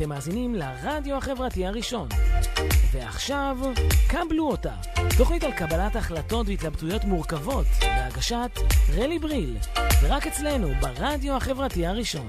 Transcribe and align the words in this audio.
אתם 0.00 0.08
מאזינים 0.08 0.54
לרדיו 0.54 1.16
החברתי 1.16 1.66
הראשון. 1.66 2.08
ועכשיו, 2.92 3.58
קבלו 4.08 4.50
אותה. 4.50 4.72
תוכנית 5.16 5.44
על 5.44 5.52
קבלת 5.52 5.96
החלטות 5.96 6.48
והתלבטויות 6.48 7.04
מורכבות, 7.04 7.66
בהגשת 7.80 8.50
רלי 8.96 9.18
בריל, 9.18 9.56
ורק 10.02 10.26
אצלנו, 10.26 10.68
ברדיו 10.80 11.36
החברתי 11.36 11.86
הראשון. 11.86 12.28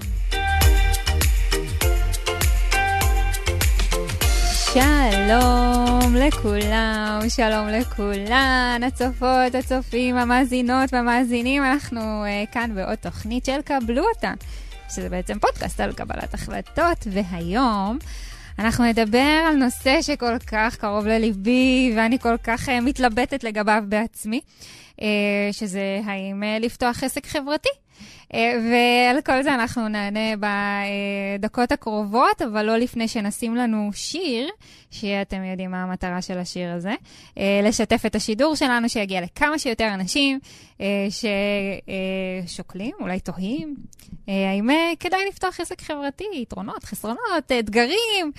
שלום 4.74 6.16
לכולם, 6.16 7.20
שלום 7.30 7.68
לכולן, 7.68 8.82
הצופות, 8.88 9.56
הצופים, 9.60 10.18
המאזינות 10.18 10.94
והמאזינים, 10.94 11.64
אנחנו 11.64 12.00
uh, 12.00 12.54
כאן 12.54 12.76
בעוד 12.76 12.96
תוכנית 12.96 13.46
של 13.46 13.62
קבלו 13.62 14.04
אותה, 14.16 14.34
שזה 14.96 15.10
בעצם 15.10 15.40
פודקאסט 15.40 15.80
על 15.80 15.94
קבלת 15.94 16.34
החלטות, 16.34 17.08
והיום 17.12 17.98
אנחנו 18.60 18.86
נדבר 18.86 19.44
על 19.48 19.56
נושא 19.56 20.02
שכל 20.02 20.40
כך 20.48 20.76
קרוב 20.76 21.08
לליבי 21.08 21.94
ואני 21.96 22.20
כל 22.20 22.38
כך 22.44 22.70
uh, 22.70 22.72
מתלבטת 22.82 23.44
לגביו 23.44 23.84
בעצמי, 23.88 24.42
uh, 24.98 25.04
שזה 25.52 26.02
האם 26.06 26.44
uh, 26.44 26.66
לפתוח 26.66 27.04
עסק 27.04 27.26
חברתי. 27.26 27.70
אה, 28.34 28.54
ועל 28.72 29.22
כל 29.22 29.44
זה 29.44 29.54
אנחנו 29.54 29.88
נענה 29.88 30.48
בדקות 31.40 31.72
הקרובות, 31.72 32.42
אבל 32.42 32.66
לא 32.66 32.78
לפני 32.78 33.08
שנשים 33.08 33.56
לנו 33.56 33.90
שיר, 33.94 34.50
שאתם 34.92 35.44
יודעים 35.44 35.72
מה 35.72 35.84
המטרה 35.84 36.22
של 36.22 36.38
השיר 36.38 36.72
הזה, 36.74 36.94
אה, 37.38 37.62
לשתף 37.64 38.06
את 38.06 38.16
השידור 38.16 38.56
שלנו, 38.56 38.90
שיגיע 38.90 39.22
לכמה 39.22 39.60
שיותר 39.60 39.94
אנשים 39.94 40.40
אה, 40.82 41.08
ששוקלים, 42.48 42.96
אולי 43.00 43.20
תוהים, 43.20 43.76
האם 44.28 44.70
כדאי 45.00 45.26
לפתוח 45.28 45.60
עסק 45.60 45.82
חברתי, 45.82 46.24
יתרונות, 46.34 46.84
חסרונות, 46.84 47.52
אתגרים. 47.60 48.32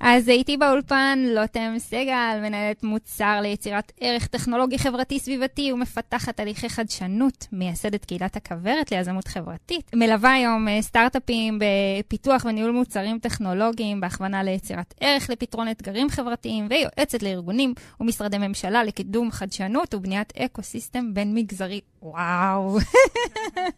אז 0.00 0.28
איתי 0.28 0.56
באולפן 0.56 1.18
לוטם 1.34 1.74
סגל, 1.78 2.38
מנהלת 2.42 2.82
מוצר 2.82 3.40
ליצירת 3.42 3.92
ערך 4.00 4.26
טכנולוגי 4.26 4.78
חברתי 4.78 5.18
סביבתי 5.18 5.72
ומפתחת 5.72 6.36
תהליכי 6.36 6.68
חדשנות, 6.68 7.46
מייסדת 7.52 8.04
קהילת 8.04 8.36
הכוורת 8.36 8.92
ליזמות 8.92 9.28
חברתית. 9.28 9.90
מלווה 9.94 10.32
היום 10.32 10.68
אה, 10.68 10.82
סטארט-אפים 10.82 11.58
בפיתוח 11.58 12.44
וניהול 12.44 12.72
מוצרים 12.72 13.18
טכנולוגיים, 13.18 14.00
בהכוונה 14.00 14.42
ליצירת 14.42 14.94
ערך 15.00 15.30
לפתרון 15.30 15.68
אתגרים 15.70 15.97
חברתיים, 16.10 16.66
ויועצת 16.70 17.22
לארגונים 17.22 17.74
ומשרדי 18.00 18.38
ממשלה 18.38 18.84
לקידום 18.84 19.30
חדשנות 19.30 19.94
ובניית 19.94 20.32
אקו-סיסטם 20.36 21.14
בין-מגזרי. 21.14 21.80
וואו. 22.02 22.78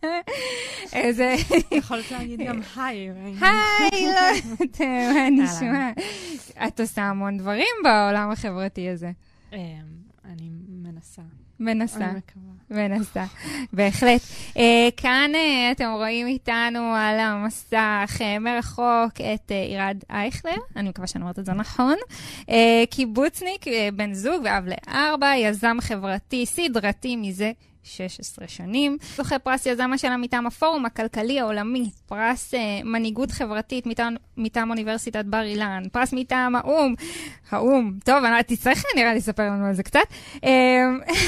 איזה... 0.93 1.35
יכולת 1.71 2.11
להגיד 2.11 2.41
גם 2.41 2.61
היי. 2.77 3.11
היי, 3.41 4.07
לא, 4.07 4.81
מה 5.15 5.31
נשמע? 5.31 5.91
את 6.67 6.81
עושה 6.81 7.03
המון 7.03 7.39
דברים 7.39 7.75
בעולם 7.85 8.31
החברתי 8.31 8.89
הזה. 8.89 9.11
אמ, 9.53 9.59
אני 10.25 10.51
מנסה. 10.69 11.23
מנסה. 11.61 11.97
אני 11.97 12.19
מקווה. 12.19 12.50
מנסה, 12.71 13.25
בהחלט. 13.73 14.21
אה, 14.55 14.61
כאן 14.97 15.31
אה, 15.35 15.73
אתם 15.77 15.91
רואים 15.97 16.27
איתנו 16.27 16.95
על 16.95 17.19
המסך 17.19 18.17
אה, 18.19 18.39
מרחוק 18.41 19.13
את 19.35 19.51
אה, 19.51 19.55
עירד 19.55 19.97
אייכלר, 20.11 20.57
אני 20.77 20.89
מקווה 20.89 21.07
שאני 21.07 21.23
אומרת 21.23 21.39
את 21.39 21.45
זה 21.45 21.53
נכון. 21.53 21.97
Uh, 22.41 22.53
קיבוצניק, 22.91 23.67
uh, 23.67 23.71
בן 23.95 24.15
זוג 24.15 24.43
ואב 24.45 24.65
לארבע, 24.67 25.37
יזם 25.37 25.77
חברתי 25.81 26.47
סדרתי 26.47 27.17
מזה 27.17 27.53
16 27.83 28.49
שנים. 28.49 28.97
זוכה 29.17 29.39
פרס 29.39 29.67
יזם 29.67 29.93
השנה 29.93 30.17
מטעם 30.17 30.47
הפורום 30.47 30.87
הכלכלי 30.87 31.41
העולמי, 31.41 31.91
פרס 32.07 32.55
uh, 32.55 32.85
מנהיגות 32.85 33.31
חברתית 33.31 33.87
מטעם, 33.87 34.15
מטעם 34.37 34.71
אוניברסיטת 34.71 35.25
בר 35.25 35.43
אילן, 35.43 35.83
פרס 35.93 36.13
מטעם 36.13 36.57
האו"ם, 36.57 36.95
האו"ם, 37.51 37.93
טוב, 38.05 38.25
אני 38.25 38.43
תצטרך 38.43 38.85
נראה 38.97 39.13
לי 39.13 39.19
לספר 39.19 39.43
לנו 39.43 39.67
על 39.67 39.75
זה 39.75 39.83
קצת, 39.83 40.01
uh, 40.37 40.41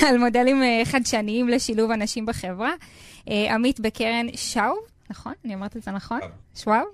על 0.09 0.19
מודלים 0.19 0.62
uh, 0.62 0.84
חדשניים 0.84 1.49
לשילוב 1.49 1.91
אנשים 1.91 2.26
בחברה. 2.26 2.72
Uh, 3.26 3.31
עמית 3.50 3.81
בקרן 3.81 4.26
שאו, 4.34 4.91
נכון? 5.12 5.33
אני 5.45 5.55
אומרת 5.55 5.77
את 5.77 5.83
זה 5.83 5.91
נכון? 5.91 6.21
שוואב? 6.56 6.84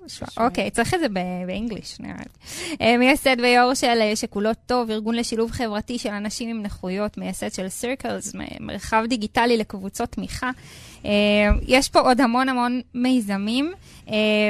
אוקיי, 0.45 0.71
צריך 0.71 0.93
את 0.93 0.99
זה 0.99 1.09
באנגליש, 1.47 1.99
נראה 1.99 2.15
לי. 2.79 2.97
מייסד 2.97 3.35
ויו"ר 3.39 3.73
של 3.73 3.97
אה, 4.01 4.15
שכולו 4.15 4.49
טוב, 4.65 4.89
ארגון 4.91 5.15
לשילוב 5.15 5.51
חברתי 5.51 5.97
של 5.97 6.09
אנשים 6.09 6.49
עם 6.49 6.63
נכויות, 6.63 7.17
מייסד 7.17 7.51
של 7.51 7.69
סירקלס, 7.69 8.35
מרחב 8.59 9.03
דיגיטלי 9.09 9.57
לקבוצות 9.57 10.09
תמיכה. 10.09 10.51
אה, 11.05 11.11
יש 11.67 11.89
פה 11.89 11.99
עוד 11.99 12.21
המון 12.21 12.49
המון 12.49 12.81
מיזמים, 12.93 13.71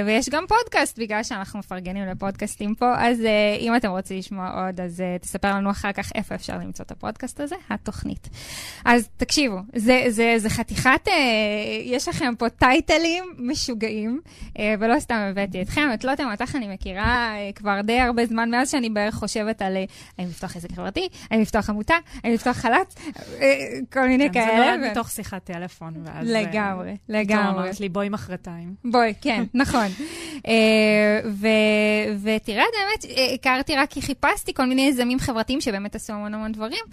ויש 0.06 0.30
גם 0.30 0.46
פודקאסט, 0.48 1.00
בגלל 1.00 1.24
שאנחנו 1.24 1.60
מפרגנים 1.60 2.06
לפודקאסטים 2.06 2.76
פה, 2.76 2.94
אז 2.98 3.18
אם 3.60 3.76
אתם 3.76 3.90
רוצים 3.90 4.18
לשמוע 4.18 4.66
עוד, 4.66 4.82
אז 4.82 5.04
תספר 5.22 5.56
לנו 5.56 5.72
אחר 5.72 5.92
כך 5.92 6.12
איפה 6.16 6.36
אפשר 6.36 6.58
למצוא 6.58 6.86
את 6.86 6.92
הפודקאסט 6.92 7.40
הזה, 7.40 7.56
התוכנית. 7.70 8.30
אז 8.86 9.10
תקשיבו, 9.18 9.58
זה, 9.76 10.04
זה, 10.08 10.34
זה 10.38 10.50
חתיכת, 10.50 11.08
יש 11.84 12.08
לכם 12.08 12.34
פה 12.38 12.50
טייטלים 12.50 13.24
משוגעים, 13.38 14.22
ולא 14.80 15.00
סתם 15.00 15.16
הבאתי 15.16 15.62
אתכם. 15.62 15.90
את 15.94 16.04
לוטם, 16.04 16.30
אותך 16.32 16.56
אני 16.56 16.68
מכירה 16.68 17.36
אה, 17.36 17.50
כבר 17.56 17.82
די 17.82 18.00
הרבה 18.00 18.26
זמן, 18.26 18.50
מאז 18.50 18.72
שאני 18.72 18.90
בערך 18.90 19.16
חושבת 19.16 19.62
על 19.62 19.78
אה, 19.78 19.84
האם 20.18 20.28
לפתוח 20.28 20.56
עסק 20.56 20.72
חברתי, 20.72 21.08
האם 21.32 21.42
לפתוח 21.42 21.70
עמותה, 21.70 21.96
האם 22.24 22.34
לפתוח 22.34 22.58
חל"ת, 22.58 23.00
אה, 23.42 23.56
כל 23.94 24.08
מיני 24.08 24.30
כאלה. 24.34 24.46
זה 24.46 24.78
נולד 24.78 24.92
מתוך 24.92 25.10
שיחת 25.10 25.44
טלפון, 25.44 25.94
ואז... 26.04 26.28
לגמרי, 26.42 26.98
לגמרי. 27.10 27.44
פתאום 27.44 27.60
אמרת 27.60 27.80
לי, 27.80 27.90
בואי 27.90 28.10
מחרתיים. 28.10 28.76
בואי, 28.86 29.14
כן, 29.22 29.44
נכון. 29.54 29.88
ותראה, 32.22 32.64
באמת, 32.74 33.18
הכרתי 33.34 33.76
רק 33.76 33.90
כי 33.90 34.02
חיפשתי 34.02 34.54
כל 34.54 34.66
מיני 34.66 34.82
יזמים 34.82 35.20
חברתיים 35.20 35.62
שבאמת 35.62 35.96
עשו 35.96 36.14
המון 36.14 36.34
המון 36.34 36.52
דברים, 36.52 36.86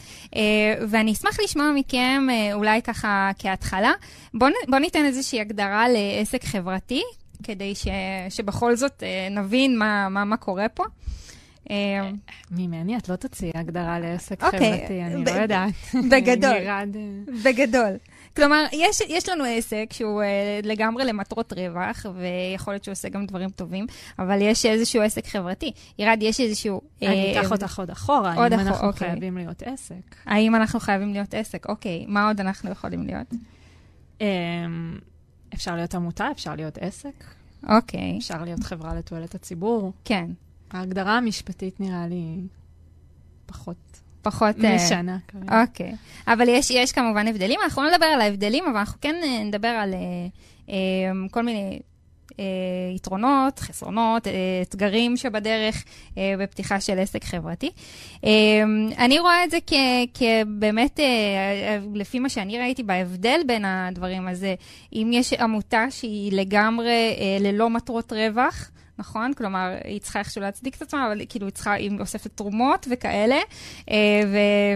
ואני 0.89 1.12
אשמח 1.12 1.41
לשמוע 1.41 1.71
מכם, 1.75 2.27
אולי 2.53 2.83
ככה 2.83 3.31
כהתחלה, 3.39 3.93
בואו 4.34 4.79
ניתן 4.81 5.05
איזושהי 5.05 5.41
הגדרה 5.41 5.87
לעסק 5.89 6.45
חברתי. 6.45 7.03
כדי 7.43 7.75
ש, 7.75 7.87
שבכל 8.28 8.77
זאת 8.77 9.03
אה, 9.03 9.28
נבין 9.31 9.78
מה, 9.78 10.09
מה, 10.09 10.25
מה 10.25 10.37
קורה 10.37 10.69
פה. 10.69 10.84
אה, 11.71 12.11
ממני 12.51 12.97
את 12.97 13.09
לא 13.09 13.17
תוציאי 13.17 13.53
הגדרה 13.55 14.01
לעסק 14.01 14.43
okay. 14.43 14.47
אוקיי, 14.47 14.78
חברתי, 14.78 15.03
אני 15.03 15.25
ב- 15.25 15.28
לא 15.28 15.34
יודעת. 15.34 15.73
בגדול, 16.11 16.57
בגדול. 17.45 17.97
כלומר, 18.37 18.65
יש, 18.73 19.01
יש 19.09 19.29
לנו 19.29 19.45
עסק 19.45 19.87
שהוא 19.93 20.23
uh, 20.23 20.67
לגמרי 20.67 21.05
למטרות 21.05 21.53
רווח, 21.53 22.07
ויכול 22.15 22.75
להיות 22.75 22.85
שהוא 22.85 22.93
עושה 22.93 23.09
גם 23.09 23.27
דברים 23.27 23.51
טובים, 23.51 23.87
אבל 24.19 24.43
יש 24.43 24.67
איזשהו 24.67 25.03
עסק 25.03 25.27
חברתי. 25.27 25.73
ירד, 25.99 26.19
יש 26.21 26.41
איזשהו... 26.41 26.81
אני 27.03 27.41
אקח 27.41 27.53
אותך 27.53 27.79
עוד 27.79 27.91
אחורה, 27.91 28.35
עוד 28.35 28.53
האם 28.53 28.61
אנחנו 28.61 28.87
אוקיי. 28.87 29.09
חייבים 29.09 29.37
להיות 29.37 29.63
עסק? 29.63 30.17
האם 30.27 30.55
אנחנו 30.55 30.81
חייבים 30.81 31.13
להיות 31.13 31.35
עסק? 31.35 31.67
אוקיי, 31.69 32.05
מה 32.09 32.29
עוד 32.29 32.41
אנחנו 32.41 32.71
יכולים 32.71 33.07
להיות? 33.07 33.27
Um, 34.19 34.23
אפשר 35.55 35.77
להיות 35.77 35.95
עמותה, 35.95 36.31
אפשר 36.31 36.55
להיות 36.55 36.79
עסק. 36.79 37.25
אוקיי. 37.69 38.19
אפשר 38.19 38.45
להיות 38.45 38.63
חברה 38.63 38.95
לתועלת 38.95 39.35
הציבור. 39.35 39.93
כן. 40.05 40.31
ההגדרה 40.71 41.17
המשפטית 41.17 41.81
נראה 41.81 42.07
לי 42.07 42.41
פחות... 43.47 43.96
פחות... 44.31 44.65
אה, 44.65 44.75
משנה 44.77 45.19
כרגע. 45.29 45.63
אוקיי. 45.63 45.93
אבל 46.29 46.49
יש, 46.49 46.71
יש 46.71 46.93
כמובן 46.93 47.29
הבדלים, 47.29 47.61
אנחנו 47.65 47.83
לא 47.83 47.91
נדבר 47.91 48.07
על 48.07 48.21
ההבדלים, 48.21 48.65
אבל 48.65 48.77
אנחנו 48.77 49.01
כן 49.01 49.15
אה, 49.23 49.45
נדבר 49.45 49.69
על 49.69 49.95
uh, 49.95 50.69
uh, 50.69 50.73
כל 51.31 51.43
מיני 51.43 51.79
אה, 52.41 52.45
יתרונות, 52.95 53.59
חסרונות, 53.59 54.27
אה, 54.27 54.33
אתגרים 54.63 55.17
שבדרך 55.17 55.85
אה, 56.19 56.35
בפתיחה 56.39 56.81
של 56.81 56.99
עסק 56.99 57.25
חברתי. 57.25 57.71
אה, 58.25 58.31
אני 58.99 59.19
רואה 59.19 59.45
את 59.45 59.51
זה 59.51 59.59
כבאמת, 60.15 61.01
אה, 61.01 61.79
לפי 61.95 62.19
מה 62.19 62.29
שאני 62.29 62.59
ראיתי 62.59 62.83
בהבדל 62.83 63.41
בין 63.47 63.65
הדברים 63.65 64.29
הזה, 64.29 64.55
אם 64.93 65.11
יש 65.13 65.33
עמותה 65.33 65.87
שהיא 65.91 66.33
לגמרי 66.33 67.17
אה, 67.19 67.37
ללא 67.41 67.71
מטרות 67.71 68.13
רווח, 68.13 68.71
נכון? 68.98 69.34
כלומר, 69.34 69.77
היא 69.84 70.01
צריכה 70.01 70.19
איכשהו 70.19 70.43
להצדיק 70.43 70.77
את 70.77 70.83
עצמה, 70.83 71.07
אבל 71.07 71.21
כאילו 71.28 71.47
היא 71.47 71.53
צריכה, 71.53 71.72
היא 71.72 71.91
אוספת 72.01 72.31
תרומות 72.34 72.87
וכאלה. 72.91 73.39
אה, 73.91 74.22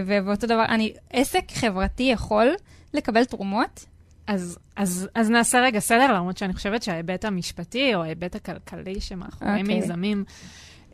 ואותו 0.05 0.47
דבר, 0.47 0.65
אני, 0.65 0.93
עסק 1.09 1.51
חברתי 1.51 2.03
יכול 2.03 2.53
לקבל 2.93 3.25
תרומות, 3.25 3.85
אז, 4.27 4.57
אז, 4.75 5.09
אז 5.15 5.29
נעשה 5.29 5.61
רגע 5.61 5.79
סדר, 5.79 6.13
למרות 6.13 6.37
שאני 6.37 6.53
חושבת 6.53 6.83
שההיבט 6.83 7.25
המשפטי 7.25 7.95
או 7.95 8.03
ההיבט 8.03 8.35
הכלכלי 8.35 9.01
שמאחורי 9.01 9.51
okay. 9.51 9.59
אוקיי. 9.59 9.75
מיזמים, 9.75 10.23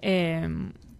אה, 0.03 0.09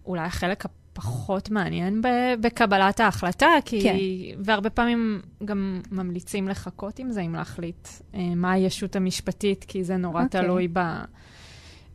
אולי 0.06 0.22
החלק 0.22 0.64
הפחות 0.64 1.50
מעניין 1.50 2.02
בקבלת 2.40 3.00
ההחלטה, 3.00 3.48
כי... 3.64 3.82
כן. 3.82 3.96
והרבה 4.44 4.70
פעמים 4.70 5.20
גם 5.44 5.80
ממליצים 5.90 6.48
לחכות 6.48 6.98
עם 6.98 7.10
זה, 7.10 7.20
אם 7.20 7.34
להחליט 7.34 7.88
אה, 8.14 8.34
מה 8.36 8.52
הישות 8.52 8.96
המשפטית, 8.96 9.64
כי 9.68 9.84
זה 9.84 9.96
נורא 9.96 10.20
okay. 10.20 10.24
אוקיי. 10.24 10.40
תלוי 10.40 10.68
ב, 10.72 10.80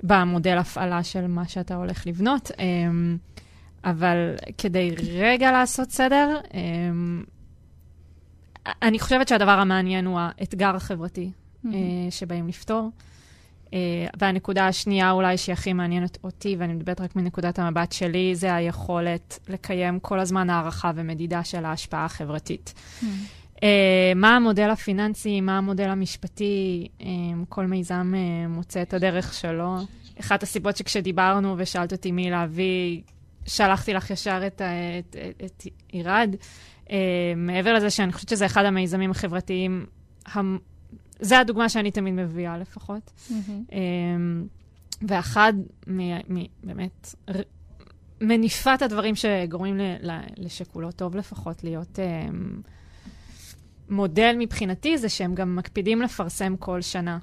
במודל 0.03 0.57
הפעלה 0.57 1.03
של 1.03 1.27
מה 1.27 1.47
שאתה 1.47 1.75
הולך 1.75 2.07
לבנות. 2.07 2.51
אה, 2.59 2.65
אבל 3.83 4.35
כדי 4.57 4.95
רגע 5.13 5.51
לעשות 5.51 5.91
סדר, 5.91 6.39
אה, 6.53 6.59
אני 8.81 8.99
חושבת 8.99 9.27
שהדבר 9.27 9.51
המעניין 9.51 10.05
הוא 10.05 10.19
האתגר 10.19 10.75
החברתי 10.75 11.31
mm-hmm. 11.31 11.69
שבאים 12.09 12.47
לפתור. 12.47 12.89
והנקודה 14.19 14.67
השנייה 14.67 15.11
אולי 15.11 15.37
שהיא 15.37 15.53
הכי 15.53 15.73
מעניינת 15.73 16.17
אותי, 16.23 16.55
ואני 16.59 16.73
מדברת 16.73 17.01
רק 17.01 17.15
מנקודת 17.15 17.59
המבט 17.59 17.91
שלי, 17.91 18.35
זה 18.35 18.55
היכולת 18.55 19.39
לקיים 19.49 19.99
כל 19.99 20.19
הזמן 20.19 20.49
הערכה 20.49 20.91
ומדידה 20.95 21.43
של 21.43 21.65
ההשפעה 21.65 22.05
החברתית. 22.05 22.73
Mm. 22.77 23.05
Uh, 23.63 23.65
מה 24.15 24.35
המודל 24.35 24.69
הפיננסי, 24.69 25.41
מה 25.41 25.57
המודל 25.57 25.89
המשפטי, 25.89 26.87
um, 26.99 27.03
כל 27.49 27.65
מיזם 27.65 28.13
uh, 28.13 28.47
מוצא 28.47 28.81
את 28.81 28.93
הדרך 28.93 29.33
שלו. 29.33 29.75
אחת 30.19 30.43
הסיבות 30.43 30.77
שכשדיברנו 30.77 31.55
ושאלת 31.57 31.91
אותי 31.91 32.11
מי 32.11 32.29
להביא, 32.29 33.01
שלחתי 33.45 33.93
לך 33.93 34.09
ישר 34.09 34.47
את, 34.47 34.61
את, 34.61 35.15
את, 35.15 35.43
את 35.45 35.63
עירד. 35.89 36.35
Uh, 36.85 36.91
מעבר 37.37 37.73
לזה 37.73 37.89
שאני 37.89 38.11
חושבת 38.13 38.29
שזה 38.29 38.45
אחד 38.45 38.65
המיזמים 38.65 39.11
החברתיים, 39.11 39.85
המ... 40.25 40.57
זה 41.19 41.39
הדוגמה 41.39 41.69
שאני 41.69 41.91
תמיד 41.91 42.13
מביאה 42.13 42.57
לפחות. 42.57 43.11
Mm-hmm. 43.29 43.71
Um, 43.71 43.75
ואחד, 45.07 45.53
מ, 45.87 45.99
מ, 46.33 46.45
באמת, 46.63 47.15
ר... 47.29 47.39
מניפת 48.21 48.81
הדברים 48.81 49.15
שגורמים 49.15 49.77
ל, 49.77 49.81
ל, 50.01 50.19
לשכולו 50.37 50.91
טוב 50.91 51.15
לפחות 51.15 51.63
להיות... 51.63 51.99
Um, 51.99 52.67
מודל 53.89 54.35
מבחינתי 54.39 54.97
זה 54.97 55.09
שהם 55.09 55.35
גם 55.35 55.55
מקפידים 55.55 56.01
לפרסם 56.01 56.57
כל 56.57 56.81
שנה 56.81 57.17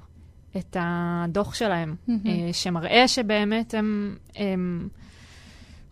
את 0.57 0.77
הדוח 0.79 1.53
שלהם, 1.53 1.95
mm-hmm. 2.07 2.11
שמראה 2.51 3.07
שבאמת 3.07 3.73
הם, 3.73 4.17
הם 4.35 4.89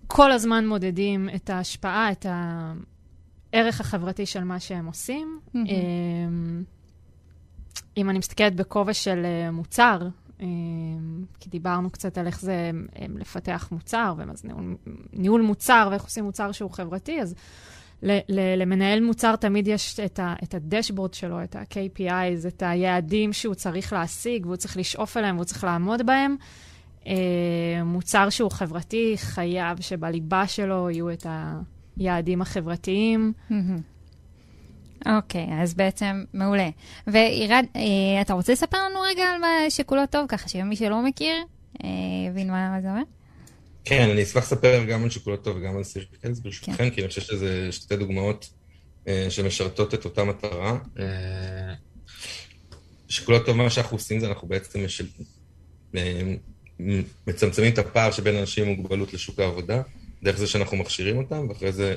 כל 0.08 0.32
הזמן 0.32 0.68
מודדים 0.68 1.30
את 1.36 1.50
ההשפעה, 1.50 2.12
את 2.12 2.26
הערך 3.54 3.82
החברתי 3.82 4.26
של 4.26 4.44
מה 4.44 4.60
שהם 4.60 4.86
עושים. 4.86 5.40
Mm-hmm. 5.48 5.58
אם 7.98 8.10
אני 8.10 8.20
מסתכלת 8.20 8.56
בכובע 8.56 8.94
של 8.94 9.26
אה, 9.26 9.52
מוצר, 9.52 10.08
כי 11.40 11.50
דיברנו 11.50 11.90
קצת 11.90 12.18
על 12.18 12.28
איך 12.28 12.42
זה 12.42 12.72
לפתח 13.16 13.68
מוצר, 13.72 14.14
ומה 14.18 14.36
זה 14.36 14.48
ניהול, 14.48 14.76
ניהול 15.14 15.42
מוצר 15.42 15.88
ואיך 15.92 16.04
עושים 16.04 16.24
מוצר 16.24 16.52
שהוא 16.52 16.72
חברתי, 16.72 17.22
אז 17.22 17.36
למנהל 18.58 19.00
מוצר 19.00 19.36
תמיד 19.36 19.68
יש 19.68 20.00
את, 20.00 20.20
ה, 20.20 20.34
את 20.44 20.54
הדשבורד 20.54 21.14
שלו, 21.14 21.44
את 21.44 21.56
ה-KPIs, 21.56 22.48
את 22.48 22.64
היעדים 22.66 23.34
שהוא 23.34 23.56
צריך 23.56 23.94
להשיג, 23.94 24.46
והוא 24.46 24.56
צריך 24.56 24.78
לשאוף 24.78 25.18
אליהם, 25.18 25.36
והוא 25.36 25.46
צריך 25.46 25.64
לעמוד 25.64 26.06
בהם. 26.06 26.36
אה, 27.08 27.84
מוצר 27.86 28.30
שהוא 28.30 28.52
חברתי, 28.52 29.14
חייב 29.18 29.82
שבליבה 29.82 30.48
שלו 30.48 30.90
יהיו 30.90 31.12
את 31.12 31.26
היעדים 31.98 32.42
החברתיים. 32.42 33.34
אוקיי, 35.06 35.48
okay, 35.50 35.54
אז 35.54 35.74
בעצם 35.74 36.24
מעולה. 36.34 36.70
ועירד, 37.08 37.66
אה, 37.76 38.22
אתה 38.22 38.34
רוצה 38.34 38.52
לספר 38.52 38.78
לנו 38.78 39.02
רגע 39.02 39.24
על 39.24 39.42
מה 39.42 39.48
שכולו 39.70 40.06
טוב, 40.06 40.26
ככה 40.28 40.50
שמי 40.50 40.76
שלא 40.76 41.02
מכיר, 41.02 41.36
אה, 41.84 41.90
יבין 42.28 42.52
מה, 42.52 42.70
מה 42.70 42.82
זה 42.82 42.90
אומר? 42.90 43.04
כן, 43.90 44.10
אני 44.10 44.24
אשמח 44.24 44.44
לספר 44.44 44.84
גם 44.84 45.04
על 45.04 45.10
שוקולד 45.10 45.40
טוב 45.40 45.58
וגם 45.58 45.78
על 45.78 45.84
סירקלס 45.84 46.40
ברשותכם, 46.40 46.74
כן. 46.78 46.90
כי 46.90 47.02
אני 47.02 47.08
חושב 47.08 47.22
שזה 47.22 47.72
שתי 47.72 47.98
דוגמאות 47.98 48.50
אה, 49.08 49.28
שמשרתות 49.30 49.94
את 49.94 50.06
אותה 50.06 50.24
מטרה. 50.24 50.78
אה, 51.00 51.74
שוקולד 53.10 53.42
טוב, 53.46 53.58
מה 53.58 53.70
שאנחנו 53.70 53.98
עושים 53.98 54.20
זה 54.20 54.28
אנחנו 54.28 54.48
בעצם 54.48 54.86
משל... 54.86 55.06
אה, 55.96 56.34
מצמצמים 57.28 57.74
את 57.74 57.78
הפער 57.78 58.12
שבין 58.12 58.36
אנשים 58.36 58.68
עם 58.68 58.76
מוגבלות 58.76 59.14
לשוק 59.14 59.40
העבודה, 59.40 59.82
דרך 60.24 60.38
זה 60.38 60.48
שאנחנו 60.48 60.78
מכשירים 60.78 61.18
אותם, 61.18 61.50
ואחרי 61.50 61.72
זה 61.72 61.96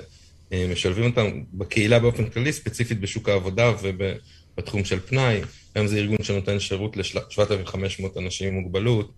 אה, 0.52 0.66
משלבים 0.72 1.04
אותם 1.04 1.26
בקהילה 1.52 1.98
באופן 1.98 2.28
כללי, 2.30 2.52
ספציפית 2.52 3.00
בשוק 3.00 3.28
העבודה 3.28 3.72
ובתחום 3.82 4.84
של 4.84 5.00
פנאי. 5.00 5.40
היום 5.74 5.86
זה 5.86 5.96
ארגון 5.96 6.22
שנותן 6.22 6.60
שירות 6.60 6.96
ל-7,500 6.96 8.18
אנשים 8.18 8.48
עם 8.48 8.54
מוגבלות, 8.54 9.12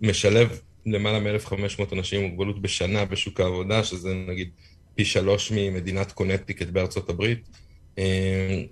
משלב 0.00 0.60
למעלה 0.86 1.18
מ-1,500 1.18 1.92
אנשים 1.92 2.20
עם 2.20 2.30
מוגבלות 2.30 2.62
בשנה 2.62 3.04
בשוק 3.04 3.40
העבודה, 3.40 3.84
שזה 3.84 4.14
נגיד 4.14 4.50
פי 4.94 5.04
שלוש 5.04 5.52
ממדינת 5.54 6.12
קונטיקט 6.12 6.66
בארצות 6.66 7.10
הברית. 7.10 7.48
אה, 7.98 8.62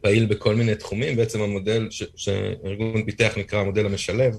פעיל 0.00 0.26
בכל 0.26 0.54
מיני 0.54 0.74
תחומים, 0.74 1.16
בעצם 1.16 1.40
המודל 1.40 1.88
שהארגון 2.16 3.04
פיתח 3.04 3.32
נקרא 3.36 3.60
המודל 3.60 3.86
המשלב, 3.86 4.34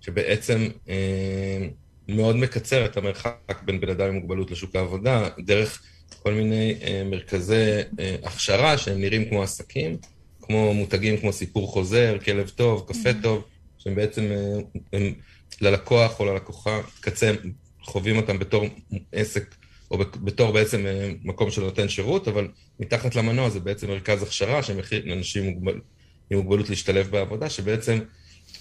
שבעצם 0.00 0.68
אה, 0.88 1.66
מאוד 2.08 2.36
מקצר 2.36 2.84
את 2.84 2.96
המרחק 2.96 3.62
בין 3.64 3.80
בן 3.80 3.88
אדם 3.88 4.08
עם 4.08 4.14
מוגבלות 4.14 4.50
לשוק 4.50 4.76
העבודה, 4.76 5.28
דרך 5.38 5.82
כל 6.22 6.32
מיני 6.32 6.74
אה, 6.82 7.02
מרכזי 7.04 7.80
הכשרה 8.22 8.78
שהם 8.78 9.00
נראים 9.00 9.24
כמו 9.28 9.42
עסקים, 9.42 9.96
כמו 10.42 10.74
מותגים 10.74 11.16
כמו 11.16 11.32
סיפור 11.32 11.68
חוזר, 11.68 12.16
כלב 12.24 12.48
טוב, 12.48 12.84
קפה 12.88 13.10
mm-hmm. 13.10 13.22
טוב, 13.22 13.44
שהם 13.78 13.94
בעצם, 13.94 14.30
הם 14.92 15.12
ללקוח 15.60 16.20
או 16.20 16.24
ללקוחה 16.24 16.80
קצה, 17.00 17.32
חווים 17.82 18.16
אותם 18.16 18.38
בתור 18.38 18.64
עסק, 19.12 19.54
או 19.90 19.98
בתור 19.98 20.52
בעצם 20.52 20.86
אה, 20.86 21.12
מקום 21.24 21.50
שנותן 21.50 21.88
שירות, 21.88 22.28
אבל 22.28 22.48
מתחת 22.80 23.14
למנוע 23.14 23.50
זה 23.50 23.60
בעצם 23.60 23.88
מרכז 23.88 24.22
הכשרה 24.22 24.62
שמכיר 24.62 25.02
לאנשים 25.04 25.44
מוגבל, 25.44 25.80
עם 26.30 26.38
מוגבלות 26.38 26.70
להשתלב 26.70 27.10
בעבודה, 27.10 27.50
שבעצם, 27.50 27.98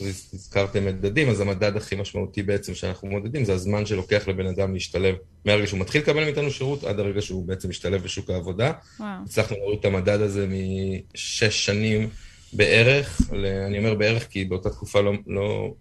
הזכרתם 0.01 0.85
מדדים, 0.85 1.29
אז 1.29 1.41
המדד 1.41 1.77
הכי 1.77 1.95
משמעותי 1.95 2.43
בעצם 2.43 2.75
שאנחנו 2.75 3.07
מודדים 3.07 3.45
זה 3.45 3.53
הזמן 3.53 3.85
שלוקח 3.85 4.27
לבן 4.27 4.45
אדם 4.45 4.73
להשתלב 4.73 5.15
מהרגע 5.45 5.67
שהוא 5.67 5.79
מתחיל 5.79 6.01
לקבל 6.01 6.23
מאיתנו 6.23 6.51
שירות 6.51 6.83
עד 6.83 6.99
הרגע 6.99 7.21
שהוא 7.21 7.47
בעצם 7.47 7.69
משתלב 7.69 8.03
בשוק 8.03 8.29
העבודה. 8.29 8.71
וואו. 8.99 9.09
הצלחנו 9.25 9.57
להוריד 9.57 9.79
את 9.79 9.85
המדד 9.85 10.21
הזה 10.21 10.47
משש 10.47 11.65
שנים 11.65 12.09
בערך, 12.53 13.21
אני 13.67 13.77
אומר 13.77 13.95
בערך 13.95 14.27
כי 14.29 14.45
באותה 14.45 14.69
תקופה 14.69 15.01
לא, 15.01 15.13
לא 15.27 15.73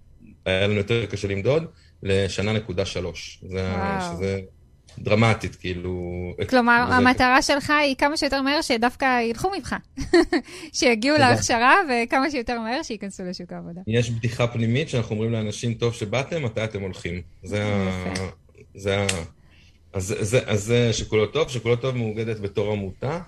היה 0.45 0.67
לנו 0.67 0.77
יותר 0.77 1.07
קשה 1.07 1.29
למדוד, 1.29 1.67
לשנה 2.03 2.53
נקודה 2.53 2.85
שלוש. 2.85 3.41
זה, 3.49 3.73
שזה 4.01 4.41
דרמטית, 4.99 5.57
כאילו... 5.57 6.35
כלומר, 6.49 6.85
זה... 6.89 6.95
המטרה 6.95 7.43
שלך 7.43 7.71
היא 7.71 7.97
כמה 7.97 8.17
שיותר 8.17 8.43
מהר 8.43 8.63
שדווקא 8.63 9.23
ילכו 9.23 9.51
ממך. 9.57 9.77
שיגיעו 10.79 11.19
להכשרה, 11.19 11.75
וכמה 11.89 12.31
שיותר 12.31 12.61
מהר 12.61 12.83
שייכנסו 12.83 13.23
לשוק 13.25 13.53
העבודה. 13.53 13.81
יש 13.87 14.11
בדיחה 14.11 14.47
פנימית 14.47 14.89
שאנחנו 14.89 15.15
אומרים 15.15 15.33
לאנשים, 15.33 15.75
טוב 15.75 15.95
שבאתם, 15.95 16.43
מתי 16.43 16.65
אתם 16.65 16.81
הולכים. 16.81 17.21
זה 17.43 17.65
ה... 17.65 18.15
זה 18.75 18.99
ה... 18.99 19.07
אז 19.93 20.15
זה, 20.21 20.41
אז 20.47 20.65
זה 20.65 20.93
שכולו 20.93 21.27
טוב, 21.27 21.49
שכולו 21.49 21.77
טוב 21.77 21.97
מאוגדת 21.97 22.41
בתור 22.41 22.73
עמותה, 22.73 23.19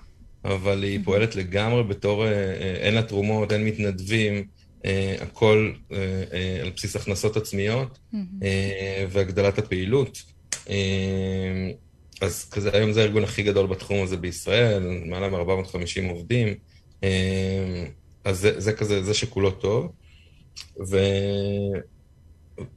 אבל 0.45 0.83
היא 0.83 0.99
פועלת 1.03 1.35
לגמרי 1.35 1.83
בתור, 1.83 2.25
אה, 2.25 2.31
אה, 2.31 2.75
אין 2.79 2.93
לה 2.93 3.01
תרומות, 3.01 3.51
אין 3.51 3.65
מתנדבים, 3.65 4.43
הכל 5.21 5.71
uh, 5.73 5.91
uh, 5.91 5.95
על 6.61 6.69
בסיס 6.75 6.95
הכנסות 6.95 7.37
עצמיות 7.37 7.99
והגדלת 9.09 9.57
הפעילות. 9.59 10.21
אז 12.21 12.49
כזה, 12.51 12.69
היום 12.73 12.91
זה 12.91 13.01
הארגון 13.01 13.23
הכי 13.23 13.43
גדול 13.43 13.67
בתחום 13.67 14.03
הזה 14.03 14.17
בישראל, 14.17 15.01
מעלה 15.05 15.29
מ-450 15.29 16.09
עובדים, 16.09 16.53
אז 18.23 18.39
זה, 18.39 18.59
זה 18.59 18.73
כזה, 18.73 19.03
זה 19.03 19.13
שכולו 19.13 19.51
טוב. 19.51 19.91
ו, 20.89 20.97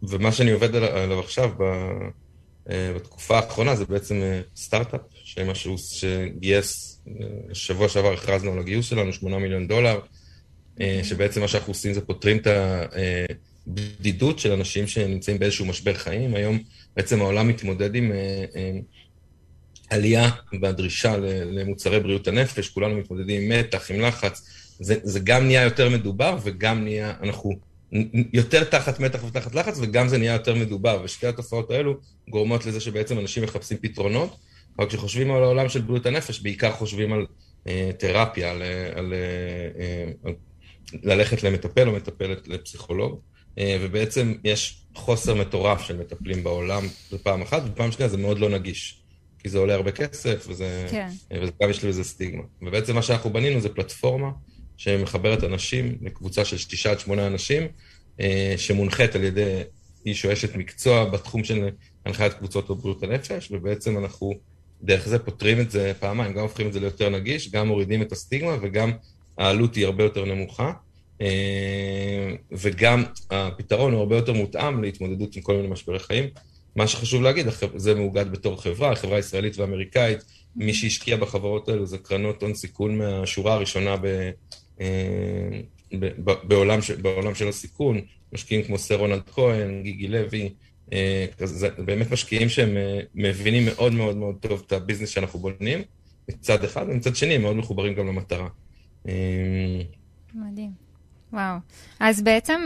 ומה 0.03 0.33
שאני 0.33 0.51
עובד 0.51 0.77
עליו 0.77 1.21
עכשיו, 1.21 1.51
ב, 1.59 1.65
בתקופה 2.69 3.37
האחרונה, 3.39 3.77
זה 3.77 3.85
בעצם 3.85 4.23
סטארט-אפ, 4.57 5.01
שמשהו 5.15 5.79
שגייס, 5.79 7.03
שבוע 7.53 7.89
שעבר 7.89 8.13
הכרזנו 8.13 8.53
על 8.53 8.59
הגיוס 8.59 8.87
שלנו, 8.87 9.13
8 9.13 9.39
מיליון 9.39 9.69
דולר. 9.69 10.01
אה, 10.81 11.01
שבעצם 11.03 11.41
מה 11.41 11.49
שאנחנו 11.49 11.71
עושים 11.71 11.93
זה 11.93 12.01
פותרים 12.01 12.37
את 12.37 12.47
הבדידות 13.67 14.39
של 14.39 14.53
אנשים 14.53 14.87
שנמצאים 14.87 15.39
באיזשהו 15.39 15.67
משבר 15.67 15.95
חיים. 15.95 16.35
היום 16.35 16.59
בעצם 16.97 17.21
העולם 17.21 17.49
מתמודד 17.49 17.95
עם 17.95 18.13
אה, 18.13 18.45
אה, 18.57 18.79
עלייה 19.91 20.31
בדרישה 20.61 21.17
למוצרי 21.47 22.01
בריאות 22.01 22.29
הנפש, 22.29 22.69
כולנו 22.69 22.97
מתמודדים 22.97 23.43
עם 23.43 23.59
מתח, 23.59 23.91
עם 23.91 24.01
לחץ. 24.01 24.49
זה, 24.81 24.95
זה 25.03 25.21
גם 25.21 25.47
נהיה 25.47 25.63
יותר 25.63 25.89
מדובר 25.89 26.39
וגם 26.43 26.85
נהיה, 26.85 27.15
אנחנו 27.23 27.53
יותר 28.33 28.65
תחת 28.65 29.01
מתח 29.01 29.25
ותחת 29.25 29.55
לחץ, 29.55 29.79
וגם 29.81 30.09
זה 30.09 30.19
נהיה 30.19 30.33
יותר 30.33 30.55
מדובר. 30.55 31.01
ושתי 31.05 31.27
התופעות 31.27 31.71
האלו 31.71 31.95
גורמות 32.29 32.67
לזה 32.67 32.81
שבעצם 32.81 33.19
אנשים 33.19 33.43
מחפשים 33.43 33.79
פתרונות, 33.81 34.37
אבל 34.79 34.89
כשחושבים 34.89 35.31
על 35.31 35.43
העולם 35.43 35.69
של 35.69 35.81
בריאות 35.81 36.07
הנפש, 36.07 36.41
בעיקר 36.41 36.73
חושבים 36.73 37.13
על 37.13 37.27
אה, 37.67 37.91
תרפיה, 37.99 38.51
על, 38.51 38.63
על, 38.95 39.15
אה, 39.15 40.13
על 40.25 40.35
ללכת 41.03 41.43
למטפל 41.43 41.89
או 41.89 41.93
מטפלת 41.93 42.49
לפסיכולוג, 42.49 43.21
אה, 43.59 43.79
ובעצם 43.81 44.35
יש 44.45 44.83
חוסר 44.95 45.35
מטורף 45.35 45.83
של 45.83 45.97
מטפלים 45.97 46.45
בעולם, 46.45 46.87
זו 47.11 47.19
פעם 47.23 47.43
אחת, 47.43 47.63
ופעם 47.67 47.93
שנייה 47.93 48.09
זה 48.09 48.17
מאוד 48.17 48.39
לא 48.39 48.49
נגיש. 48.49 49.03
כי 49.39 49.49
זה 49.49 49.59
עולה 49.59 49.75
הרבה 49.75 49.93
כסף, 49.93 50.47
וזה, 50.49 50.87
כן. 50.91 51.09
אה, 51.33 51.39
וגם 51.43 51.71
יש 51.71 51.85
לזה 51.85 52.05
סטיגמה. 52.05 52.43
ובעצם 52.63 52.95
מה 52.95 53.03
שאנחנו 53.03 53.31
בנינו 53.31 53.61
זה 53.61 53.69
פלטפורמה 53.69 54.31
שמחברת 54.77 55.45
אנשים 55.45 55.99
לקבוצה 56.01 56.45
של 56.45 56.57
תשעה 56.57 56.93
עד 56.93 57.01
שמונה 57.01 57.27
אנשים, 57.27 57.63
אה, 58.21 58.55
שמונחית 58.57 59.15
על 59.15 59.25
ידי 59.25 59.63
איש 60.07 60.25
או 60.25 60.33
אשת 60.33 60.57
מקצוע 60.57 61.05
בתחום 61.05 61.45
של 61.45 61.69
הנחיית 62.05 62.35
קבוצות 62.35 62.83
בריאות 62.83 63.03
הנפש, 63.03 63.49
ובעצם 63.51 63.99
אנחנו 63.99 64.33
דרך 64.83 65.09
זה 65.09 65.19
פותרים 65.19 65.61
את 65.61 65.71
זה 65.71 65.93
פעמיים, 66.01 66.33
גם 66.33 66.43
הופכים 66.43 66.67
את 66.67 66.73
זה 66.73 66.81
ליותר 66.81 67.09
נגיש, 67.09 67.51
גם 67.51 67.69
מורידים 67.69 68.03
את 68.03 68.13
הסטיגמה 68.13 68.57
וגם 68.63 68.93
העלות 69.39 69.75
היא 69.75 69.87
הרבה 69.87 70.05
יותר 70.05 70.25
נמוכה, 70.25 70.73
וגם 72.53 73.05
הפתרון 73.31 73.93
הוא 73.93 74.01
הרבה 74.01 74.17
יותר 74.17 74.33
מותאם 74.33 74.83
להתמודדות 74.83 75.37
עם 75.37 75.43
כל 75.43 75.57
מיני 75.57 75.69
משברי 75.69 75.99
חיים. 75.99 76.25
מה 76.77 76.87
שחשוב 76.87 77.23
להגיד, 77.23 77.47
זה 77.77 77.95
מאוגד 77.95 78.33
בתור 78.33 78.63
חברה, 78.63 78.95
חברה 78.95 79.19
ישראלית 79.19 79.59
ואמריקאית. 79.59 80.19
מי 80.57 80.75
שהשקיע 80.75 81.17
בחברות 81.17 81.69
האלו 81.69 81.87
זה 81.87 81.99
קרנות 81.99 82.43
הון 82.43 82.55
סיכון 82.55 82.99
מהשורה 82.99 83.55
הראשונה 83.55 83.97
ב, 83.97 84.31
ב, 85.99 86.33
בעולם, 86.43 86.79
בעולם 87.03 87.35
של 87.35 87.49
הסיכון, 87.49 88.01
משקיעים 88.33 88.65
כמו 88.65 88.79
סר 88.79 88.95
רונלד 88.95 89.23
כהן, 89.33 89.83
גיגי 89.83 90.09
לוי, 90.09 90.53
זה 91.39 91.69
באמת 91.79 92.11
משקיעים 92.11 92.49
שהם 92.49 92.77
מבינים 93.15 93.67
מאוד 93.67 93.93
מאוד 93.93 94.17
מאוד 94.17 94.37
טוב 94.41 94.63
את 94.67 94.73
הביזנס 94.73 95.09
שאנחנו 95.09 95.39
בונים, 95.39 95.83
מצד 96.29 96.65
אחד, 96.65 96.87
ומצד 96.89 97.17
שני 97.17 97.35
הם 97.35 97.43
מאוד 97.43 97.57
מחוברים 97.57 97.95
גם 97.95 98.07
למטרה. 98.07 98.49
מדהים. 100.35 100.71
וואו. 101.33 101.57
אז 102.01 102.23
בעצם, 102.23 102.61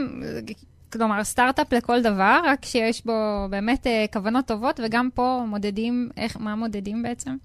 כלומר, 0.92 1.24
סטארט-אפ 1.24 1.72
לכל 1.72 2.02
דבר, 2.02 2.40
רק 2.44 2.64
שיש 2.64 3.06
בו 3.06 3.46
באמת 3.50 3.86
כוונות 4.12 4.46
טובות, 4.46 4.80
וגם 4.84 5.08
פה 5.14 5.44
מודדים, 5.48 6.10
איך, 6.16 6.36
מה 6.36 6.56
מודדים 6.56 7.02
בעצם? 7.02 7.36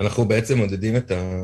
אנחנו 0.00 0.24
בעצם 0.24 0.58
מודדים 0.58 0.96
את 0.96 1.10
ה... 1.10 1.40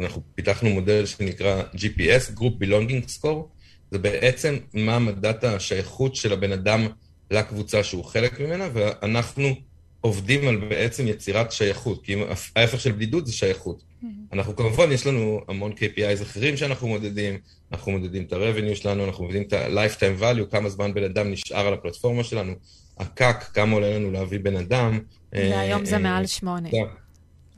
אנחנו 0.00 0.22
פיתחנו 0.34 0.70
מודל 0.70 1.06
שנקרא 1.06 1.62
GPS, 1.74 2.38
Group 2.38 2.62
Belonging 2.62 3.20
Score, 3.20 3.44
זה 3.90 3.98
בעצם 3.98 4.56
מה 4.74 4.98
מדעת 4.98 5.44
השייכות 5.44 6.16
של 6.16 6.32
הבן 6.32 6.52
אדם 6.52 6.86
לקבוצה 7.30 7.84
שהוא 7.84 8.04
חלק 8.04 8.40
ממנה, 8.40 8.68
ואנחנו 8.72 9.54
עובדים 10.02 10.48
על 10.48 10.56
בעצם 10.56 11.08
יצירת 11.08 11.52
שייכות, 11.52 12.04
כי 12.04 12.14
ההפך 12.56 12.80
של 12.80 12.92
בדידות 12.92 13.26
זה 13.26 13.32
שייכות. 13.32 13.82
Mm-hmm. 13.82 14.06
אנחנו 14.32 14.56
כמובן, 14.56 14.92
יש 14.92 15.06
לנו 15.06 15.40
המון 15.48 15.72
KPIs 15.72 16.22
אחרים 16.22 16.56
שאנחנו 16.56 16.88
מודדים, 16.88 17.38
אנחנו 17.72 17.92
מודדים 17.92 18.22
את 18.22 18.32
ה-revenue 18.32 18.74
שלנו, 18.74 19.04
אנחנו 19.04 19.24
מודדים 19.24 19.42
את 19.42 19.52
ה-lifetime 19.52 20.22
value, 20.22 20.50
כמה 20.50 20.68
זמן 20.68 20.94
בן 20.94 21.04
אדם 21.04 21.30
נשאר 21.30 21.66
על 21.66 21.74
הפלטפורמה 21.74 22.24
שלנו, 22.24 22.52
הקאק, 22.98 23.50
כמה 23.54 23.74
עולה 23.74 23.98
לנו 23.98 24.10
להביא 24.10 24.38
בן 24.38 24.56
אדם. 24.56 24.98
והיום 25.32 25.84
זה 25.84 25.98
מעל 25.98 26.26
שמונה. 26.26 26.68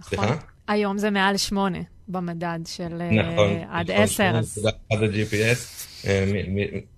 סליחה? 0.02 0.36
היום 0.68 0.98
זה 0.98 1.10
מעל 1.10 1.36
שמונה 1.36 1.78
במדד 2.08 2.58
של 2.66 3.02
עד 3.70 3.90
עשר. 3.90 4.40
נכון, 4.40 4.70
עד 4.90 5.02
ה-GPS. 5.02 5.84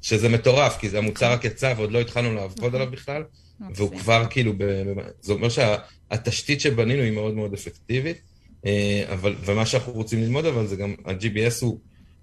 שזה 0.02 0.28
מטורף, 0.28 0.76
כי 0.76 0.88
זה 0.88 0.98
המוצר 0.98 1.32
רק 1.32 1.44
יצא 1.44 1.74
ועוד 1.76 1.92
לא 1.92 2.00
התחלנו 2.00 2.34
לעבוד 2.34 2.74
עליו 2.74 2.90
בכלל, 2.90 3.22
והוא 3.74 3.98
כבר 3.98 4.24
כאילו, 4.30 4.52
זה 5.20 5.32
אומר 5.32 5.48
שהתשתית 5.48 6.60
שבנינו 6.60 7.02
היא 7.02 7.12
מאוד 7.12 7.34
מאוד 7.34 7.52
אפקטיבית, 7.52 8.16
אבל, 9.12 9.34
ומה 9.44 9.66
שאנחנו 9.66 9.92
רוצים 9.92 10.22
ללמוד 10.22 10.46
אבל 10.46 10.66
זה 10.66 10.76
גם, 10.76 10.94
ה-GBS 11.04 11.58
הוא, 11.60 11.78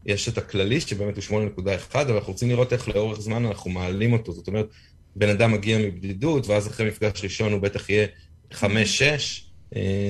יש 0.06 0.30
את 0.30 0.38
הכללי 0.38 0.82
שבאמת 0.82 1.16
הוא 1.16 1.42
8.1, 1.58 1.96
אבל 1.96 2.14
אנחנו 2.14 2.34
רוצים 2.34 2.50
לראות 2.50 2.74
איך 2.74 2.90
לאורך 2.90 3.20
זמן 3.20 3.46
אנחנו 3.46 3.72
מעלים 3.72 4.14
אותו, 4.14 4.32
זאת 4.32 4.48
אומרת, 4.48 4.68
בן 5.16 5.30
אדם 5.30 5.52
מגיע 5.52 5.78
מבדידות, 5.78 6.48
ואז 6.48 6.68
אחרי 6.68 6.88
מפגש 6.88 7.24
ראשון 7.24 7.54
הוא 7.54 7.62
בטח 7.62 7.90
יהיה 7.90 8.08
5-6, 8.52 8.56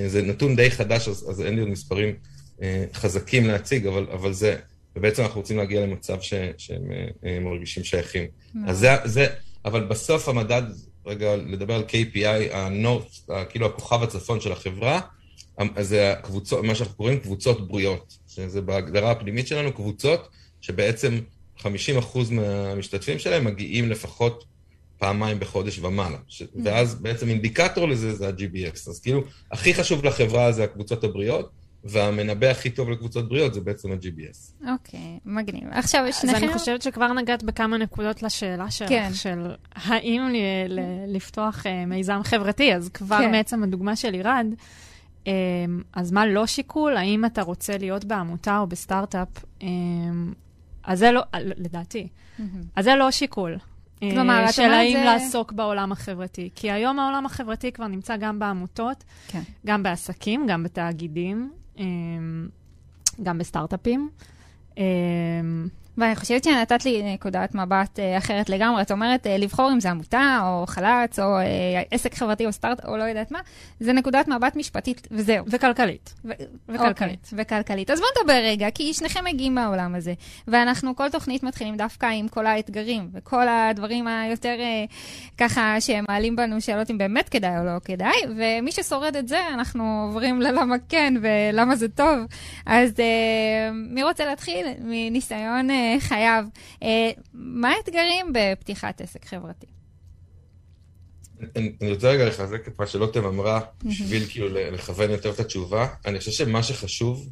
זה 0.08 0.22
נתון 0.22 0.56
די 0.56 0.72
חדש, 0.72 1.08
אז, 1.08 1.30
אז 1.30 1.42
אין 1.42 1.56
לי 1.56 1.62
עוד 1.62 1.70
מספרים 1.70 2.16
חזקים 2.94 3.48
להציג, 3.48 3.88
אבל, 3.88 4.08
אבל 4.12 4.34
זה... 4.34 4.56
ובעצם 4.96 5.22
אנחנו 5.24 5.42
רוצים 5.42 5.58
להגיע 5.58 5.82
למצב 5.82 6.22
ש, 6.22 6.34
שהם 6.58 6.84
מרגישים 7.42 7.84
שייכים. 7.84 8.26
אז 8.68 8.78
זה, 8.78 8.90
זה, 9.06 9.28
אבל 9.66 9.84
בסוף 9.84 10.30
המדד, 10.30 10.62
רגע, 11.06 11.36
לדבר 11.36 11.74
על 11.74 11.84
KPI, 11.88 12.56
הנורט, 12.56 13.06
כאילו 13.50 13.66
הכוכב 13.66 14.04
הצפון 14.04 14.42
של 14.42 14.52
החברה, 14.52 15.00
זה 15.80 16.12
הקבוצות, 16.12 16.64
מה 16.64 16.76
שאנחנו 16.76 16.96
קוראים 16.96 17.20
קבוצות 17.20 17.68
בריאות, 17.68 18.18
שזה 18.28 18.62
בהגדרה 18.62 19.12
הפנימית 19.12 19.48
שלנו 19.48 19.74
קבוצות 19.74 20.28
שבעצם 20.62 21.20
50% 21.60 21.66
מהמשתתפים 22.32 23.20
שלהם 23.20 23.46
מגיעים 23.46 23.90
לפחות 23.90 24.44
פעמיים 24.98 25.40
בחודש 25.40 25.80
ומעלה. 25.80 26.18
ש... 26.28 26.44
ואז 26.64 26.96
בעצם 26.96 27.30
אינדיקטור 27.30 27.88
לזה 27.88 28.16
זה 28.16 28.28
ה-GBX. 28.28 28.90
אז 28.90 29.00
כאילו, 29.04 29.24
הכי 29.52 29.74
חשוב 29.74 30.06
לחברה 30.06 30.52
זה 30.52 30.64
הקבוצות 30.64 31.04
הבריאות, 31.04 31.50
והמנבא 31.84 32.48
הכי 32.48 32.70
טוב 32.70 32.90
לקבוצות 32.90 33.30
בריאות 33.30 33.54
זה 33.54 33.62
בעצם 33.62 33.92
ה-GBS. 33.92 34.68
אוקיי, 34.72 35.20
מגניב. 35.26 35.64
עכשיו, 35.72 36.06
שניכם... 36.12 36.38
אז 36.38 36.44
אני 36.44 36.54
חושבת 36.54 36.82
שכבר 36.82 37.14
נגעת 37.14 37.44
בכמה 37.44 37.78
נקודות 37.78 38.24
לשאלה 38.24 38.72
שלך, 38.72 38.90
כן. 38.90 39.10
של 39.14 39.52
האם 39.76 40.22
ל- 40.22 40.80
ל- 40.80 41.16
לפתוח 41.16 41.64
uh, 41.66 41.70
מיזם 41.88 42.20
חברתי, 42.24 42.76
אז 42.76 42.90
כבר 42.90 43.18
כן. 43.18 43.32
מעצם 43.32 43.64
הדוגמה 43.64 43.96
של 43.96 44.14
ירד, 44.14 44.46
um, 45.24 45.28
אז 45.94 46.12
מה 46.12 46.26
לא 46.26 46.46
שיקול? 46.46 46.98
האם 46.98 47.26
אתה 47.26 47.42
רוצה 47.42 47.78
להיות 47.78 48.06
בעמותה 48.06 48.60
או 48.60 48.68
בסטארט-אפ? 48.68 49.28
Um, 49.60 49.64
אז 50.84 51.00
זה 51.00 51.12
לא, 51.12 51.22
לדעתי, 51.34 52.08
mm-hmm. 52.08 52.42
אז 52.76 52.86
זה 52.86 52.96
לא 52.96 53.12
שיקול. 53.12 53.58
כלומר, 54.00 54.52
של 54.52 54.72
האם 54.72 54.98
זה... 54.98 55.04
לעסוק 55.06 55.52
בעולם 55.52 55.92
החברתי. 55.92 56.50
כי 56.56 56.72
היום 56.72 57.00
העולם 57.00 57.26
החברתי 57.26 57.72
כבר 57.72 57.88
נמצא 57.88 58.18
גם 58.18 58.40
בעמותות, 58.40 59.04
כן. 59.28 59.42
גם 59.66 59.84
בעסקים, 59.84 60.46
גם 60.48 60.64
בתאגידים. 60.64 61.52
גם 63.24 63.38
בסטארט-אפים. 63.38 64.10
ואני 65.98 66.16
חושבת 66.16 66.44
שנתת 66.44 66.86
לי 66.86 67.14
נקודת 67.14 67.56
מבט 67.56 68.00
אחרת 68.18 68.50
לגמרי. 68.50 68.82
את 68.82 68.92
אומרת, 68.92 69.28
לבחור 69.40 69.72
אם 69.74 69.80
זה 69.80 69.90
עמותה, 69.90 70.40
או 70.44 70.64
חל"צ, 70.68 71.20
או 71.20 71.38
עסק 71.92 72.16
חברתי, 72.16 72.46
או 72.46 72.52
סטארט, 72.52 72.86
או 72.86 72.98
לא 72.98 73.04
יודעת 73.04 73.32
מה, 73.32 73.40
זה 73.80 73.94
נקודת 73.94 74.28
מבט 74.28 74.56
משפטית, 74.56 75.08
וזהו. 75.12 75.46
וכלכלית. 75.48 76.14
ו- 76.26 76.32
וכלכלית. 76.70 77.30
Okay, 77.32 77.36
וכלכלית. 77.38 77.92
אז 77.92 78.00
בואו 78.00 78.10
נדבר 78.20 78.40
רגע, 78.44 78.72
כי 78.72 78.94
שניכם 78.94 79.24
מגיעים 79.26 79.56
מהעולם 79.56 79.96
הזה. 79.96 80.14
ואנחנו 80.48 80.96
כל 80.96 81.10
תוכנית 81.10 81.44
מתחילים 81.44 81.78
דווקא 81.78 82.06
עם 82.06 82.28
כל 82.28 82.46
האתגרים, 82.46 83.10
וכל 83.14 83.48
הדברים 83.48 84.08
היותר 84.08 84.56
ככה 85.38 85.82
שמעלים 85.82 86.36
בנו 86.36 86.62
שאלות 86.62 86.92
אם 86.92 86.98
באמת 86.98 87.30
כדאי 87.30 87.60
או 87.60 87.64
לא 87.64 87.80
כדאי, 87.86 88.18
ומי 88.38 88.72
ששורד 88.72 89.16
את 89.16 89.28
זה, 89.28 89.40
אנחנו 89.54 90.06
עוברים 90.08 90.42
ללמה 90.42 90.76
כן 90.90 91.14
ולמה 91.22 91.76
זה 91.76 91.90
טוב. 91.90 92.20
אז 92.66 92.92
מי 93.74 94.04
רוצה 94.04 94.26
להתחיל 94.26 94.68
מניסיון... 94.80 95.70
חייב. 96.00 96.46
מה 97.34 97.72
האתגרים 97.72 98.34
בפתיחת 98.34 99.02
עסק 99.02 99.26
חברתי? 99.26 99.66
אני 101.56 101.92
רוצה 101.92 102.10
רגע 102.10 102.26
לחזק 102.26 102.68
את 102.68 102.80
מה 102.80 102.88
שלוטם 102.88 103.26
אמרה, 103.26 103.60
בשביל 103.84 104.26
כאילו 104.26 104.48
לכוון 104.50 105.12
יותר 105.12 105.32
את 105.32 105.40
התשובה. 105.40 105.88
אני 106.06 106.20
חושב 106.20 106.32
שמה 106.32 106.64
שחשוב 106.64 107.30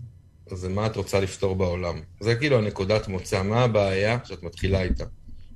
זה 0.51 0.69
מה 0.69 0.85
את 0.85 0.95
רוצה 0.95 1.19
לפתור 1.19 1.55
בעולם. 1.55 2.01
זה 2.19 2.35
כאילו 2.35 2.57
הנקודת 2.57 3.07
מוצא, 3.07 3.43
מה 3.43 3.63
הבעיה 3.63 4.17
שאת 4.25 4.43
מתחילה 4.43 4.81
איתה. 4.81 5.05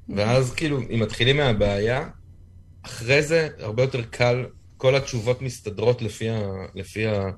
ואז 0.10 0.54
כאילו, 0.54 0.80
אם 0.80 1.00
מתחילים 1.00 1.38
מהבעיה, 1.38 2.10
אחרי 2.82 3.22
זה 3.22 3.50
הרבה 3.60 3.84
יותר 3.84 4.04
קל, 4.04 4.46
כל 4.78 4.96
התשובות 4.96 5.42
מסתדרות 5.42 6.02
לפי, 6.02 6.30
ה, 6.30 6.42
לפי 6.76 7.08
ה, 7.08 7.30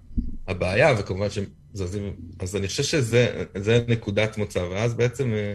הבעיה, 0.47 0.93
וכמובן 0.97 1.29
זזים, 1.77 2.13
אז 2.39 2.55
אני 2.55 2.67
חושב 2.67 2.83
שזה 2.83 3.83
נקודת 3.87 4.37
מוצא, 4.37 4.59
ואז 4.59 4.93
בעצם, 4.93 5.33
אה, 5.33 5.53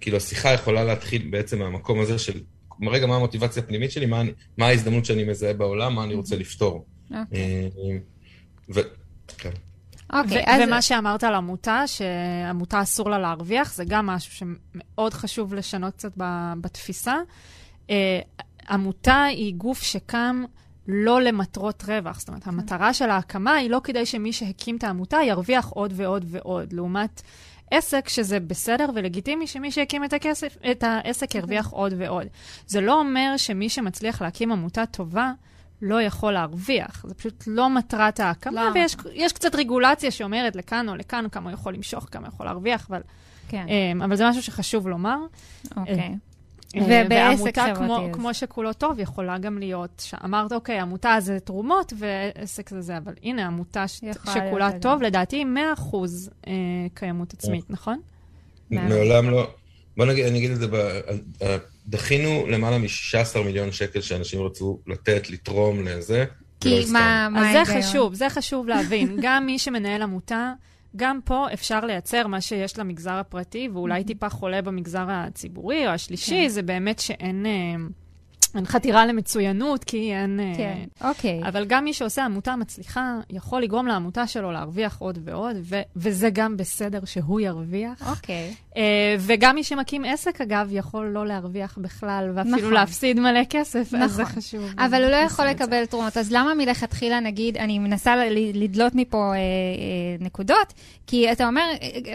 כאילו, 0.00 0.16
השיחה 0.16 0.52
יכולה 0.52 0.84
להתחיל 0.84 1.28
בעצם 1.30 1.58
מהמקום 1.58 2.00
הזה 2.00 2.18
של, 2.18 2.40
רגע, 2.82 3.06
מה 3.06 3.16
המוטיבציה 3.16 3.62
הפנימית 3.62 3.90
שלי, 3.90 4.06
מה, 4.06 4.22
מה 4.58 4.66
ההזדמנות 4.66 5.04
שאני 5.04 5.24
מזהה 5.24 5.52
בעולם, 5.52 5.94
מה 5.94 6.04
אני 6.04 6.14
רוצה 6.14 6.36
לפתור. 6.36 6.86
אוקיי. 7.10 7.24
אה, 7.32 7.98
ו... 8.74 8.80
כן. 9.38 9.50
אוקיי, 10.12 10.44
אז... 10.46 10.62
ומה 10.66 10.82
שאמרת 10.82 11.24
על 11.24 11.34
עמותה, 11.34 11.84
שעמותה 11.86 12.82
אסור 12.82 13.10
לה 13.10 13.18
להרוויח, 13.18 13.74
זה 13.74 13.84
גם 13.84 14.06
משהו 14.06 14.32
שמאוד 14.32 15.14
חשוב 15.14 15.54
לשנות 15.54 15.94
קצת 15.94 16.12
בתפיסה. 16.60 17.14
אה, 17.90 18.20
עמותה 18.70 19.24
היא 19.24 19.54
גוף 19.54 19.82
שקם... 19.82 20.44
לא 20.88 21.22
למטרות 21.22 21.84
רווח. 21.88 22.18
זאת 22.20 22.28
אומרת, 22.28 22.44
כן. 22.44 22.50
המטרה 22.50 22.94
של 22.94 23.10
ההקמה 23.10 23.54
היא 23.54 23.70
לא 23.70 23.80
כדי 23.84 24.06
שמי 24.06 24.32
שהקים 24.32 24.76
את 24.76 24.84
העמותה 24.84 25.18
ירוויח 25.26 25.68
עוד 25.68 25.92
ועוד 25.96 26.24
ועוד, 26.28 26.72
לעומת 26.72 27.22
עסק 27.70 28.08
שזה 28.08 28.40
בסדר 28.40 28.86
ולגיטימי 28.94 29.46
שמי 29.46 29.70
שהקים 29.70 30.04
את, 30.04 30.12
הכסף, 30.12 30.56
את 30.70 30.84
העסק 30.84 31.34
ירוויח 31.34 31.70
עוד 31.70 31.92
ועוד. 31.96 32.26
זה 32.66 32.80
לא 32.80 33.00
אומר 33.00 33.34
שמי 33.36 33.68
שמצליח 33.68 34.22
להקים 34.22 34.52
עמותה 34.52 34.86
טובה, 34.86 35.32
לא 35.82 36.02
יכול 36.02 36.32
להרוויח. 36.32 37.04
זה 37.08 37.14
פשוט 37.14 37.44
לא 37.46 37.70
מטרת 37.70 38.20
ההקמה, 38.20 38.70
לא. 38.74 38.80
ויש 39.14 39.32
קצת 39.32 39.54
רגולציה 39.54 40.10
שאומרת 40.10 40.56
לכאן 40.56 40.88
או 40.88 40.96
לכאן 40.96 41.26
כמה 41.32 41.50
הוא 41.50 41.54
יכול 41.54 41.74
למשוך, 41.74 42.08
כמה 42.10 42.26
הוא 42.26 42.34
יכול 42.34 42.46
להרוויח, 42.46 42.86
אבל, 42.90 43.00
כן. 43.48 43.66
um, 43.68 44.04
אבל 44.04 44.16
זה 44.16 44.28
משהו 44.28 44.42
שחשוב 44.42 44.88
לומר. 44.88 45.18
אוקיי. 45.76 46.14
Uh, 46.74 46.78
ובעסק 46.82 47.58
חברתי. 47.58 47.74
כמו, 47.78 48.08
כמו 48.12 48.34
שכולו 48.34 48.72
טוב, 48.72 49.00
יכולה 49.00 49.38
גם 49.38 49.58
להיות, 49.58 50.02
שאמרת, 50.06 50.52
אוקיי, 50.52 50.78
עמותה 50.78 51.16
זה 51.20 51.40
תרומות 51.40 51.92
ועסק 51.98 52.70
זה 52.70 52.80
זה, 52.80 52.96
אבל 52.96 53.12
הנה, 53.22 53.46
עמותה 53.46 53.88
ש... 53.88 54.00
שכולה 54.24 54.72
טוב, 54.80 54.98
גם. 54.98 55.02
לדעתי 55.02 55.44
100% 55.76 55.96
אה, 56.46 56.52
קיימות 56.94 57.32
עצמית, 57.32 57.64
נכון? 57.70 58.00
מעולם 58.70 59.30
לא. 59.30 59.50
בוא 59.96 60.04
נגיד, 60.04 60.26
אני 60.26 60.38
אגיד 60.38 60.50
את 60.50 60.56
זה, 60.56 60.66
דחינו 61.88 62.46
למעלה 62.46 62.78
מ-16 62.78 63.38
מיליון 63.44 63.72
שקל 63.72 64.00
שאנשים 64.00 64.42
רצו 64.42 64.78
לתת, 64.86 65.30
לתרום 65.30 65.84
לזה. 65.84 66.24
כי 66.60 66.84
מה, 66.92 67.28
מה 67.30 67.40
ההיגיון? 67.40 67.62
אז 67.62 67.68
זה 67.68 67.88
חשוב, 67.88 68.14
זה 68.14 68.30
חשוב 68.30 68.68
להבין. 68.68 69.16
גם 69.22 69.46
מי 69.46 69.58
שמנהל 69.58 70.02
עמותה, 70.02 70.52
גם 70.96 71.20
פה 71.24 71.46
אפשר 71.52 71.80
לייצר 71.80 72.26
מה 72.26 72.40
שיש 72.40 72.78
למגזר 72.78 73.12
הפרטי, 73.14 73.68
ואולי 73.72 74.00
mm-hmm. 74.00 74.06
טיפה 74.06 74.28
חולה 74.28 74.62
במגזר 74.62 75.04
הציבורי 75.08 75.86
או 75.86 75.92
השלישי, 75.92 76.42
כן. 76.42 76.48
זה 76.48 76.62
באמת 76.62 76.98
שאין... 76.98 77.46
אין 78.54 78.66
חתירה 78.66 79.06
למצוינות, 79.06 79.84
כי 79.84 80.14
אין... 80.14 80.40
אה, 80.40 80.52
כן, 80.56 81.08
אוקיי. 81.08 81.40
אבל 81.48 81.64
גם 81.64 81.84
מי 81.84 81.92
שעושה 81.92 82.24
עמותה 82.24 82.56
מצליחה, 82.56 83.14
יכול 83.30 83.62
לגרום 83.62 83.86
לעמותה 83.86 84.26
שלו 84.26 84.52
להרוויח 84.52 84.96
עוד 84.98 85.18
ועוד, 85.24 85.56
ו- 85.62 85.80
וזה 85.96 86.30
גם 86.32 86.56
בסדר 86.56 87.04
שהוא 87.04 87.40
ירוויח. 87.40 88.08
אוקיי. 88.08 88.54
Uh, 88.70 88.78
וגם 89.18 89.54
מי 89.54 89.64
שמקים 89.64 90.04
עסק, 90.04 90.40
אגב, 90.40 90.68
יכול 90.70 91.06
לא 91.06 91.26
להרוויח 91.26 91.78
בכלל, 91.78 92.30
ואפילו 92.34 92.56
נכון. 92.56 92.72
להפסיד 92.72 93.20
מלא 93.20 93.40
כסף, 93.50 93.86
נכון. 93.86 94.02
אז 94.02 94.12
זה 94.12 94.22
נכון. 94.22 94.36
חשוב. 94.36 94.62
אבל 94.78 95.02
הוא 95.02 95.10
לא 95.10 95.16
יכול 95.16 95.44
לקבל 95.44 95.80
זה. 95.80 95.86
תרומות, 95.86 96.16
אז 96.16 96.32
למה 96.32 96.54
מלכתחילה, 96.54 97.20
נגיד, 97.20 97.56
אני 97.56 97.78
מנסה 97.78 98.16
לדלות 98.54 98.94
מפה 98.94 99.32
אה, 99.32 99.34
אה, 99.34 99.40
נקודות, 100.20 100.72
כי 101.06 101.32
אתה 101.32 101.46
אומר, 101.46 101.62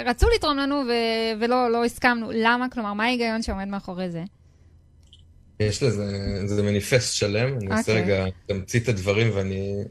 רצו 0.06 0.28
לתרום 0.36 0.58
לנו 0.58 0.76
ו- 0.76 1.40
ולא 1.40 1.72
לא 1.72 1.86
הסכמנו. 1.86 2.30
למה? 2.34 2.70
כלומר, 2.70 2.94
מה 2.94 3.04
ההיגיון 3.04 3.42
שעומד 3.42 3.68
מאחורי 3.68 4.10
זה? 4.10 4.24
יש 5.64 5.84
לזה, 5.84 6.42
זה 6.46 6.64
מניפסט 6.64 7.16
שלם, 7.16 7.58
אני 7.58 7.72
אעשה 7.72 8.00
אוקיי. 8.00 8.04
רגע, 8.04 8.26
תמצית 8.48 8.88
הדברים 8.88 9.32
ואני... 9.34 9.84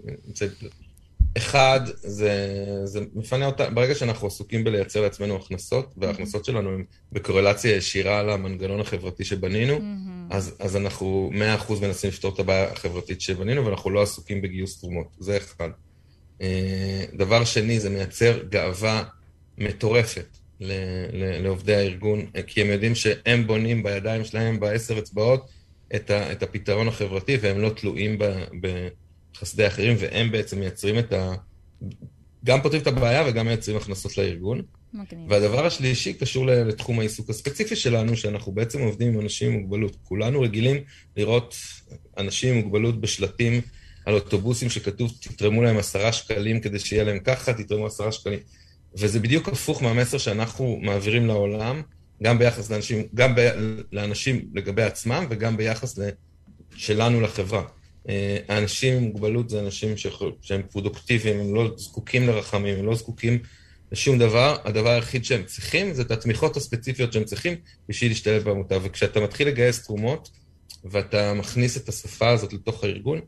אחד, 1.36 1.80
זה, 1.94 2.56
זה 2.84 3.00
מפנה 3.14 3.46
אותה, 3.46 3.70
ברגע 3.70 3.94
שאנחנו 3.94 4.26
עסוקים 4.26 4.64
בלייצר 4.64 5.00
לעצמנו 5.00 5.36
הכנסות, 5.36 5.94
וההכנסות 5.96 6.44
שלנו 6.44 6.70
הן 6.70 6.84
בקורלציה 7.12 7.76
ישירה 7.76 8.22
למנגנון 8.22 8.80
החברתי 8.80 9.24
שבנינו, 9.24 9.76
mm-hmm. 9.76 10.34
אז, 10.34 10.56
אז 10.58 10.76
אנחנו 10.76 11.30
100% 11.68 11.72
מנסים 11.82 12.10
לפתור 12.10 12.34
את 12.34 12.38
הבעיה 12.38 12.72
החברתית 12.72 13.20
שבנינו, 13.20 13.66
ואנחנו 13.66 13.90
לא 13.90 14.02
עסוקים 14.02 14.42
בגיוס 14.42 14.80
תרומות, 14.80 15.06
זה 15.18 15.36
אחד. 15.36 15.68
אה, 16.42 17.04
דבר 17.14 17.44
שני, 17.44 17.80
זה 17.80 17.90
מייצר 17.90 18.38
גאווה 18.48 19.04
מטורפת 19.58 20.26
ל, 20.60 20.72
ל, 21.12 21.42
לעובדי 21.42 21.74
הארגון, 21.74 22.26
כי 22.46 22.60
הם 22.60 22.66
יודעים 22.66 22.94
שהם 22.94 23.46
בונים 23.46 23.82
בידיים 23.82 24.24
שלהם, 24.24 24.60
בעשר 24.60 24.98
אצבעות, 24.98 25.59
את, 25.94 26.10
ה, 26.10 26.32
את 26.32 26.42
הפתרון 26.42 26.88
החברתי, 26.88 27.36
והם 27.40 27.60
לא 27.60 27.68
תלויים 27.68 28.18
ב, 28.18 28.44
בחסדי 28.60 29.66
אחרים, 29.66 29.96
והם 29.98 30.30
בעצם 30.30 30.60
מייצרים 30.60 30.98
את 30.98 31.12
ה... 31.12 31.34
גם 32.44 32.62
פותרים 32.62 32.82
את 32.82 32.86
הבעיה 32.86 33.24
וגם 33.26 33.46
מייצרים 33.46 33.76
הכנסות 33.76 34.18
לארגון. 34.18 34.62
מגניב. 34.94 35.30
והדבר 35.30 35.66
השלישי 35.66 36.12
קשור 36.12 36.46
לתחום 36.46 37.00
העיסוק 37.00 37.30
הספציפי 37.30 37.76
שלנו, 37.76 38.16
שאנחנו 38.16 38.52
בעצם 38.52 38.80
עובדים 38.80 39.14
עם 39.14 39.20
אנשים 39.20 39.52
עם 39.52 39.60
מוגבלות. 39.60 39.96
כולנו 40.02 40.40
רגילים 40.40 40.76
לראות 41.16 41.54
אנשים 42.18 42.54
עם 42.54 42.64
מוגבלות 42.64 43.00
בשלטים 43.00 43.60
על 44.06 44.14
אוטובוסים 44.14 44.70
שכתוב, 44.70 45.12
תתרמו 45.20 45.62
להם 45.62 45.76
עשרה 45.76 46.12
שקלים 46.12 46.60
כדי 46.60 46.78
שיהיה 46.78 47.04
להם 47.04 47.18
ככה, 47.18 47.52
תתרמו 47.52 47.86
עשרה 47.86 48.12
שקלים. 48.12 48.38
וזה 48.94 49.20
בדיוק 49.20 49.48
הפוך 49.48 49.82
מהמסר 49.82 50.18
שאנחנו 50.18 50.78
מעבירים 50.82 51.26
לעולם, 51.26 51.82
גם 52.22 52.38
ביחס 52.38 52.70
לאנשים, 52.70 53.02
גם 53.14 53.34
ב, 53.34 53.40
לאנשים 53.92 54.50
לגבי 54.54 54.82
עצמם 54.82 55.26
וגם 55.30 55.56
ביחס 55.56 55.98
שלנו 56.76 57.20
לחברה. 57.20 57.62
אה, 58.08 58.38
האנשים 58.48 58.96
עם 58.96 59.02
מוגבלות 59.02 59.50
זה 59.50 59.60
אנשים 59.60 59.94
שהם 60.42 60.62
פרודוקטיביים, 60.70 61.40
הם 61.40 61.54
לא 61.54 61.74
זקוקים 61.76 62.26
לרחמים, 62.26 62.78
הם 62.78 62.86
לא 62.86 62.94
זקוקים 62.94 63.38
לשום 63.92 64.18
דבר. 64.18 64.56
הדבר 64.64 64.90
היחיד 64.90 65.24
שהם 65.24 65.42
צריכים 65.44 65.94
זה 65.94 66.02
את 66.02 66.10
התמיכות 66.10 66.56
הספציפיות 66.56 67.12
שהם 67.12 67.24
צריכים 67.24 67.54
בשביל 67.88 68.10
להשתלב 68.10 68.44
בעמותה. 68.44 68.76
וכשאתה 68.82 69.20
מתחיל 69.20 69.48
לגייס 69.48 69.82
תרומות 69.82 70.30
ואתה 70.84 71.34
מכניס 71.34 71.76
את 71.76 71.88
השפה 71.88 72.28
הזאת 72.28 72.52
לתוך 72.52 72.84
הארגון, 72.84 73.20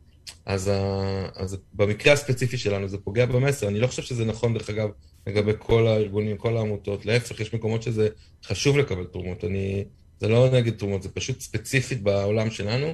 אז, 0.46 0.68
ה, 0.68 1.28
אז 1.36 1.56
במקרה 1.72 2.12
הספציפי 2.12 2.58
שלנו 2.58 2.88
זה 2.88 2.98
פוגע 2.98 3.26
במסר. 3.26 3.68
אני 3.68 3.80
לא 3.80 3.86
חושב 3.86 4.02
שזה 4.02 4.24
נכון, 4.24 4.54
דרך 4.54 4.70
אגב, 4.70 4.88
לגבי 5.26 5.52
כל 5.58 5.86
הארגונים, 5.86 6.36
כל 6.36 6.56
העמותות. 6.56 7.06
להפך, 7.06 7.40
יש 7.40 7.54
מקומות 7.54 7.82
שזה 7.82 8.08
חשוב 8.44 8.78
לקבל 8.78 9.04
תרומות. 9.04 9.44
אני, 9.44 9.84
זה 10.20 10.28
לא 10.28 10.50
נגד 10.52 10.72
תרומות, 10.72 11.02
זה 11.02 11.08
פשוט 11.08 11.40
ספציפית 11.40 12.02
בעולם 12.02 12.50
שלנו. 12.50 12.86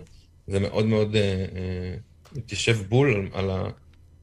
זה 0.47 0.61
מאוד 0.61 0.87
מאוד 0.87 1.17
אה, 1.17 1.45
אה, 2.67 2.75
בול 2.89 3.15
על, 3.15 3.29
על, 3.33 3.51
ה, 3.51 3.69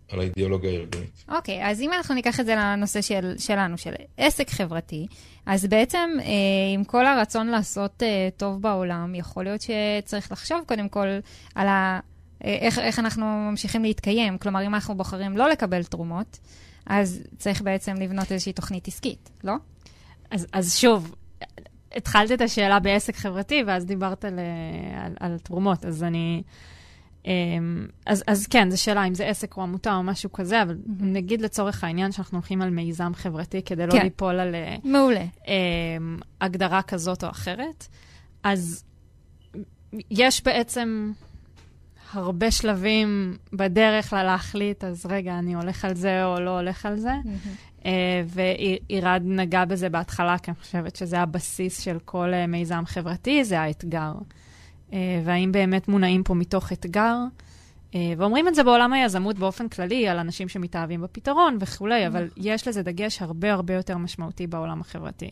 על 0.10 0.20
האידיאולוגיה 0.20 0.72
הארגונית. 0.72 1.24
אוקיי, 1.30 1.63
okay, 1.63 1.68
אז 1.68 1.82
אם 1.82 1.94
אנחנו 1.94 2.15
ניקח 2.15 2.39
את 2.39 2.46
זה 2.46 2.56
לנושא 2.56 3.02
של, 3.02 3.34
שלנו, 3.38 3.78
של 3.78 3.94
עסק 4.18 4.50
חברתי, 4.50 5.08
אז 5.46 5.65
בעצם 5.65 6.10
אה, 6.20 6.26
עם 6.74 6.84
כל 6.84 7.06
הרצון 7.06 7.48
לעשות 7.48 8.04
אה, 8.04 8.30
טוב 8.38 8.62
בעולם, 8.62 9.15
יכול 9.15 9.44
להיות 9.44 9.62
שצריך 9.62 10.32
לחשוב 10.32 10.60
קודם 10.65 10.89
כל 10.89 11.08
על 11.56 11.68
ה... 11.68 12.00
אה, 12.46 12.58
איך, 12.62 12.80
איך 12.80 13.00
אנחנו 13.00 13.26
ממשיכים 13.26 13.84
להתקיים. 13.84 14.38
כלומר, 14.38 14.65
אם 14.65 14.76
אנחנו 14.76 14.96
בוחרים 14.96 15.38
לא 15.38 15.50
לקבל 15.50 15.84
תרומות, 15.84 16.39
אז 16.86 17.24
צריך 17.38 17.62
בעצם 17.62 17.95
לבנות 17.95 18.32
איזושהי 18.32 18.54
תוכנית 18.54 18.88
עסקית, 18.88 19.30
לא? 19.43 19.54
אז, 20.32 20.48
אז 20.54 20.76
שוב, 20.76 21.15
התחלת 21.95 22.32
את 22.32 22.41
השאלה 22.41 22.80
בעסק 22.80 23.15
חברתי, 23.15 23.63
ואז 23.67 23.86
דיברת 23.86 24.26
על, 24.26 24.39
על, 24.95 25.13
על 25.19 25.38
תרומות, 25.38 25.86
אז 25.86 26.04
אני... 26.04 26.43
אמ, 27.26 27.88
אז, 28.06 28.24
אז 28.28 28.48
כן, 28.48 28.69
זו 28.69 28.82
שאלה 28.82 29.04
אם 29.04 29.13
זה 29.13 29.28
עסק 29.28 29.58
או 29.58 29.62
עמותה 29.63 29.95
או 29.95 30.04
משהו 30.04 30.32
כזה, 30.32 30.62
אבל 30.62 30.74
mm-hmm. 30.76 31.04
נגיד 31.04 31.41
לצורך 31.41 31.84
העניין 31.84 32.12
שאנחנו 32.12 32.38
הולכים 32.38 32.62
על 32.62 32.69
מיזם 32.69 33.12
חברתי 33.15 33.62
כדי 33.62 33.88
לא 33.88 33.91
כן. 33.91 34.04
ליפול 34.04 34.39
על... 34.39 34.56
מעולה. 34.84 35.26
אמ, 35.48 36.17
הגדרה 36.41 36.82
כזאת 36.82 37.24
או 37.24 37.30
אחרת. 37.30 37.88
אז 38.43 38.84
יש 40.12 40.43
בעצם 40.43 41.12
הרבה 42.17 42.51
שלבים 42.51 43.38
בדרך 43.54 44.13
ללהחליט, 44.13 44.84
אז 44.84 45.06
רגע, 45.06 45.39
אני 45.39 45.56
הולך 45.56 45.86
על 45.86 45.95
זה 45.95 46.25
או 46.25 46.39
לא 46.39 46.60
הולך 46.60 46.86
על 46.86 46.99
זה. 46.99 47.13
Mm-hmm. 47.23 47.88
ועירד 48.25 49.21
נגע 49.25 49.65
בזה 49.65 49.89
בהתחלה, 49.89 50.38
כי 50.38 50.51
אני 50.51 50.60
חושבת 50.60 50.95
שזה 50.95 51.19
הבסיס 51.19 51.82
של 51.82 51.97
כל 52.06 52.32
uh, 52.34 52.47
מיזם 52.47 52.84
חברתי, 52.86 53.43
זה 53.43 53.60
האתגר. 53.60 54.13
Uh, 54.89 54.93
והאם 55.23 55.51
באמת 55.51 55.88
מונעים 55.88 56.23
פה 56.23 56.34
מתוך 56.34 56.71
אתגר? 56.71 57.15
ואומרים 58.17 58.47
את 58.47 58.56
זה 58.56 58.63
בעולם 58.63 58.93
היזמות 58.93 59.39
באופן 59.39 59.67
כללי, 59.67 60.08
על 60.08 60.19
אנשים 60.19 60.49
שמתאהבים 60.49 61.01
בפתרון 61.01 61.58
וכולי, 61.60 62.04
mm-hmm. 62.04 62.08
אבל 62.08 62.28
יש 62.38 62.67
לזה 62.67 62.84
דגש 62.84 63.21
הרבה 63.21 63.54
הרבה 63.54 63.73
יותר 63.73 63.97
משמעותי 63.97 64.47
בעולם 64.47 64.82
החברתי. 64.82 65.32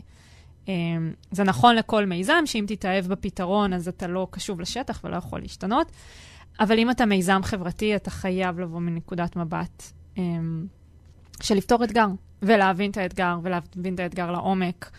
זה 1.32 1.44
נכון 1.44 1.76
לכל 1.76 2.06
מיזם, 2.06 2.42
שאם 2.46 2.66
תתאהב 2.68 3.08
בפתרון, 3.08 3.74
אז 3.74 3.88
אתה 3.88 4.08
לא 4.08 4.28
קשוב 4.32 4.62
לשטח 4.62 5.02
ולא 5.04 5.16
יכול 5.16 5.42
להשתנות. 5.42 5.92
אבל 6.60 6.80
אם 6.80 6.92
אתה 6.92 7.06
מיזם 7.06 7.42
חברתי, 7.44 7.96
אתה 7.96 8.12
חייב 8.12 8.60
לבוא 8.60 8.80
מנקודת 8.80 9.36
מבט 9.36 9.84
um, 10.16 10.20
של 11.42 11.56
לפתור 11.56 11.84
אתגר, 11.84 12.08
ולהבין 12.42 12.92
את 12.92 12.98
האתגר, 12.98 13.38
ולהבין 13.44 13.94
את 13.94 14.00
האתגר 14.00 14.32
לעומק, 14.32 14.92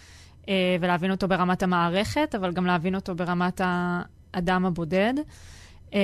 uh, 0.42 0.46
ולהבין 0.80 1.10
אותו 1.10 1.28
ברמת 1.28 1.62
המערכת, 1.62 2.34
אבל 2.34 2.52
גם 2.52 2.66
להבין 2.66 2.94
אותו 2.94 3.14
ברמת 3.14 3.60
האדם 3.64 4.66
הבודד. 4.66 5.14
Um, 5.90 5.94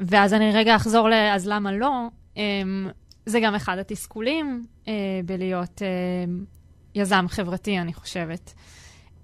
ואז 0.00 0.34
אני 0.34 0.52
רגע 0.52 0.76
אחזור 0.76 1.08
ל... 1.08 1.12
אז 1.12 1.48
למה 1.48 1.72
לא? 1.72 2.08
Um, 2.34 2.38
זה 3.26 3.40
גם 3.40 3.54
אחד 3.54 3.78
התסכולים 3.78 4.66
uh, 4.84 4.88
בלהיות 5.24 5.82
uh, 5.82 6.30
יזם 6.94 7.24
חברתי, 7.28 7.78
אני 7.78 7.92
חושבת. 7.92 8.54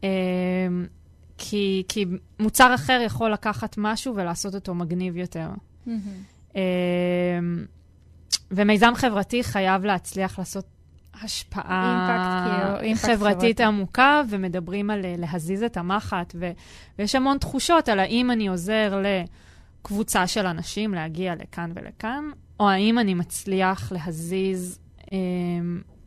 Um, 0.01 0.05
כי, 1.39 1.83
כי 1.89 2.05
מוצר 2.41 2.75
אחר 2.75 3.01
יכול 3.05 3.33
לקחת 3.33 3.75
משהו 3.79 4.15
ולעשות 4.17 4.55
אותו 4.55 4.75
מגניב 4.75 5.17
יותר. 5.17 5.49
Mm-hmm. 5.87 6.59
ומיזם 8.51 8.93
חברתי 8.95 9.45
חייב 9.45 9.85
להצליח 9.85 10.39
לעשות 10.39 10.65
השפעה 11.23 12.79
אימפקט, 12.83 13.09
חברתית 13.09 13.61
עמוקה, 13.61 14.23
ומדברים 14.29 14.91
על 14.91 15.05
אה, 15.05 15.15
להזיז 15.19 15.63
את 15.63 15.77
המחט, 15.77 16.35
ו, 16.39 16.51
ויש 16.99 17.15
המון 17.15 17.39
תחושות 17.39 17.89
על 17.89 18.01
האם 18.01 18.31
אני 18.31 18.49
עוזר 18.49 19.03
לקבוצה 19.83 20.27
של 20.27 20.47
אנשים 20.47 20.95
להגיע 20.95 21.35
לכאן 21.35 21.73
ולכאן, 21.75 22.31
או 22.61 22.71
האם 22.71 22.99
אני 22.99 23.15
מצליח 23.15 23.93
להזיז 23.93 24.79
אה, 25.13 25.19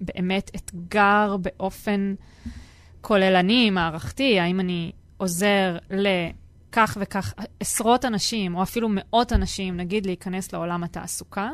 באמת 0.02 0.52
אתגר 0.56 1.36
באופן 1.41 2.13
כוללני, 3.02 3.70
מערכתי, 3.70 4.39
האם 4.39 4.60
אני 4.60 4.91
עוזר 5.21 5.77
לכך 5.89 6.97
וכך 7.01 7.34
עשרות 7.60 8.05
אנשים, 8.05 8.55
או 8.55 8.63
אפילו 8.63 8.89
מאות 8.91 9.34
אנשים, 9.34 9.77
נגיד, 9.77 10.05
להיכנס 10.05 10.53
לעולם 10.53 10.84
התעסוקה, 10.84 11.49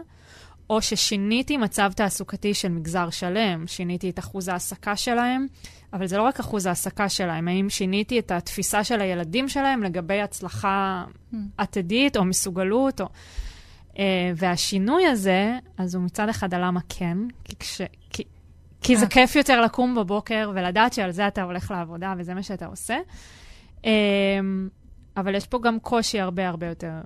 או 0.69 0.82
ששיניתי 0.82 1.58
מצב 1.58 1.91
תעסוקתי 1.95 2.53
של 2.53 2.69
מגזר 2.69 3.10
שלם, 3.10 3.67
שיניתי 3.67 4.10
את 4.10 4.19
אחוז 4.19 4.47
ההעסקה 4.47 4.95
שלהם, 4.95 5.47
אבל 5.93 6.08
זה 6.08 6.17
לא 6.17 6.21
רק 6.21 6.39
אחוז 6.39 6.65
ההעסקה 6.65 7.10
שלהם, 7.10 7.47
האם 7.47 7.69
שיניתי 7.69 8.19
את 8.19 8.32
התפיסה 8.32 8.84
של 8.84 9.01
הילדים 9.01 9.49
שלהם 9.49 9.84
לגבי 9.84 10.21
הצלחה 10.21 11.03
mm. 11.34 11.36
עתידית 11.58 12.17
או 12.17 12.25
מסוגלות, 12.25 13.01
או... 13.01 13.06
Uh, 13.93 13.99
והשינוי 14.36 15.06
הזה, 15.06 15.58
אז 15.77 15.95
הוא 15.95 16.03
מצד 16.03 16.30
אחד 16.30 16.53
על 16.53 16.65
למה 16.65 16.80
כן, 16.89 17.17
כי, 17.43 17.56
כש, 17.60 17.82
כי, 18.10 18.23
כי 18.82 18.97
זה 18.97 19.06
אה. 19.06 19.10
כיף 19.10 19.36
יותר 19.36 19.62
לקום 19.62 19.95
בבוקר 19.95 20.51
ולדעת 20.56 20.93
שעל 20.93 21.12
זה 21.12 21.27
אתה 21.27 21.43
הולך 21.43 21.71
לעבודה 21.71 22.13
וזה 22.17 22.34
מה 22.34 22.43
שאתה 22.43 22.65
עושה. 22.65 22.97
Um, 23.82 23.88
אבל 25.18 25.36
יש 25.36 25.48
פה 25.48 25.60
גם 25.62 25.80
קושי 25.80 26.20
הרבה 26.20 26.48
הרבה 26.48 26.68
יותר 26.68 27.02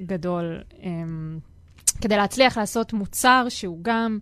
גדול 0.00 0.60
um, 0.70 0.84
כדי 2.00 2.16
להצליח 2.16 2.58
לעשות 2.58 2.92
מוצר 2.92 3.46
שהוא 3.48 3.78
גם 3.82 4.18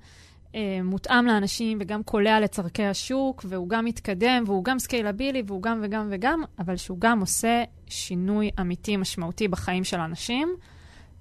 אה, 0.56 0.80
מותאם 0.84 1.26
לאנשים 1.26 1.78
וגם 1.80 2.02
קולע 2.02 2.40
לצורכי 2.40 2.84
השוק, 2.84 3.44
והוא 3.48 3.68
גם 3.68 3.84
מתקדם, 3.84 4.44
והוא 4.46 4.64
גם 4.64 4.78
סקיילבילי, 4.78 5.42
והוא 5.46 5.62
גם 5.62 5.80
וגם 5.82 6.08
וגם, 6.10 6.42
אבל 6.58 6.76
שהוא 6.76 6.98
גם 7.00 7.20
עושה 7.20 7.64
שינוי 7.86 8.50
אמיתי 8.60 8.96
משמעותי 8.96 9.48
בחיים 9.48 9.84
של 9.84 10.00
אנשים, 10.00 10.48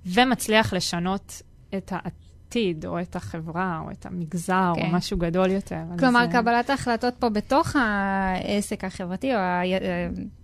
ומצליח 0.06 0.74
לשנות 0.74 1.42
את 1.78 1.92
העתיד, 2.56 2.86
או 2.86 3.00
את 3.00 3.16
החברה, 3.16 3.82
או 3.86 3.92
את 3.92 4.06
המגזר, 4.06 4.74
כן. 4.76 4.82
או 4.82 4.92
משהו 4.92 5.18
גדול 5.18 5.52
יותר. 5.52 5.82
כלומר, 6.00 6.24
אז... 6.24 6.30
קבלת 6.32 6.70
ההחלטות 6.70 7.14
פה 7.20 7.30
בתוך 7.30 7.76
העסק 7.76 8.84
החברתי, 8.84 9.36
או 9.36 9.40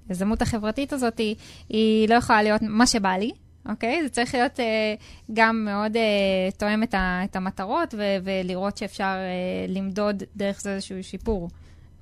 היזמות 0.09 0.41
החברתית 0.41 0.93
הזאת, 0.93 1.17
היא, 1.17 1.35
היא 1.69 2.09
לא 2.09 2.15
יכולה 2.15 2.43
להיות 2.43 2.61
מה 2.61 2.87
שבא 2.87 3.11
לי. 3.11 3.31
אוקיי? 3.69 4.03
זה 4.03 4.09
צריך 4.09 4.35
להיות 4.35 4.59
אה, 4.59 4.95
גם 5.33 5.65
מאוד 5.65 5.95
אה, 5.95 6.51
תואם 6.57 6.83
את, 6.83 6.93
ה, 6.93 7.21
את 7.23 7.35
המטרות 7.35 7.93
ו, 7.97 8.03
ולראות 8.23 8.77
שאפשר 8.77 9.03
אה, 9.03 9.65
למדוד 9.67 10.23
דרך 10.35 10.61
זה 10.61 10.73
איזשהו 10.73 11.03
שיפור. 11.03 11.49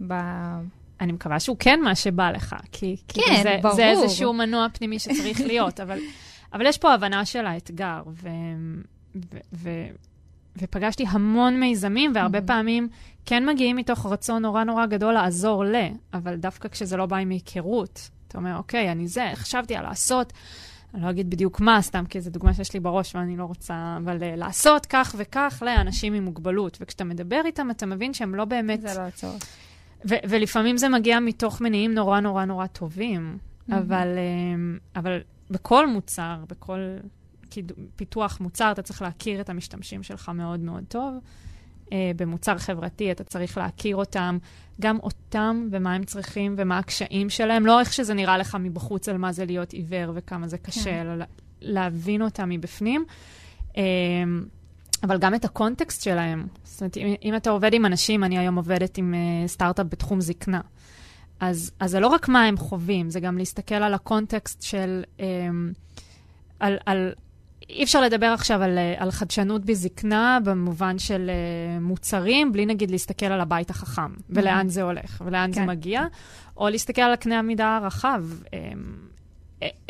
ב... 0.08 0.14
אני 1.02 1.12
מקווה 1.12 1.40
שהוא 1.40 1.58
כן 1.60 1.80
מה 1.84 1.96
שבא 1.96 2.32
לך, 2.32 2.56
כי, 2.72 2.96
כן, 3.08 3.22
כי 3.22 3.44
זה, 3.44 3.60
ברור. 3.62 3.76
זה 3.76 3.86
איזשהו 3.90 4.34
מנוע 4.34 4.68
פנימי 4.74 5.00
שצריך 5.00 5.42
להיות, 5.42 5.80
אבל, 5.80 6.00
אבל 6.54 6.66
יש 6.66 6.78
פה 6.78 6.94
הבנה 6.94 7.26
של 7.26 7.46
האתגר, 7.46 8.02
ו, 8.08 8.30
ו, 9.16 9.38
ו, 9.54 9.70
ופגשתי 10.58 11.06
המון 11.10 11.60
מיזמים, 11.60 12.12
והרבה 12.16 12.40
mm-hmm. 12.40 12.48
פעמים 12.48 12.88
כן 13.26 13.50
מגיעים 13.50 13.76
מתוך 13.76 14.06
רצון 14.06 14.42
נורא 14.42 14.64
נורא 14.64 14.86
גדול 14.86 15.14
לעזור 15.14 15.66
ל, 15.66 15.76
אבל 16.14 16.36
דווקא 16.36 16.70
כשזה 16.70 16.98
לא 16.98 17.06
בא 17.06 17.18
עם 17.18 17.30
היכרות, 17.30 18.10
אתה 18.28 18.38
אומר, 18.38 18.58
אוקיי, 18.58 18.92
אני 18.92 19.08
זה, 19.08 19.32
חשבתי 19.36 19.76
על 19.76 19.84
לעשות. 19.84 20.34
אני 20.94 21.04
לא 21.04 21.10
אגיד 21.10 21.30
בדיוק 21.30 21.60
מה, 21.60 21.82
סתם 21.82 22.06
כי 22.10 22.22
זו 22.22 22.30
דוגמה 22.30 22.54
שיש 22.54 22.74
לי 22.74 22.80
בראש 22.80 23.16
ואני 23.16 23.38
לא 23.38 23.44
רוצה, 23.44 23.98
אבל 24.04 24.18
uh, 24.18 24.22
לעשות 24.36 24.86
כך 24.86 25.16
וכך 25.18 25.64
לאנשים 25.66 26.14
עם 26.14 26.24
מוגבלות. 26.24 26.78
וכשאתה 26.82 27.04
מדבר 27.04 27.42
איתם, 27.46 27.72
אתה 27.72 27.86
מבין 27.86 28.14
שהם 28.14 28.36
לא 28.36 28.46
באמת... 28.46 28.82
זה 28.82 28.94
לא 28.98 29.02
הצורך. 29.02 29.44
ו- 30.10 30.16
ולפעמים 30.30 30.78
זה 30.78 30.90
מגיע 30.90 31.20
מתוך 31.20 31.62
מניעים 31.62 31.94
נורא 31.94 32.20
נורא 32.20 32.46
נורא 32.46 32.68
טובים, 32.68 33.38
mm-hmm. 33.38 33.76
אבל, 33.78 34.08
uh, 34.16 35.00
אבל 35.00 35.20
בכל 35.50 35.88
מוצר, 35.88 36.36
בכל 36.50 36.80
פיתוח 37.96 38.40
מוצר, 38.40 38.72
אתה 38.72 38.82
צריך 38.82 39.02
להכיר 39.02 39.42
את 39.42 39.50
המשתמשים 39.50 40.04
שלך 40.04 40.30
מאוד 40.30 40.60
מאוד 40.60 40.84
טוב. 40.88 41.14
Uh, 41.86 41.92
במוצר 42.16 42.58
חברתי 42.58 43.12
אתה 43.12 43.24
צריך 43.24 43.58
להכיר 43.58 43.96
אותם, 43.96 44.38
גם 44.82 45.00
אותם 45.00 45.68
ומה 45.72 45.94
הם 45.94 46.04
צריכים 46.04 46.56
ומה 46.58 46.78
הקשיים 46.78 47.30
שלהם, 47.30 47.66
לא 47.66 47.80
איך 47.80 47.94
שזה 47.94 48.14
נראה 48.14 48.38
לך 48.38 48.58
מבחוץ 48.60 49.10
על 49.10 49.18
מה 49.18 49.32
זה 49.32 49.46
להיות 49.46 49.74
עיוור 49.74 50.12
וכמה 50.16 50.48
זה 50.48 50.58
קשה, 50.58 50.84
כן. 50.84 51.02
אלא 51.02 51.26
להבין 51.62 52.22
אותם 52.22 52.50
מבפנים. 52.50 53.06
אמ, 53.78 53.82
אבל 55.04 55.18
גם 55.18 55.36
את 55.36 55.46
הקונטקסט 55.46 56.04
שלהם. 56.04 56.48
זאת 56.64 56.82
אומרת, 56.82 56.98
אם, 56.98 57.14
אם 57.24 57.36
אתה 57.36 57.50
עובד 57.50 57.74
עם 57.74 57.86
אנשים, 57.86 58.24
אני 58.24 58.38
היום 58.38 58.56
עובדת 58.56 58.98
עם 58.98 59.14
uh, 59.14 59.48
סטארט-אפ 59.48 59.86
בתחום 59.90 60.22
זקנה. 60.22 60.62
אז, 61.40 61.72
אז 61.80 61.92
זה 61.92 62.00
לא 62.00 62.08
רק 62.08 62.28
מה 62.28 62.46
הם 62.46 62.58
חווים, 62.58 63.10
זה 63.10 63.20
גם 63.20 63.38
להסתכל 63.38 63.76
על 63.76 63.94
הקונטקסט 63.94 64.62
של... 64.62 65.04
Um, 65.18 65.22
על, 66.60 66.78
על 66.86 67.14
אי 67.70 67.84
אפשר 67.84 68.02
לדבר 68.02 68.26
עכשיו 68.26 68.62
על, 68.64 68.78
אה, 68.78 68.96
על 68.98 69.12
חדשנות 69.12 69.66
בזקנה 69.66 70.40
במובן 70.44 71.00
של 71.00 71.30
uh, 71.30 71.84
מוצרים, 71.84 72.52
בלי 72.52 72.66
נגיד 72.66 72.92
להסתכל 72.92 73.26
על 73.26 73.42
הבית 73.42 73.70
החכם, 73.70 74.12
ולאן 74.30 74.66
mm-hmm. 74.66 74.70
זה 74.70 74.84
הולך, 74.84 75.22
ולאן 75.26 75.50
כן. 75.54 75.62
זה 75.62 75.66
מגיע, 75.66 76.06
או 76.58 76.70
להסתכל 76.70 77.02
על 77.02 77.14
הקנה 77.14 77.40
המידה 77.40 77.78
הרחב. 77.78 78.24
Um, 78.46 78.52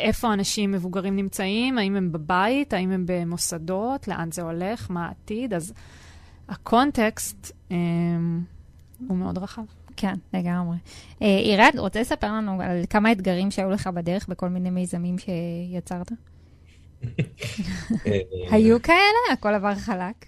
איפה 0.00 0.32
אנשים 0.32 0.72
מבוגרים 0.72 1.16
נמצאים, 1.16 1.78
האם 1.78 1.96
הם 1.96 2.12
בבית, 2.12 2.72
האם 2.72 2.90
הם 2.90 3.04
במוסדות, 3.06 4.08
לאן 4.08 4.32
זה 4.32 4.42
הולך, 4.42 4.90
מה 4.90 5.06
העתיד. 5.06 5.54
אז 5.54 5.72
הקונטקסט 6.48 7.52
um, 7.68 7.72
הוא 9.08 9.16
מאוד 9.16 9.38
רחב. 9.38 9.62
כן, 9.96 10.14
לגמרי. 10.34 10.76
עירד, 11.20 11.72
רוצה 11.78 12.00
לספר 12.00 12.32
לנו 12.32 12.62
על 12.62 12.82
כמה 12.90 13.12
אתגרים 13.12 13.50
שהיו 13.50 13.70
לך 13.70 13.86
בדרך 13.86 14.28
בכל 14.28 14.48
מיני 14.48 14.70
מיזמים 14.70 15.16
שיצרת? 15.18 16.12
היו 18.52 18.82
כאלה? 18.82 19.32
הכל 19.32 19.54
עבר 19.54 19.74
חלק. 19.74 20.26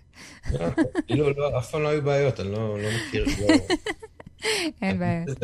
כאילו, 1.07 1.31
לא, 1.31 1.59
אף 1.59 1.71
פעם 1.71 1.83
לא 1.83 1.89
היו 1.89 2.03
בעיות, 2.03 2.41
אני 2.41 2.53
לא, 2.53 2.79
לא 2.79 2.89
מכיר. 2.97 3.25
לא. 3.25 3.55
אין 4.83 4.99
בעיות. 4.99 5.39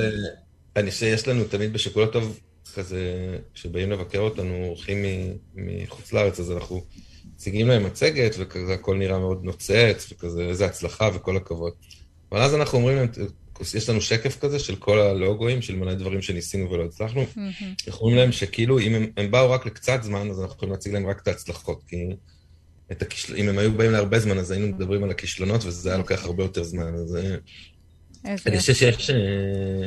אני 0.76 0.90
חושב 0.90 1.06
שיש 1.06 1.28
לנו 1.28 1.44
תמיד 1.44 1.72
בשקולה 1.72 2.06
טוב, 2.06 2.40
כזה, 2.74 3.38
כשבאים 3.54 3.90
לבקר 3.90 4.18
אותנו 4.18 4.64
אורחים 4.64 5.04
מחוץ 5.54 6.12
לארץ, 6.12 6.40
אז 6.40 6.52
אנחנו 6.52 6.82
מציגים 7.34 7.68
להם 7.68 7.84
מצגת, 7.84 8.34
וכזה 8.38 8.74
הכל 8.74 8.96
נראה 8.96 9.18
מאוד 9.18 9.44
נוצץ, 9.44 10.12
וכזה 10.12 10.42
איזה 10.42 10.66
הצלחה 10.66 11.10
וכל 11.14 11.36
הכבוד. 11.36 11.72
אבל 12.32 12.40
אז 12.40 12.54
אנחנו 12.54 12.78
אומרים 12.78 12.96
להם, 12.96 13.08
יש 13.74 13.88
לנו 13.88 14.00
שקף 14.00 14.38
כזה 14.40 14.58
של 14.58 14.76
כל 14.76 14.98
הלוגוים, 14.98 15.62
של 15.62 15.76
מלא 15.76 15.94
דברים 15.94 16.22
שניסינו 16.22 16.70
ולא 16.70 16.84
הצלחנו. 16.84 17.26
אנחנו 17.88 18.00
אומרים 18.00 18.16
להם 18.16 18.32
שכאילו, 18.32 18.78
אם 18.78 18.94
הם, 18.94 19.06
הם 19.16 19.30
באו 19.30 19.50
רק 19.50 19.66
לקצת 19.66 20.02
זמן, 20.02 20.30
אז 20.30 20.40
אנחנו 20.40 20.56
יכולים 20.56 20.72
להציג 20.72 20.92
להם 20.92 21.06
רק 21.06 21.22
את 21.22 21.28
ההצלחות, 21.28 21.82
כי 21.88 21.96
את 22.92 23.02
הכישל... 23.02 23.36
אם 23.36 23.48
הם 23.48 23.58
היו 23.58 23.72
באים 23.72 23.92
להרבה 23.92 24.18
זמן, 24.18 24.38
אז 24.38 24.50
היינו 24.50 24.68
מדברים 24.68 25.04
על 25.04 25.10
הכישלונות, 25.10 25.64
וזה 25.64 25.88
היה 25.88 25.98
לוקח 25.98 26.24
הרבה 26.24 26.42
יותר 26.42 26.62
זמן. 26.62 26.94
אז 26.94 27.16
אה, 27.16 28.34
אני 28.46 28.58
חושב 28.58 28.74
שיש... 28.74 29.10
אה, 29.10 29.86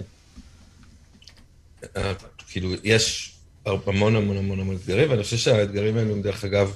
אה, 1.98 2.14
כאילו, 2.48 2.70
יש 2.84 3.36
המון 3.66 4.16
המון 4.16 4.38
המון 4.38 4.60
המון 4.60 4.76
אתגרים, 4.76 5.10
ואני 5.10 5.24
חושב 5.24 5.38
שהאתגרים 5.38 5.98
האלו 5.98 6.14
הם 6.14 6.22
דרך 6.22 6.46
אגב, 6.46 6.76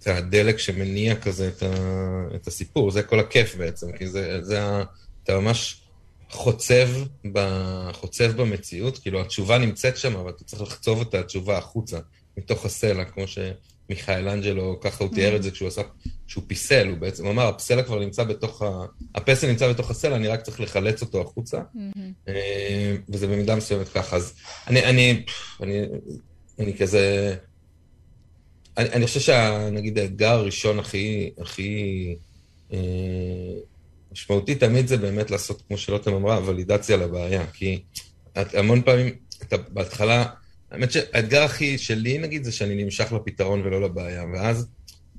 זה 0.00 0.16
הדלק 0.16 0.58
שמניע 0.58 1.16
כזה 1.16 1.48
את, 1.48 1.62
ה, 1.62 2.26
את 2.34 2.46
הסיפור, 2.46 2.90
זה 2.90 3.02
כל 3.02 3.20
הכיף 3.20 3.54
בעצם, 3.56 3.92
כי 3.92 4.06
זה, 4.06 4.38
זה 4.42 4.64
ה... 4.64 4.82
אתה 5.24 5.40
ממש 5.40 5.81
חוצב, 6.32 6.88
ב, 7.32 7.38
חוצב 7.92 8.42
במציאות, 8.42 8.98
כאילו 8.98 9.20
התשובה 9.20 9.58
נמצאת 9.58 9.96
שם, 9.96 10.16
אבל 10.16 10.30
אתה 10.30 10.44
צריך 10.44 10.62
לחצוב 10.62 11.00
את 11.00 11.14
התשובה 11.14 11.58
החוצה, 11.58 11.98
מתוך 12.36 12.64
הסלע, 12.64 13.04
כמו 13.04 13.24
שמיכאל 13.26 14.28
אנג'לו, 14.28 14.80
ככה 14.80 15.04
הוא 15.04 15.14
תיאר 15.14 15.36
את 15.36 15.42
זה 15.42 15.50
כשהוא 15.50 15.68
עשה, 15.68 15.82
כשהוא 16.26 16.44
פיסל, 16.46 16.88
הוא 16.88 16.98
בעצם 16.98 17.26
אמר, 17.26 17.48
הפסלע 17.48 17.82
כבר 17.82 17.98
נמצא 17.98 18.24
בתוך 18.24 18.62
ה... 18.62 18.84
הפסל 19.14 19.50
נמצא 19.50 19.72
בתוך 19.72 19.90
הסלע, 19.90 20.16
אני 20.16 20.28
רק 20.28 20.42
צריך 20.42 20.60
לחלץ 20.60 21.02
אותו 21.02 21.20
החוצה, 21.20 21.60
אה, 22.28 22.96
וזה 23.08 23.26
במידה 23.26 23.56
מסוימת 23.56 23.88
ככה. 23.88 24.16
אז 24.16 24.34
אני, 24.66 24.84
אני, 24.84 25.24
אני, 25.62 25.82
אני 26.58 26.78
כזה... 26.78 27.36
אני, 28.78 28.88
אני 28.88 29.06
חושב 29.06 29.20
שנגיד 29.20 29.98
האתגר 29.98 30.30
הראשון 30.30 30.78
הכי, 30.78 31.30
הכי 31.38 32.16
אה, 32.72 32.78
משמעותי 34.12 34.54
תמיד 34.54 34.86
זה 34.86 34.96
באמת 34.96 35.30
לעשות, 35.30 35.62
כמו 35.68 35.76
שלוטם 35.76 36.14
אמרה, 36.14 36.40
ולידציה 36.46 36.96
לבעיה. 36.96 37.46
כי 37.46 37.82
את, 38.40 38.54
המון 38.54 38.82
פעמים, 38.82 39.14
אתה 39.42 39.56
בהתחלה, 39.56 40.24
האמת 40.70 40.92
שהאתגר 40.92 41.42
הכי 41.42 41.78
שלי, 41.78 42.18
נגיד, 42.18 42.44
זה 42.44 42.52
שאני 42.52 42.84
נמשך 42.84 43.12
לפתרון 43.12 43.60
ולא 43.60 43.82
לבעיה. 43.82 44.24
ואז, 44.34 44.68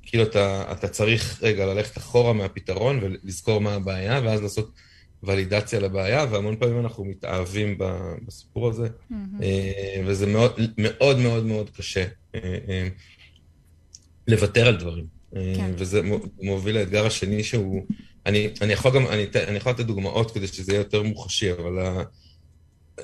כאילו, 0.01 0.23
אתה, 0.23 0.71
אתה 0.71 0.87
צריך 0.87 1.43
רגע 1.43 1.65
ללכת 1.65 1.97
אחורה 1.97 2.33
מהפתרון 2.33 2.99
ולזכור 3.01 3.61
מה 3.61 3.73
הבעיה, 3.73 4.21
ואז 4.23 4.41
לעשות 4.41 4.71
ולידציה 5.23 5.79
לבעיה, 5.79 6.25
והמון 6.31 6.55
פעמים 6.59 6.79
אנחנו 6.79 7.05
מתאהבים 7.05 7.77
בסיפור 8.27 8.69
הזה, 8.69 8.87
mm-hmm. 8.87 9.43
וזה 10.05 10.27
מאוד 10.27 10.59
מאוד 10.77 11.19
מאוד 11.19 11.45
מאוד 11.45 11.69
קשה 11.69 12.05
אה, 12.35 12.39
אה, 12.69 12.87
לוותר 14.27 14.67
על 14.67 14.77
דברים. 14.77 15.05
כן. 15.33 15.71
וזה 15.77 16.01
מוביל 16.41 16.77
לאתגר 16.77 17.05
השני 17.05 17.43
שהוא... 17.43 17.85
אני, 18.25 18.49
אני 18.61 18.73
יכול 18.73 18.91
גם, 18.91 19.07
אני, 19.07 19.25
אני 19.47 19.57
יכול 19.57 19.71
לתת 19.71 19.85
דוגמאות 19.85 20.31
כדי 20.31 20.47
שזה 20.47 20.71
יהיה 20.71 20.79
יותר 20.79 21.03
מוחשי, 21.03 21.51
אבל 21.51 22.03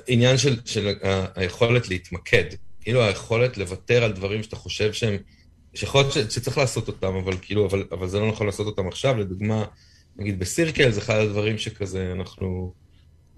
העניין 0.08 0.38
של, 0.38 0.60
של 0.64 0.94
היכולת 1.34 1.88
להתמקד, 1.88 2.44
כאילו 2.80 3.02
היכולת 3.02 3.58
לוותר 3.58 4.04
על 4.04 4.12
דברים 4.12 4.42
שאתה 4.42 4.56
חושב 4.56 4.92
שהם, 4.92 5.16
שיכול 5.74 6.00
להיות 6.00 6.12
שצריך 6.30 6.58
לעשות 6.58 6.88
אותם, 6.88 7.14
אבל 7.14 7.34
כאילו, 7.42 7.66
אבל, 7.66 7.84
אבל 7.92 8.08
זה 8.08 8.20
לא 8.20 8.28
נכון 8.28 8.46
לעשות 8.46 8.66
אותם 8.66 8.88
עכשיו, 8.88 9.16
לדוגמה, 9.16 9.64
נגיד 10.16 10.38
בסירקל 10.38 10.90
זה 10.90 11.00
אחד 11.00 11.14
הדברים 11.14 11.58
שכזה 11.58 12.12
אנחנו 12.12 12.72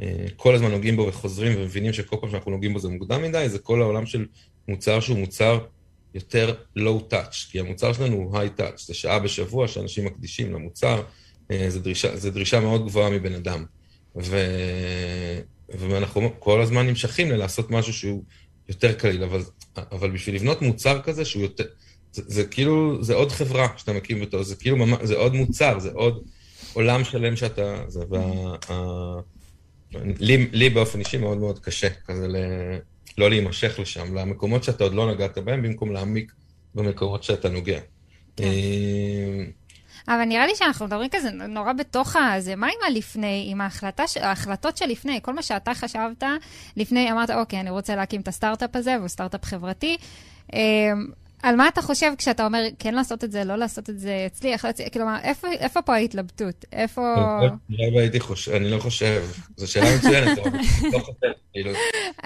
אה, 0.03 0.27
כל 0.37 0.55
הזמן 0.55 0.71
נוגעים 0.71 0.97
בו 0.97 1.07
וחוזרים 1.09 1.59
ומבינים 1.59 1.93
שכל 1.93 2.17
פעם 2.21 2.31
שאנחנו 2.31 2.51
נוגעים 2.51 2.73
בו 2.73 2.79
זה 2.79 2.89
מוקדם 2.89 3.23
מדי, 3.23 3.49
זה 3.49 3.59
כל 3.59 3.83
העולם 3.83 4.07
של 4.07 4.27
מוצר 4.69 5.01
שהוא 5.01 5.19
מוצר 5.19 5.59
יותר 6.15 6.55
touch, 7.11 7.51
כי 7.51 7.61
המוצר 7.61 7.93
שלנו 7.93 8.17
הוא 8.17 8.37
touch, 8.59 8.87
זה 8.87 8.95
שעה 8.95 9.19
בשבוע 9.19 9.69
שאנשים 9.69 10.05
מקדישים 10.05 10.53
למוצר, 10.53 11.03
זו 11.69 11.81
דרישה, 11.81 12.17
זו 12.17 12.31
דרישה 12.31 12.61
מאוד 12.61 12.87
גבוהה 12.87 13.11
מבן 13.11 13.35
אדם. 13.35 13.65
ו... 14.17 14.37
ואנחנו 15.69 16.31
כל 16.39 16.61
הזמן 16.61 16.87
נמשכים 16.87 17.31
ללעשות 17.31 17.71
משהו 17.71 17.93
שהוא 17.93 18.23
יותר 18.69 18.93
קליל, 18.93 19.25
אבל, 19.25 19.43
אבל 19.77 20.11
בשביל 20.11 20.35
לבנות 20.35 20.63
מוצר 20.63 21.03
כזה 21.03 21.25
שהוא 21.25 21.43
יותר... 21.43 21.65
זה, 22.13 22.23
זה 22.27 22.45
כאילו, 22.45 23.05
זה 23.05 23.15
עוד 23.15 23.33
חברה 23.33 23.69
שאתה 23.77 23.93
מקים 23.93 24.21
אותו, 24.21 24.45
זה 24.45 24.57
כאילו 24.57 24.77
ממש, 24.77 24.99
זה 25.03 25.17
עוד 25.17 25.35
מוצר, 25.35 25.79
זה 25.79 25.91
עוד 25.93 26.25
עולם 26.73 27.05
שלם 27.05 27.37
שאתה... 27.37 27.85
זה, 27.89 28.01
וה, 28.11 28.21
ה, 28.71 28.75
לי, 30.21 30.49
לי 30.53 30.71
באופן 30.71 31.01
אישי 31.01 31.17
מאוד 31.17 31.39
מאוד 31.39 31.59
קשה, 31.59 31.89
כזה 32.07 32.29
ל, 32.29 32.37
לא 33.19 33.31
להימשך 33.31 33.79
לשם, 33.79 34.15
למקומות 34.15 34.65
שאתה 34.65 34.85
עוד 34.85 34.95
לא 34.95 35.13
נגעת 35.15 35.39
בהם, 35.39 35.63
במקום 35.63 35.93
להעמיק 35.93 36.33
במקומות 36.75 37.23
שאתה 37.23 37.49
נוגע. 37.49 37.81
כן. 38.37 38.45
אה, 40.09 40.15
אבל 40.15 40.25
נראה 40.25 40.47
לי 40.47 40.53
שאנחנו 40.57 40.87
מדברים 40.87 41.09
כזה 41.13 41.31
נורא 41.31 41.73
בתוך 41.73 42.17
הזה. 42.17 42.57
מה 42.57 42.67
עם 42.67 42.95
הלפני, 42.95 43.47
עם 43.51 43.61
ההחלטה, 43.61 44.05
ההחלטות 44.21 44.77
שלפני? 44.77 45.19
כל 45.23 45.33
מה 45.33 45.43
שאתה 45.43 45.75
חשבת 45.75 46.23
לפני, 46.77 47.13
אמרת, 47.13 47.31
אוקיי, 47.31 47.61
אני 47.61 47.71
רוצה 47.71 47.97
להקים 47.97 48.21
את 48.21 48.29
הסטארט-אפ 48.29 48.77
הזה, 48.77 48.97
והוא 48.99 49.09
סטארט-אפ 49.09 49.45
חברתי. 49.45 49.97
אמ, 50.53 51.07
על 51.43 51.57
מה 51.57 51.69
אתה 51.69 51.83
חושב 51.83 52.13
כשאתה 52.19 52.45
אומר 52.45 52.65
כן 52.79 52.95
לעשות 52.95 53.25
את 53.25 53.33
זה, 53.33 53.45
לא 53.45 53.57
לעשות 53.57 53.91
את 53.91 53.99
זה, 53.99 54.25
אצלי, 54.27 54.53
איך 54.53 54.65
להצליח, 54.65 54.89
כלומר, 54.89 55.17
איפה, 55.23 55.49
איפה 55.53 55.83
פה 55.83 55.95
ההתלבטות? 55.95 56.65
איפה... 56.73 57.15
לא 57.71 58.01
הייתי 58.01 58.21
חושב, 58.21 58.53
אני 58.53 58.71
לא 58.71 58.79
חושב, 58.79 59.23
זו 59.57 59.73
שאלה 59.73 59.97
מצוינת, 59.97 60.39
אבל 60.39 60.51
לא 60.93 60.99
חושב, 60.99 61.33
כאילו. 61.53 61.71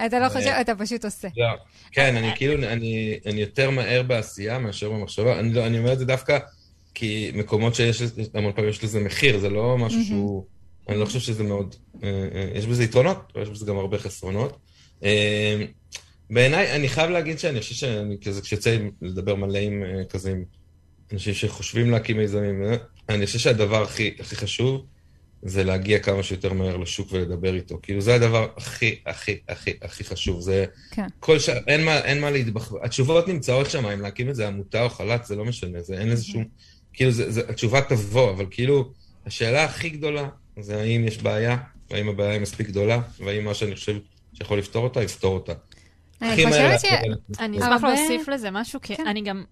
אתה 0.07 0.19
לא 0.19 0.29
חושב, 0.29 0.51
אתה 0.61 0.75
פשוט 0.75 1.05
עושה. 1.05 1.29
לא, 1.37 1.47
כן, 1.93 2.17
אני 2.17 2.33
כאילו, 2.37 2.69
אני 3.27 3.41
יותר 3.41 3.71
מהר 3.71 4.03
בעשייה 4.03 4.59
מאשר 4.59 4.91
במחשבה, 4.91 5.43
לא, 5.43 5.67
אני 5.67 5.79
אומר 5.79 5.93
את 5.93 5.99
זה 5.99 6.05
דווקא 6.05 6.39
כי 6.99 7.31
מקומות 7.35 7.75
שיש, 7.75 8.03
המון 8.35 8.53
פעמים 8.53 8.71
יש 8.71 8.85
לזה 8.85 9.01
מחיר, 9.01 9.39
זה 9.39 9.51
לא 9.51 9.79
משהו 9.79 10.05
שהוא, 10.05 10.45
אני 10.89 11.01
לא 11.01 11.05
חושב 11.05 11.19
שזה 11.19 11.45
מאוד, 11.45 11.75
אה, 12.03 12.09
אה, 12.09 12.51
יש 12.55 12.67
בזה 12.67 12.85
יתרונות, 12.85 13.33
אבל 13.35 13.43
יש 13.43 13.49
בזה 13.49 13.67
גם 13.67 13.77
הרבה 13.77 13.99
חסרונות. 13.99 14.59
אה, 15.05 15.65
בעיניי, 16.31 16.77
אני 16.77 16.89
חייב 16.89 17.11
להגיד 17.11 17.39
שאני 17.39 17.61
חושב 17.61 17.75
שאני 17.75 18.17
כזה, 18.25 18.43
כשיוצא 18.43 18.77
לדבר 19.03 19.35
מלא 19.35 19.59
עם 19.59 19.83
כזה, 20.09 20.31
עם 20.31 20.45
אנשים 21.13 21.35
שחושבים 21.35 21.91
להקים 21.91 22.17
מיזמים, 22.17 22.63
אני 23.09 23.27
חושב 23.27 23.39
שהדבר 23.39 23.83
הכי, 23.83 24.15
הכי 24.21 24.37
חשוב 24.37 24.87
זה 25.43 25.65
להגיע 25.65 25.99
כמה 25.99 26.23
שיותר 26.23 26.53
מהר 26.53 26.77
לשוק 26.77 27.09
ולדבר 27.13 27.55
איתו. 27.55 27.79
כאילו, 27.83 28.01
זה 28.01 28.15
הדבר 28.15 28.49
הכי, 28.57 29.01
הכי, 29.07 29.39
הכי, 29.49 29.73
הכי 29.83 30.05
חשוב. 30.05 30.41
זה... 30.41 30.65
כן. 30.91 31.07
כל 31.21 31.39
ש... 31.39 31.49
אין 31.49 31.85
מה, 31.85 31.99
אין 31.99 32.21
מה 32.21 32.31
להתבח... 32.31 32.73
התשובות 32.83 33.29
נמצאות 33.29 33.71
שם, 33.71 33.87
אם 33.87 34.01
להקים 34.01 34.31
את 34.31 34.35
זה 34.35 34.49
עמותה 34.49 34.83
או 34.83 34.89
חל"ת, 34.89 35.25
זה 35.25 35.37
לא 35.37 35.45
משנה, 35.45 35.83
זה 35.83 35.99
אין 35.99 36.11
איזה 36.11 36.25
שום... 36.25 36.45
כאילו, 36.97 37.11
זה, 37.11 37.31
זה, 37.31 37.43
התשובה 37.49 37.81
תבוא, 37.81 38.31
אבל 38.31 38.47
כאילו, 38.51 38.89
השאלה 39.27 39.65
הכי 39.65 39.89
גדולה 39.89 40.29
זה 40.61 40.81
האם 40.81 41.05
יש 41.07 41.19
בעיה, 41.19 41.57
והאם 41.91 42.09
הבעיה 42.09 42.31
היא 42.31 42.41
מספיק 42.41 42.69
גדולה, 42.69 43.01
והאם 43.25 43.45
מה 43.45 43.55
שאני 43.55 43.75
חושב 43.75 43.97
שיכול 44.35 44.59
לפתור 44.59 44.85
אותה, 44.85 45.03
יפתור 45.03 45.35
אותה. 45.35 45.53
אני 46.23 46.47
חושבת 46.47 46.81
ש... 46.81 46.85
אני 47.39 47.59
אשמח 47.59 47.83
להוסיף 47.85 48.29
לזה 48.29 48.51
משהו, 48.51 48.81
כי 48.81 48.97
כן. 48.97 49.07
אני 49.07 49.23
גם... 49.23 49.45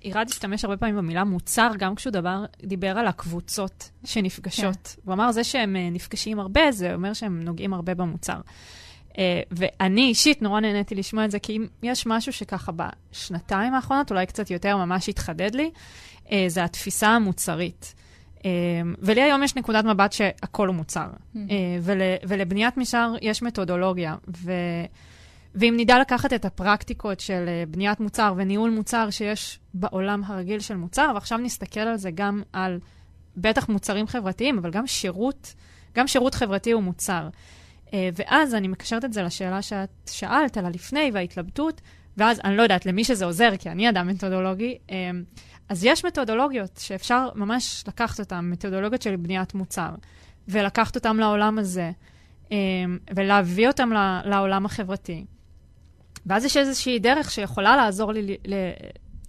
עירד 0.00 0.26
השתמש 0.30 0.64
הרבה 0.64 0.76
פעמים 0.76 0.96
במילה 0.96 1.24
מוצר, 1.24 1.70
גם 1.78 1.94
כשהוא 1.94 2.10
דבר, 2.10 2.44
דיבר 2.62 2.98
על 2.98 3.06
הקבוצות 3.06 3.90
שנפגשות. 4.04 4.86
כן. 4.86 5.00
הוא 5.04 5.14
אמר, 5.14 5.32
זה 5.32 5.44
שהם 5.44 5.76
אה, 5.76 5.90
נפגשים 5.90 6.40
הרבה, 6.40 6.72
זה 6.72 6.94
אומר 6.94 7.12
שהם 7.12 7.42
נוגעים 7.42 7.74
הרבה 7.74 7.94
במוצר. 7.94 8.40
Uh, 9.12 9.16
ואני 9.50 10.00
אישית 10.00 10.42
נורא 10.42 10.60
נהניתי 10.60 10.94
לשמוע 10.94 11.24
את 11.24 11.30
זה, 11.30 11.38
כי 11.38 11.56
אם 11.56 11.66
יש 11.82 12.06
משהו 12.06 12.32
שככה 12.32 12.72
בשנתיים 12.72 13.74
האחרונות, 13.74 14.10
אולי 14.10 14.26
קצת 14.26 14.50
יותר 14.50 14.76
ממש 14.76 15.08
התחדד 15.08 15.54
לי, 15.54 15.70
זה 16.48 16.64
התפיסה 16.64 17.08
המוצרית. 17.08 17.94
Uh, 18.38 18.44
ולי 18.98 19.22
היום 19.22 19.42
יש 19.42 19.56
נקודת 19.56 19.84
מבט 19.84 20.12
שהכל 20.12 20.68
הוא 20.68 20.76
מוצר. 20.76 21.06
Mm-hmm. 21.06 21.36
Uh, 21.36 21.52
ול, 21.82 22.00
ולבניית 22.28 22.76
משאר 22.76 23.14
יש 23.22 23.42
מתודולוגיה. 23.42 24.16
ו... 24.36 24.52
ואם 25.54 25.74
נדע 25.76 25.98
לקחת 26.00 26.32
את 26.32 26.44
הפרקטיקות 26.44 27.20
של 27.20 27.44
אה, 27.48 27.64
בניית 27.68 28.00
מוצר 28.00 28.34
וניהול 28.36 28.70
מוצר 28.70 29.10
שיש 29.10 29.58
בעולם 29.74 30.22
הרגיל 30.26 30.60
של 30.60 30.76
מוצר, 30.76 31.10
ועכשיו 31.14 31.38
נסתכל 31.38 31.80
על 31.80 31.96
זה 31.96 32.10
גם 32.10 32.42
על 32.52 32.78
בטח 33.36 33.68
מוצרים 33.68 34.06
חברתיים, 34.06 34.58
אבל 34.58 34.70
גם 34.70 34.86
שירות, 34.86 35.54
גם 35.94 36.06
שירות 36.06 36.34
חברתי 36.34 36.72
הוא 36.72 36.82
מוצר. 36.82 37.28
אה, 37.92 38.08
ואז 38.14 38.54
אני 38.54 38.68
מקשרת 38.68 39.04
את 39.04 39.12
זה 39.12 39.22
לשאלה 39.22 39.62
שאת 39.62 40.10
שאלת 40.10 40.56
על 40.56 40.66
הלפני 40.66 41.10
וההתלבטות, 41.14 41.80
ואז 42.16 42.40
אני 42.44 42.56
לא 42.56 42.62
יודעת 42.62 42.86
למי 42.86 43.04
שזה 43.04 43.24
עוזר, 43.24 43.50
כי 43.58 43.70
אני 43.70 43.88
אדם 43.88 44.08
מתודולוגי, 44.08 44.78
אה, 44.90 45.10
אז 45.68 45.84
יש 45.84 46.04
מתודולוגיות 46.04 46.76
שאפשר 46.76 47.28
ממש 47.34 47.84
לקחת 47.88 48.20
אותן, 48.20 48.40
מתודולוגיות 48.44 49.02
של 49.02 49.16
בניית 49.16 49.54
מוצר, 49.54 49.90
ולקחת 50.48 50.96
אותן 50.96 51.16
לעולם 51.16 51.58
הזה, 51.58 51.90
ולהביא 53.16 53.68
אותן 53.68 53.88
לעולם 54.24 54.66
החברתי. 54.66 55.24
ואז 56.26 56.44
יש 56.44 56.56
איזושהי 56.56 56.98
דרך 56.98 57.30
שיכולה 57.30 57.76
לעזור 57.76 58.12
לי 58.12 58.36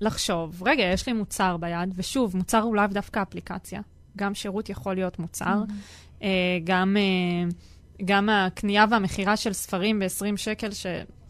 לחשוב, 0.02 0.64
רגע, 0.66 0.84
יש 0.84 1.08
לי 1.08 1.14
מוצר 1.14 1.58
ביד, 1.58 1.94
ושוב, 1.96 2.38
מוצר 2.38 2.62
הוא 2.62 2.76
לאו 2.76 2.88
דווקא 2.88 3.22
אפליקציה, 3.22 3.82
גם 4.18 4.36
שירות 4.36 4.70
יכול 4.70 4.96
להיות 4.96 5.20
מוצר, 5.20 5.64
mm-hmm. 5.68 6.24
גם, 6.64 6.98
אה, 7.00 7.50
גם 8.06 8.30
הקנייה 8.30 8.86
והמכירה 8.90 9.38
של 9.38 9.54
ספרים 9.54 10.00
ב-20 10.00 10.38
שקל, 10.38 10.70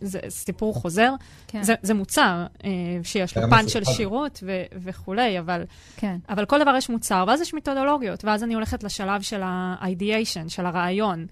שזה 0.01 0.19
סיפור 0.29 0.73
חוזר, 0.73 1.13
כן. 1.47 1.63
זה, 1.63 1.73
זה 1.81 1.93
מוצר 1.93 2.45
אה, 2.65 2.69
שיש 3.03 3.37
לו 3.37 3.49
פן 3.49 3.67
של 3.67 3.83
שירות 3.83 4.39
ו- 4.43 4.63
וכולי, 4.73 5.39
אבל, 5.39 5.63
כן. 5.97 6.17
אבל 6.29 6.45
כל 6.45 6.61
דבר 6.61 6.75
יש 6.77 6.89
מוצר, 6.89 7.23
ואז 7.27 7.41
יש 7.41 7.53
מתודולוגיות, 7.53 8.25
ואז 8.25 8.43
אני 8.43 8.53
הולכת 8.53 8.83
לשלב 8.83 9.21
של 9.21 9.41
ה-ideation, 9.43 10.49
של 10.49 10.65
הרעיון. 10.65 11.25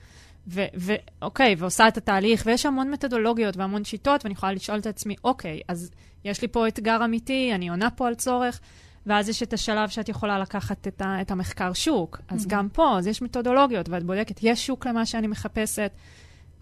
ואוקיי, 0.47 1.56
ועושה 1.58 1.88
את 1.88 1.97
התהליך, 1.97 2.43
ויש 2.45 2.65
המון 2.65 2.91
מתודולוגיות 2.91 3.58
והמון 3.58 3.84
שיטות, 3.84 4.23
ואני 4.26 4.34
יכולה 4.34 4.52
לשאול 4.52 4.80
את 4.80 4.88
עצמי, 4.88 5.15
אוקיי, 5.23 5.62
אז 5.67 5.91
יש 6.26 6.41
לי 6.41 6.47
פה 6.47 6.67
אתגר 6.67 7.06
אמיתי, 7.06 7.52
אני 7.56 7.69
עונה 7.69 7.89
פה 7.89 8.08
על 8.08 8.15
צורך, 8.15 8.60
ואז 9.06 9.30
יש 9.30 9.43
את 9.43 9.54
השלב 9.54 9.89
שאת 9.89 10.10
יכולה 10.10 10.39
לקחת 10.39 10.88
את, 10.88 11.02
ה, 11.02 11.21
את 11.21 11.32
המחקר 11.32 11.73
שוק. 11.73 12.21
אז 12.30 12.45
mm-hmm. 12.45 12.49
גם 12.49 12.69
פה, 12.69 12.97
אז 12.97 13.08
יש 13.08 13.21
מתודולוגיות, 13.21 13.89
ואת 13.89 14.04
בודקת, 14.04 14.39
יש 14.43 14.67
שוק 14.67 14.88
למה 14.88 15.06
שאני 15.06 15.28
מחפשת. 15.28 15.91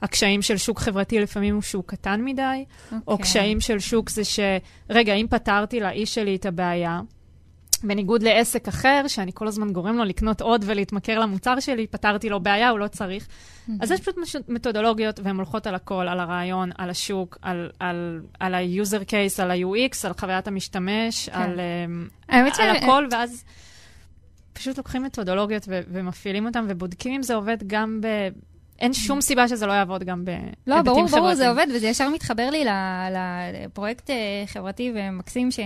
הקשיים 0.01 0.41
של 0.41 0.57
שוק 0.57 0.79
חברתי 0.79 1.19
לפעמים 1.19 1.53
הוא 1.55 1.61
שוק 1.61 1.91
קטן 1.91 2.21
מדי, 2.25 2.41
okay. 2.41 2.93
או 2.93 2.97
אוקיי. 3.07 3.23
קשיים 3.23 3.59
של 3.59 3.79
שוק 3.79 4.09
זה 4.09 4.23
ש, 4.23 4.39
רגע, 4.89 5.13
אם 5.13 5.27
פתרתי 5.29 5.79
לאיש 5.79 6.15
שלי 6.15 6.35
את 6.35 6.45
הבעיה, 6.45 7.01
בניגוד 7.83 8.23
לעסק 8.23 8.67
אחר, 8.67 9.03
שאני 9.07 9.31
כל 9.33 9.47
הזמן 9.47 9.73
גורם 9.73 9.97
לו 9.97 10.03
לקנות 10.03 10.41
עוד 10.41 10.63
ולהתמכר 10.67 11.19
למוצר 11.19 11.59
שלי, 11.59 11.87
פתרתי 11.87 12.29
לו 12.29 12.39
בעיה, 12.39 12.69
הוא 12.69 12.79
לא 12.79 12.87
צריך. 12.87 13.27
Mm-hmm. 13.27 13.71
אז 13.81 13.91
יש 13.91 14.01
פשוט 14.01 14.15
מתודולוגיות, 14.47 15.19
והן 15.23 15.35
הולכות 15.35 15.67
על 15.67 15.75
הכל, 15.75 16.07
על 16.07 16.19
הרעיון, 16.19 16.71
על 16.77 16.89
השוק, 16.89 17.37
על, 17.41 17.69
על, 17.79 18.21
על 18.39 18.55
ה-user 18.55 19.09
case, 19.09 19.41
על 19.41 19.51
ה-UX, 19.51 20.07
על 20.07 20.13
חוויית 20.19 20.47
המשתמש, 20.47 21.29
כן. 21.29 21.41
על, 21.41 21.59
um, 22.27 22.27
על 22.27 22.53
ש... 22.53 22.59
הכל, 22.59 23.07
ואז 23.11 23.43
פשוט 24.53 24.77
לוקחים 24.77 25.03
מתודולוגיות 25.03 25.63
ו- 25.67 25.81
ומפעילים 25.87 26.45
אותן, 26.45 26.65
ובודקים 26.69 27.13
אם 27.13 27.23
זה 27.23 27.35
עובד 27.35 27.57
גם 27.67 28.01
ב... 28.01 28.07
אין 28.79 28.93
שום 28.93 29.21
סיבה 29.21 29.47
שזה 29.47 29.65
לא 29.65 29.73
יעבוד 29.73 30.03
גם 30.03 30.25
בהיבטים 30.25 30.53
חברתיים. 30.65 30.67
לא, 30.67 30.81
ברור, 30.81 31.05
ברור, 31.07 31.35
זה 31.35 31.49
עובד, 31.49 31.67
וזה 31.75 31.87
ישר 31.87 32.09
מתחבר 32.09 32.49
לי 32.49 32.65
לפרויקט 33.53 34.09
אה, 34.09 34.15
חברתי 34.45 34.91
ומקסים 34.95 35.51
ש, 35.51 35.59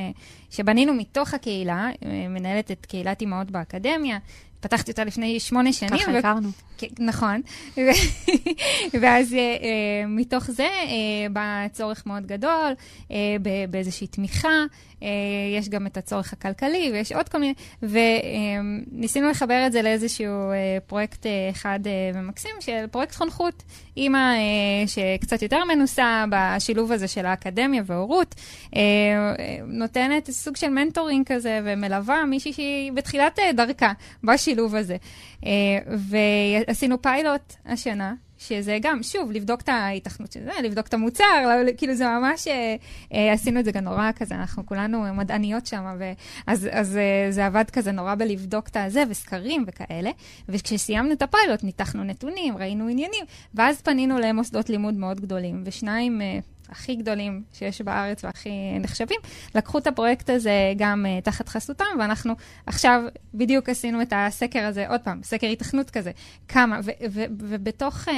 שבנינו 0.50 0.94
מתוך 0.94 1.34
הקהילה, 1.34 1.90
אה, 2.06 2.28
מנהלת 2.30 2.72
את 2.72 2.86
קהילת 2.86 3.22
אימהות 3.22 3.52
באקדמיה. 3.52 4.18
פתחתי 4.66 4.92
אותה 4.92 5.04
לפני 5.04 5.40
שמונה 5.40 5.74
שנים. 5.74 6.00
ככה 6.00 6.18
הכרנו. 6.18 6.50
כן, 6.78 6.88
נכון. 7.00 7.42
ואז 9.02 9.34
uh, 9.34 9.36
מתוך 10.08 10.52
זה 10.52 10.68
uh, 10.84 11.32
בא 11.34 11.68
צורך 11.72 12.06
מאוד 12.06 12.26
גדול 12.26 12.74
uh, 13.08 13.12
באיזושהי 13.70 14.08
תמיכה. 14.08 14.64
Uh, 15.00 15.04
יש 15.58 15.70
גם 15.70 15.88
את 15.88 15.98
הצורך 15.98 16.34
הכלכלי, 16.34 16.90
ויש 16.94 17.12
עוד 17.12 17.30
כל 17.30 17.38
מיני... 17.38 17.54
וניסינו 17.82 19.30
לחבר 19.30 19.68
את 19.68 19.72
זה 19.72 19.82
לאיזשהו 19.82 20.52
uh, 20.52 20.82
פרויקט 20.88 21.26
uh, 21.26 21.30
אחד 21.52 21.80
uh, 21.84 22.18
ומקסים, 22.18 22.56
של 22.60 22.88
פרויקט 22.92 23.16
חונכות. 23.16 23.64
אימא 23.98 24.36
אה, 24.36 24.90
שקצת 24.90 25.42
יותר 25.42 25.64
מנוסה 25.64 26.26
בשילוב 26.30 26.92
הזה 26.92 27.08
של 27.08 27.26
האקדמיה 27.26 27.84
והורות, 27.86 28.36
אה, 28.72 28.78
נותנת 29.68 30.32
סוג 30.32 30.56
של 30.56 30.70
מנטורינג 30.70 31.26
כזה, 31.26 31.60
ומלווה 31.64 32.26
מישהי 32.26 32.54
שהיא 32.54 32.92
בתחילת 32.92 33.40
אה, 33.40 33.42
דרכה 33.54 33.92
בשילוב 34.24 34.76
הזה. 34.76 34.98
אה, 35.42 35.46
ועשינו 35.88 37.02
פיילוט 37.02 37.54
השנה, 37.66 38.14
שזה 38.48 38.78
גם, 38.82 39.04
שוב, 39.04 39.32
לבדוק 39.32 39.62
את 39.62 39.70
ההיתכנות 39.70 40.32
של 40.32 40.44
זה, 40.44 40.52
לבדוק 40.64 40.88
את 40.88 40.94
המוצר, 40.94 41.64
כאילו 41.78 41.96
זה 41.96 42.06
ממש, 42.08 42.48
אה, 42.48 42.76
אה, 43.14 43.34
עשינו 43.34 43.60
את 43.60 43.66
זה 43.66 43.72
גם 43.72 43.84
נורא 43.84 44.12
כזה, 44.16 44.36
אנחנו 44.36 44.66
כולנו 44.66 45.14
מדעניות 45.14 45.66
שם, 45.66 45.86
אז, 46.48 46.68
אז 46.72 46.98
אה, 46.98 47.32
זה 47.32 47.46
עבד 47.46 47.70
כזה 47.70 47.92
נורא 47.92 48.16
בלבדוק 48.16 48.68
את 48.68 48.78
הזה, 48.78 49.04
וסקרים 49.10 49.64
וכאלה. 49.68 50.12
וכשסיימנו 50.50 51.14
את 51.14 51.22
הפיילוט, 51.22 51.64
ניתחנו 51.64 52.04
נתונים, 52.04 52.58
ראינו 52.58 52.88
עניינים, 52.88 53.26
ואז 53.54 53.82
פנינו 53.82 54.20
למוסדות 54.20 54.70
לימוד 54.70 54.94
מאוד 54.94 55.20
גדולים, 55.20 55.64
ושניים... 55.66 56.22
אה, 56.22 56.40
הכי 56.70 56.96
גדולים 56.96 57.44
שיש 57.54 57.82
בארץ 57.82 58.24
והכי 58.24 58.80
נחשבים, 58.80 59.20
לקחו 59.56 59.78
את 59.78 59.88
הפרויקט 59.88 60.30
הזה 60.30 60.74
גם 60.78 61.06
uh, 61.06 61.24
תחת 61.24 61.50
חסותם, 61.50 61.86
ואנחנו 62.00 62.34
עכשיו 62.66 63.02
בדיוק 63.34 63.70
עשינו 63.70 64.02
את 64.02 64.14
הסקר 64.16 64.66
הזה, 64.66 64.88
עוד 64.88 65.02
פעם, 65.02 65.24
סקר 65.24 65.48
התכנות 65.48 65.90
כזה, 65.90 66.12
כמה, 66.48 66.80
ובתוך 67.30 68.08
uh, 68.08 68.12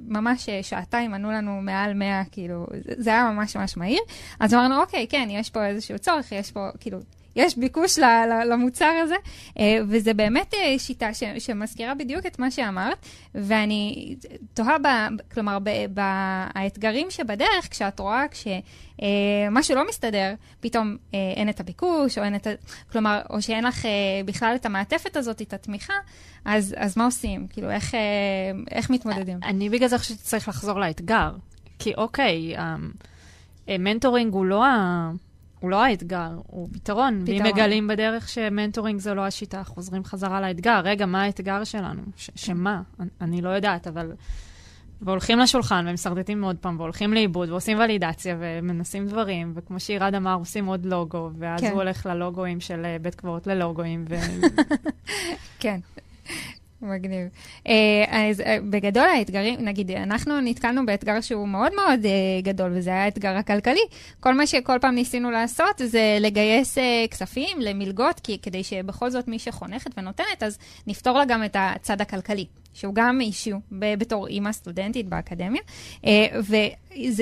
ממש 0.00 0.48
uh, 0.48 0.62
שעתיים 0.62 1.14
ענו 1.14 1.32
לנו 1.32 1.60
מעל 1.62 1.94
100, 1.94 2.22
כאילו, 2.32 2.66
זה 2.96 3.10
היה 3.10 3.30
ממש 3.30 3.56
ממש 3.56 3.76
מהיר, 3.76 4.00
אז 4.40 4.54
אמרנו, 4.54 4.80
אוקיי, 4.80 5.06
כן, 5.08 5.28
יש 5.30 5.50
פה 5.50 5.66
איזשהו 5.66 5.98
צורך, 5.98 6.32
יש 6.32 6.52
פה, 6.52 6.68
כאילו, 6.80 6.98
יש 7.36 7.58
ביקוש 7.58 7.98
למוצר 8.46 8.92
הזה, 9.02 9.14
אה, 9.58 9.78
וזה 9.88 10.14
באמת 10.14 10.54
אה, 10.54 10.78
שיטה 10.78 11.08
שמזכירה 11.38 11.94
בדיוק 11.94 12.26
את 12.26 12.38
מה 12.38 12.50
שאמרת, 12.50 13.06
ואני 13.34 14.14
תוהה, 14.54 14.78
ב, 14.78 14.88
כלומר, 15.32 15.58
באתגרים 15.90 17.10
שבדרך, 17.10 17.68
כשאת 17.70 18.00
רואה 18.00 18.24
כשמשהו 18.30 19.74
לא 19.74 19.88
מסתדר, 19.88 20.34
פתאום 20.60 20.96
אין 21.12 21.48
את 21.48 21.60
הביקוש, 21.60 22.18
או 22.18 22.24
אין 22.24 22.34
את 22.34 22.46
ה... 22.46 22.50
כלומר, 22.92 23.20
או 23.30 23.42
שאין 23.42 23.64
לך 23.64 23.86
בכלל 24.24 24.52
את 24.54 24.66
המעטפת 24.66 25.16
הזאת, 25.16 25.42
את 25.42 25.52
התמיכה, 25.52 25.94
אז, 26.44 26.74
אז 26.78 26.96
מה 26.98 27.04
עושים? 27.04 27.46
כאילו, 27.48 27.70
איך, 27.70 27.94
איך 28.70 28.90
מתמודדים? 28.90 29.38
אני 29.44 29.68
בגלל 29.68 29.88
זה 29.88 29.98
חושבת 29.98 30.18
שצריך 30.18 30.48
לחזור 30.48 30.80
לאתגר. 30.80 31.30
כי 31.78 31.94
אוקיי, 31.94 32.54
מנטורינג 33.68 34.34
הוא 34.34 34.44
לא 34.44 34.66
ה... 34.66 35.10
הוא 35.64 35.70
לא 35.70 35.84
האתגר, 35.84 36.30
הוא 36.46 36.68
פתרון. 36.72 37.22
פתרון. 37.24 37.40
ואם 37.42 37.52
מגלים 37.52 37.88
בדרך 37.88 38.28
שמנטורינג 38.28 39.00
זה 39.00 39.14
לא 39.14 39.26
השיטה, 39.26 39.64
חוזרים 39.64 40.04
חזרה 40.04 40.40
לאתגר. 40.40 40.80
רגע, 40.84 41.06
מה 41.06 41.22
האתגר 41.22 41.64
שלנו? 41.64 42.02
ש- 42.16 42.30
שמה? 42.34 42.82
אני, 43.00 43.08
אני 43.20 43.42
לא 43.42 43.48
יודעת, 43.48 43.86
אבל... 43.86 44.12
והולכים 45.02 45.38
לשולחן 45.38 45.84
ומסרטטים 45.88 46.44
עוד 46.44 46.56
פעם, 46.56 46.80
והולכים 46.80 47.14
לאיבוד, 47.14 47.50
ועושים 47.50 47.78
ולידציה, 47.78 48.36
ומנסים 48.40 49.06
דברים, 49.06 49.52
וכמו 49.56 49.80
שעירד 49.80 50.14
אמר, 50.14 50.34
עושים 50.34 50.66
עוד 50.66 50.86
לוגו, 50.86 51.30
ואז 51.38 51.60
כן. 51.60 51.70
הוא 51.70 51.82
הולך 51.82 52.06
ללוגוים 52.06 52.60
של 52.60 52.84
אה, 52.84 52.96
בית 53.02 53.14
קברות 53.14 53.46
ללוגוים, 53.46 54.04
ו... 54.08 54.16
כן. 55.60 55.80
מגניב. 56.84 57.28
אה, 57.64 57.68
אז 58.08 58.40
אה, 58.40 58.44
בגדול 58.70 59.08
האתגרים, 59.08 59.64
נגיד, 59.64 59.90
אנחנו 59.90 60.40
נתקלנו 60.40 60.86
באתגר 60.86 61.20
שהוא 61.20 61.48
מאוד 61.48 61.72
מאוד 61.74 62.00
uh, 62.04 62.44
גדול, 62.44 62.72
וזה 62.74 62.90
היה 62.90 63.04
האתגר 63.04 63.36
הכלכלי. 63.36 63.84
כל 64.20 64.34
מה 64.34 64.46
שכל 64.46 64.78
פעם 64.80 64.94
ניסינו 64.94 65.30
לעשות 65.30 65.80
זה 65.84 66.16
לגייס 66.20 66.78
כספים 67.10 67.60
למלגות, 67.60 68.20
כי, 68.20 68.38
כדי 68.42 68.64
שבכל 68.64 69.10
זאת 69.10 69.28
מי 69.28 69.38
שחונכת 69.38 69.90
ונותנת, 69.98 70.42
אז 70.42 70.58
נפתור 70.86 71.18
לה 71.18 71.24
גם 71.24 71.44
את 71.44 71.56
הצד 71.58 72.00
הכלכלי. 72.00 72.46
שהוא 72.76 72.94
גם 72.94 73.20
אישיו 73.20 73.58
בתור 73.72 74.26
אימא 74.26 74.52
סטודנטית 74.52 75.08
באקדמיה, 75.08 75.60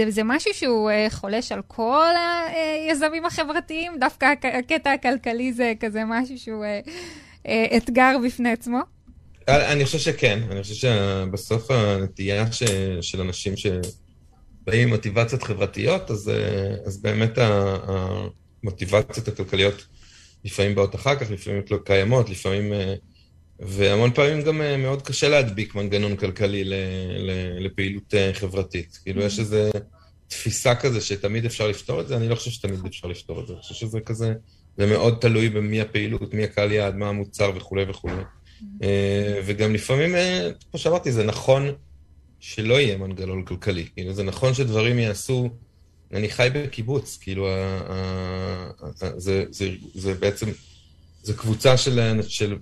וזה 0.06 0.24
משהו 0.24 0.54
שהוא 0.54 0.90
חולש 1.10 1.52
על 1.52 1.62
כל 1.66 2.10
היזמים 2.48 3.26
החברתיים, 3.26 3.92
דווקא 3.98 4.34
הקטע 4.42 4.92
הכלכלי 4.92 5.52
זה 5.52 5.72
כזה 5.80 6.04
משהו 6.04 6.38
שהוא 6.38 6.64
אתגר 7.76 8.16
בפני 8.24 8.52
עצמו. 8.52 8.78
אני 9.48 9.84
חושב 9.84 9.98
שכן, 9.98 10.40
אני 10.50 10.62
חושב 10.62 10.74
שבסוף 10.74 11.70
הנטייה 11.70 12.52
ש, 12.52 12.62
של 13.00 13.20
אנשים 13.20 13.56
שבאים 13.56 14.82
עם 14.82 14.88
מוטיבציות 14.88 15.42
חברתיות, 15.42 16.10
אז, 16.10 16.30
אז 16.86 17.02
באמת 17.02 17.38
המוטיבציות 18.62 19.28
הכלכליות 19.28 19.86
לפעמים 20.44 20.74
באות 20.74 20.94
אחר 20.94 21.16
כך, 21.16 21.30
לפעמים 21.30 21.62
לא 21.70 21.78
קיימות, 21.84 22.30
לפעמים... 22.30 22.72
והמון 23.64 24.10
פעמים 24.12 24.42
גם 24.42 24.82
מאוד 24.82 25.02
קשה 25.02 25.28
להדביק 25.28 25.74
מנגנון 25.74 26.16
כלכלי 26.16 26.64
ל, 26.64 26.74
ל, 27.18 27.30
לפעילות 27.66 28.14
חברתית. 28.32 28.98
כאילו, 29.04 29.22
יש 29.22 29.38
איזו 29.38 29.56
תפיסה 30.28 30.74
כזה 30.74 31.00
שתמיד 31.00 31.44
אפשר 31.44 31.68
לפתור 31.68 32.00
את 32.00 32.08
זה, 32.08 32.16
אני 32.16 32.28
לא 32.28 32.34
חושב 32.34 32.50
שתמיד 32.50 32.80
אפשר 32.86 33.08
לפתור 33.08 33.40
את 33.40 33.46
זה, 33.46 33.52
אני 33.52 33.62
חושב 33.62 33.74
שזה 33.74 34.00
כזה, 34.00 34.34
זה 34.78 34.86
מאוד 34.86 35.18
תלוי 35.20 35.48
במי 35.48 35.80
הפעילות, 35.80 36.34
מי 36.34 36.44
הקהל 36.44 36.72
יעד, 36.72 36.94
מה 36.94 37.08
המוצר 37.08 37.52
וכולי 37.54 37.84
וכולי. 37.88 38.22
אה, 38.82 39.40
וגם 39.46 39.74
לפעמים, 39.74 40.14
אה, 40.14 40.50
כמו 40.70 40.80
שאמרתי, 40.80 41.12
זה 41.12 41.24
נכון 41.24 41.74
שלא 42.40 42.80
יהיה 42.80 42.96
מנגנון 42.96 43.44
כלכלי. 43.44 43.86
כאילו, 43.94 44.14
זה 44.14 44.22
נכון 44.22 44.54
שדברים 44.54 44.98
יעשו... 44.98 45.50
אני 46.12 46.28
חי 46.28 46.48
בקיבוץ, 46.54 47.18
כאילו, 47.20 47.48
זה, 49.16 49.44
זה, 49.50 49.70
זה 49.94 50.14
בעצם, 50.14 50.46
זה 51.22 51.34
קבוצה 51.34 51.76
של, 51.76 52.20
של... 52.28 52.58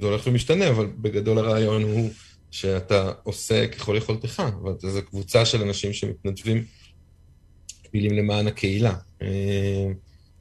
זה 0.00 0.06
הולך 0.06 0.26
ומשתנה, 0.26 0.68
אבל 0.68 0.86
בגדול 0.98 1.38
הרעיון 1.38 1.82
הוא 1.82 2.10
שאתה 2.50 3.12
עושה 3.22 3.66
ככל 3.66 3.96
יכולתך, 3.96 4.42
וזו 4.82 5.02
קבוצה 5.02 5.44
של 5.44 5.62
אנשים 5.62 5.92
שמתנדבים, 5.92 6.64
פעילים 7.90 8.12
למען 8.12 8.46
הקהילה. 8.46 8.94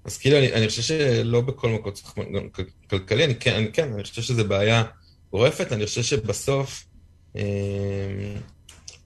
אז 0.06 0.18
כאילו, 0.18 0.38
אני, 0.38 0.54
אני 0.54 0.68
חושב 0.68 0.82
שלא 0.82 1.42
בכל 1.42 1.70
מקום 1.70 1.92
צריך 1.92 2.16
גם 2.18 2.48
כלכלי, 2.90 3.26
אני 3.26 3.36
כן, 3.36 3.54
אני 3.54 3.72
כן, 3.72 3.94
אני 3.94 4.04
חושב 4.04 4.22
שזו 4.22 4.48
בעיה 4.48 4.84
גורפת, 5.32 5.72
אני 5.72 5.86
חושב 5.86 6.04
שבסוף, 6.04 6.86
אה, 7.36 7.42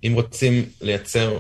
אם 0.04 0.12
רוצים 0.14 0.66
לייצר, 0.82 1.40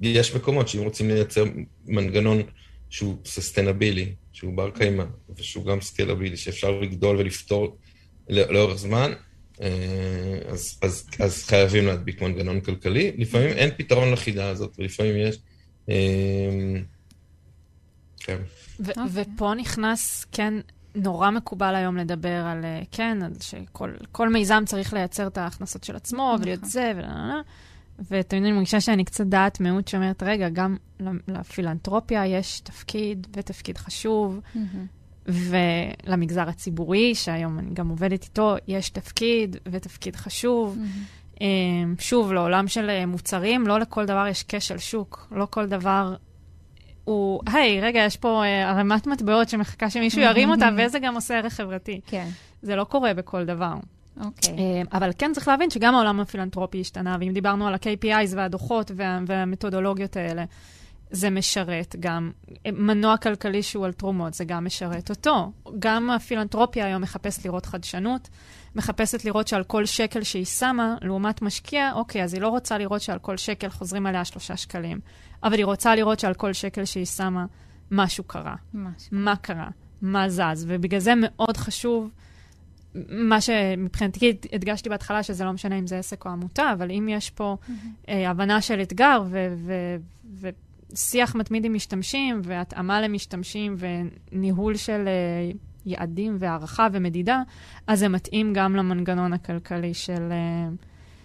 יש 0.00 0.34
מקומות 0.34 0.68
שאם 0.68 0.82
רוצים 0.82 1.10
לייצר 1.10 1.44
מנגנון 1.86 2.42
שהוא 2.90 3.16
ססטנבילי, 3.24 4.12
שהוא 4.32 4.56
בר 4.56 4.70
קיימא, 4.70 5.04
ושהוא 5.36 5.64
גם 5.64 5.80
סקלבילי, 5.80 6.36
שאפשר 6.36 6.70
לגדול 6.70 7.16
ולפתור 7.16 7.76
לאורך 8.28 8.78
זמן, 8.78 9.12
אה, 9.62 10.38
אז, 10.46 10.78
אז, 10.82 11.06
אז 11.18 11.44
חייבים 11.44 11.86
להדביק 11.86 12.22
מנגנון 12.22 12.60
כלכלי. 12.60 13.12
לפעמים 13.18 13.48
אין 13.48 13.70
פתרון 13.76 14.12
לחידה 14.12 14.48
הזאת, 14.48 14.76
ולפעמים 14.78 15.16
יש... 15.16 15.38
אה, 18.28 18.36
כן. 18.36 18.42
okay. 18.82 18.88
אוקיי. 18.88 19.04
ופה 19.12 19.52
נכנס, 19.56 20.26
כן, 20.32 20.54
נורא 20.94 21.30
מקובל 21.30 21.74
היום 21.74 21.96
לדבר 21.96 22.46
על, 22.46 22.64
אה, 22.64 22.82
כן, 22.90 23.18
על 23.22 23.32
שכל 23.40 24.28
מיזם 24.28 24.62
צריך 24.66 24.92
לייצר 24.92 25.26
את 25.26 25.38
ההכנסות 25.38 25.84
של 25.84 25.96
עצמו, 25.96 26.30
נכון. 26.32 26.42
ולהיות 26.42 26.64
זה, 26.64 26.92
ו... 26.96 27.00
ואתם 27.98 28.36
יודעים, 28.36 28.44
אני 28.44 28.52
מרגישה 28.52 28.80
שאני 28.80 29.04
קצת 29.04 29.26
דעת 29.26 29.60
מיעוט 29.60 29.88
שאומרת, 29.88 30.22
רגע, 30.22 30.48
גם 30.48 30.76
לפילנטרופיה 31.28 32.26
יש 32.26 32.60
תפקיד, 32.60 33.26
ותפקיד 33.32 33.76
חשוב. 33.76 34.40
ולמגזר 35.26 36.48
הציבורי, 36.48 37.14
שהיום 37.14 37.58
אני 37.58 37.70
גם 37.74 37.88
עובדת 37.88 38.24
איתו, 38.24 38.54
יש 38.68 38.90
תפקיד 38.90 39.56
ותפקיד 39.66 40.16
חשוב. 40.16 40.78
Mm-hmm. 40.78 41.40
שוב, 41.98 42.32
לעולם 42.32 42.68
של 42.68 43.06
מוצרים, 43.06 43.66
לא 43.66 43.80
לכל 43.80 44.06
דבר 44.06 44.26
יש 44.26 44.44
כשל 44.48 44.78
שוק, 44.78 45.28
לא 45.30 45.46
כל 45.50 45.66
דבר 45.66 46.14
הוא, 47.04 47.40
היי, 47.52 47.80
רגע, 47.80 48.00
יש 48.00 48.16
פה 48.16 48.42
uh, 48.42 48.68
ערימת 48.68 49.06
מטבעות 49.06 49.48
שמחכה 49.48 49.90
שמישהו 49.90 50.20
ירים 50.20 50.50
אותה, 50.50 50.68
וזה 50.78 50.98
גם 50.98 51.14
עושה 51.14 51.38
ערך 51.38 51.52
חברתי. 51.52 52.00
כן. 52.06 52.28
זה 52.62 52.76
לא 52.76 52.84
קורה 52.84 53.14
בכל 53.14 53.44
דבר. 53.44 53.74
אוקיי. 54.24 54.54
Okay. 54.54 54.86
Uh, 54.86 54.96
אבל 54.96 55.10
כן 55.18 55.30
צריך 55.34 55.48
להבין 55.48 55.70
שגם 55.70 55.94
העולם 55.94 56.20
הפילנטרופי 56.20 56.80
השתנה, 56.80 57.16
ואם 57.20 57.32
דיברנו 57.32 57.66
על 57.66 57.74
ה-KPIs 57.74 58.36
והדוחות 58.36 58.90
וה- 58.94 59.20
והמתודולוגיות 59.26 60.16
האלה, 60.16 60.44
זה 61.10 61.30
משרת 61.30 61.96
גם 62.00 62.30
מנוע 62.72 63.16
כלכלי 63.16 63.62
שהוא 63.62 63.84
על 63.84 63.92
תרומות, 63.92 64.34
זה 64.34 64.44
גם 64.44 64.64
משרת 64.64 65.10
אותו. 65.10 65.52
גם 65.78 66.10
הפילנטרופיה 66.10 66.86
היום 66.86 67.02
מחפשת 67.02 67.44
לראות 67.44 67.66
חדשנות, 67.66 68.28
מחפשת 68.76 69.24
לראות 69.24 69.48
שעל 69.48 69.64
כל 69.64 69.86
שקל 69.86 70.22
שהיא 70.22 70.44
שמה, 70.44 70.96
לעומת 71.02 71.42
משקיע, 71.42 71.92
אוקיי, 71.94 72.24
אז 72.24 72.34
היא 72.34 72.42
לא 72.42 72.48
רוצה 72.48 72.78
לראות 72.78 73.00
שעל 73.00 73.18
כל 73.18 73.36
שקל 73.36 73.68
חוזרים 73.68 74.06
עליה 74.06 74.24
שלושה 74.24 74.56
שקלים. 74.56 75.00
אבל 75.42 75.56
היא 75.56 75.64
רוצה 75.64 75.94
לראות 75.94 76.20
שעל 76.20 76.34
כל 76.34 76.52
שקל 76.52 76.84
שהיא 76.84 77.04
שמה, 77.04 77.46
משהו 77.90 78.24
קרה. 78.24 78.54
משהו. 78.74 79.08
מה 79.12 79.36
קרה? 79.36 79.68
מה 80.02 80.28
זז? 80.28 80.64
ובגלל 80.68 81.00
זה 81.00 81.12
מאוד 81.16 81.56
חשוב, 81.56 82.10
מה 83.08 83.40
שמבחינתי 83.40 84.36
הדגשתי 84.52 84.88
בהתחלה, 84.88 85.22
שזה 85.22 85.44
לא 85.44 85.52
משנה 85.52 85.78
אם 85.78 85.86
זה 85.86 85.98
עסק 85.98 86.24
או 86.24 86.30
עמותה, 86.30 86.72
אבל 86.72 86.90
אם 86.90 87.08
יש 87.10 87.30
פה 87.30 87.56
mm-hmm. 87.60 87.72
אה, 88.08 88.30
הבנה 88.30 88.60
של 88.60 88.82
אתגר 88.82 89.22
ושיח 90.92 91.34
מתמיד 91.34 91.64
עם 91.64 91.74
משתמשים, 91.74 92.40
והתאמה 92.44 93.00
למשתמשים, 93.00 93.76
וניהול 93.78 94.76
של 94.76 95.04
אה, 95.06 95.50
יעדים 95.86 96.36
והערכה 96.38 96.88
ומדידה, 96.92 97.42
אז 97.86 97.98
זה 97.98 98.08
מתאים 98.08 98.52
גם 98.52 98.76
למנגנון 98.76 99.32
הכלכלי 99.32 99.94
של, 99.94 100.28
אה, 100.32 100.68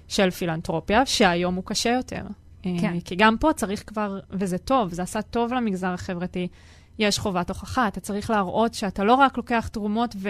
של 0.08 0.30
פילנטרופיה, 0.30 1.06
שהיום 1.06 1.56
הוא 1.56 1.64
קשה 1.64 1.90
יותר. 1.90 2.24
אה, 2.66 2.72
כן. 2.82 3.00
כי 3.00 3.16
גם 3.16 3.38
פה 3.38 3.54
צריך 3.54 3.84
כבר, 3.88 4.20
וזה 4.30 4.58
טוב, 4.58 4.94
זה 4.94 5.02
עשה 5.02 5.22
טוב 5.22 5.54
למגזר 5.54 5.94
החברתי, 5.94 6.48
יש 7.00 7.20
חובת 7.20 7.50
הוכחה. 7.50 7.88
אתה 7.88 8.00
צריך 8.00 8.30
להראות 8.30 8.74
שאתה 8.74 9.04
לא 9.04 9.14
רק 9.14 9.38
לוקח 9.38 9.68
תרומות 9.72 10.16
ו... 10.18 10.30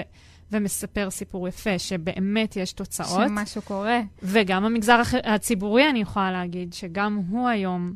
ומספר 0.52 1.10
סיפור 1.10 1.48
יפה, 1.48 1.80
שבאמת 1.80 2.56
יש 2.56 2.74
תוצאות. 2.74 3.28
שמשהו 3.28 3.62
קורה. 3.62 4.02
וגם 4.24 4.66
המגזר 4.66 5.02
הציבורי, 5.24 5.90
אני 5.90 6.00
יכולה 6.00 6.32
להגיד, 6.32 6.74
שגם 6.74 7.22
הוא 7.30 7.48
היום, 7.48 7.94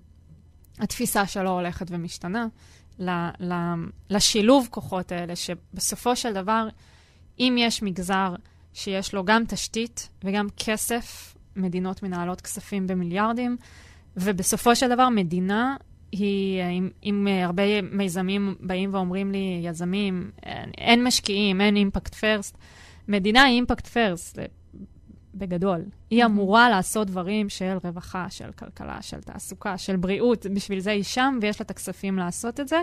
התפיסה 0.79 1.27
שלו 1.27 1.49
הולכת 1.49 1.85
ומשתנה. 1.89 2.47
ל, 2.99 3.09
ל, 3.39 3.53
לשילוב 4.09 4.67
כוחות 4.71 5.11
האלה, 5.11 5.35
שבסופו 5.35 6.15
של 6.15 6.33
דבר, 6.33 6.67
אם 7.39 7.55
יש 7.59 7.83
מגזר 7.83 8.35
שיש 8.73 9.13
לו 9.13 9.25
גם 9.25 9.43
תשתית 9.47 10.09
וגם 10.23 10.47
כסף, 10.57 11.35
מדינות 11.55 12.03
מנהלות 12.03 12.41
כספים 12.41 12.87
במיליארדים, 12.87 13.57
ובסופו 14.17 14.75
של 14.75 14.89
דבר, 14.89 15.09
מדינה 15.09 15.75
היא, 16.11 16.61
אם, 16.61 16.89
אם 17.03 17.27
הרבה 17.43 17.81
מיזמים 17.81 18.55
באים 18.59 18.93
ואומרים 18.93 19.31
לי, 19.31 19.61
יזמים, 19.63 20.31
אין, 20.77 21.03
משקיעים, 21.03 21.61
אין 21.61 21.75
אימפקט 21.75 22.15
פרסט, 22.15 22.57
מדינה 23.07 23.43
היא 23.43 23.55
אימפקט 23.55 23.87
פרסט, 23.87 24.39
בגדול. 25.35 25.85
היא 26.09 26.25
אמורה 26.25 26.69
לעשות 26.69 27.07
דברים 27.07 27.49
של 27.49 27.77
רווחה, 27.83 28.25
של 28.29 28.51
כלכלה, 28.51 29.01
של 29.01 29.21
תעסוקה, 29.21 29.77
של 29.77 29.95
בריאות, 29.95 30.45
בשביל 30.53 30.79
זה 30.79 30.91
היא 30.91 31.03
שם, 31.03 31.39
ויש 31.41 31.59
לה 31.59 31.63
את 31.63 31.71
הכספים 31.71 32.17
לעשות 32.17 32.59
את 32.59 32.67
זה. 32.67 32.81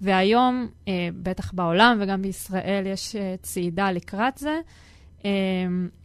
והיום, 0.00 0.68
אה, 0.88 1.08
בטח 1.22 1.52
בעולם 1.52 1.98
וגם 2.00 2.22
בישראל, 2.22 2.86
יש 2.86 3.16
אה, 3.16 3.34
צעידה 3.42 3.92
לקראת 3.92 4.38
זה. 4.38 4.60
אה, 5.24 5.30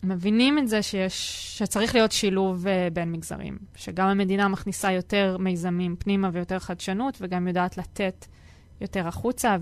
מבינים 0.04 0.60
את 0.60 0.68
זה 0.68 0.82
שיש, 0.82 1.36
שצריך 1.58 1.96
להיות 1.96 2.12
שילוב 2.12 2.68
אה, 2.68 2.88
בין 2.94 3.12
מגזרים, 3.12 3.58
שגם 3.76 4.08
המדינה 4.08 4.48
מכניסה 4.48 4.92
יותר 4.92 5.38
מיזמים 5.40 5.96
פנימה 6.00 6.30
ויותר 6.34 6.60
חדשנות, 6.60 7.18
וגם 7.22 7.48
יודעת 7.48 7.78
לתת 7.78 8.26
יותר 8.82 9.08
החוצה 9.08 9.58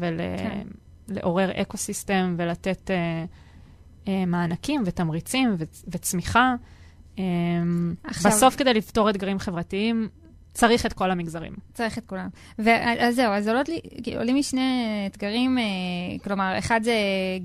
ולעורר 1.10 1.54
כן. 1.54 1.60
אקו-סיסטם 1.60 2.36
ולתת 2.38 2.92
אה, 2.92 3.26
מענקים 4.28 4.84
ותמריצים 4.86 5.56
ו- 5.60 5.64
וצמיחה. 5.88 6.56
אה, 7.20 7.24
עכשיו... 8.04 8.32
בסוף, 8.32 8.56
כדי 8.56 8.74
לפתור 8.74 9.10
אתגרים 9.10 9.40
חברתיים, 9.40 10.10
צריך 10.54 10.86
את 10.86 10.94
כל 10.94 11.12
המגזרים. 11.12 11.54
צריך 11.74 11.98
את 11.98 12.06
כולם. 12.06 12.28
אז 13.00 13.16
זהו, 13.16 13.34
אז 13.34 13.48
עולות 13.48 13.70
לי, 13.70 13.80
עולים 14.18 14.36
לי 14.36 14.44
שני 14.44 15.08
אתגרים, 15.12 15.58
אה, 15.58 15.64
כלומר, 16.24 16.58
אחד 16.58 16.80
זה 16.84 16.94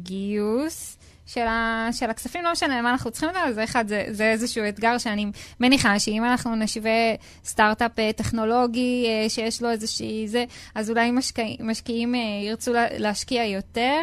גיוס. 0.03 0.99
של, 1.29 1.47
ה, 1.47 1.89
של 1.93 2.11
הכספים, 2.11 2.45
לא 2.45 2.53
משנה 2.53 2.83
מה 2.83 2.91
אנחנו 2.91 3.11
צריכים 3.11 3.29
לדעת, 3.29 3.55
זה 3.55 3.65
אחד, 3.65 3.89
זה, 3.89 4.05
זה 4.11 4.31
איזשהו 4.31 4.65
אתגר 4.69 4.99
שאני 4.99 5.27
מניחה 5.61 5.99
שאם 5.99 6.25
אנחנו 6.25 6.55
נשווה 6.55 7.15
סטארט-אפ 7.45 7.99
אה, 7.99 8.13
טכנולוגי 8.13 9.07
אה, 9.09 9.29
שיש 9.29 9.63
לו 9.63 9.71
איזושהי 9.71 10.29
זה, 10.29 10.45
אז 10.75 10.91
אולי 10.91 11.11
משקיע, 11.11 11.45
משקיעים 11.61 12.15
ירצו 12.45 12.73
להשקיע 12.99 13.45
יותר 13.45 13.99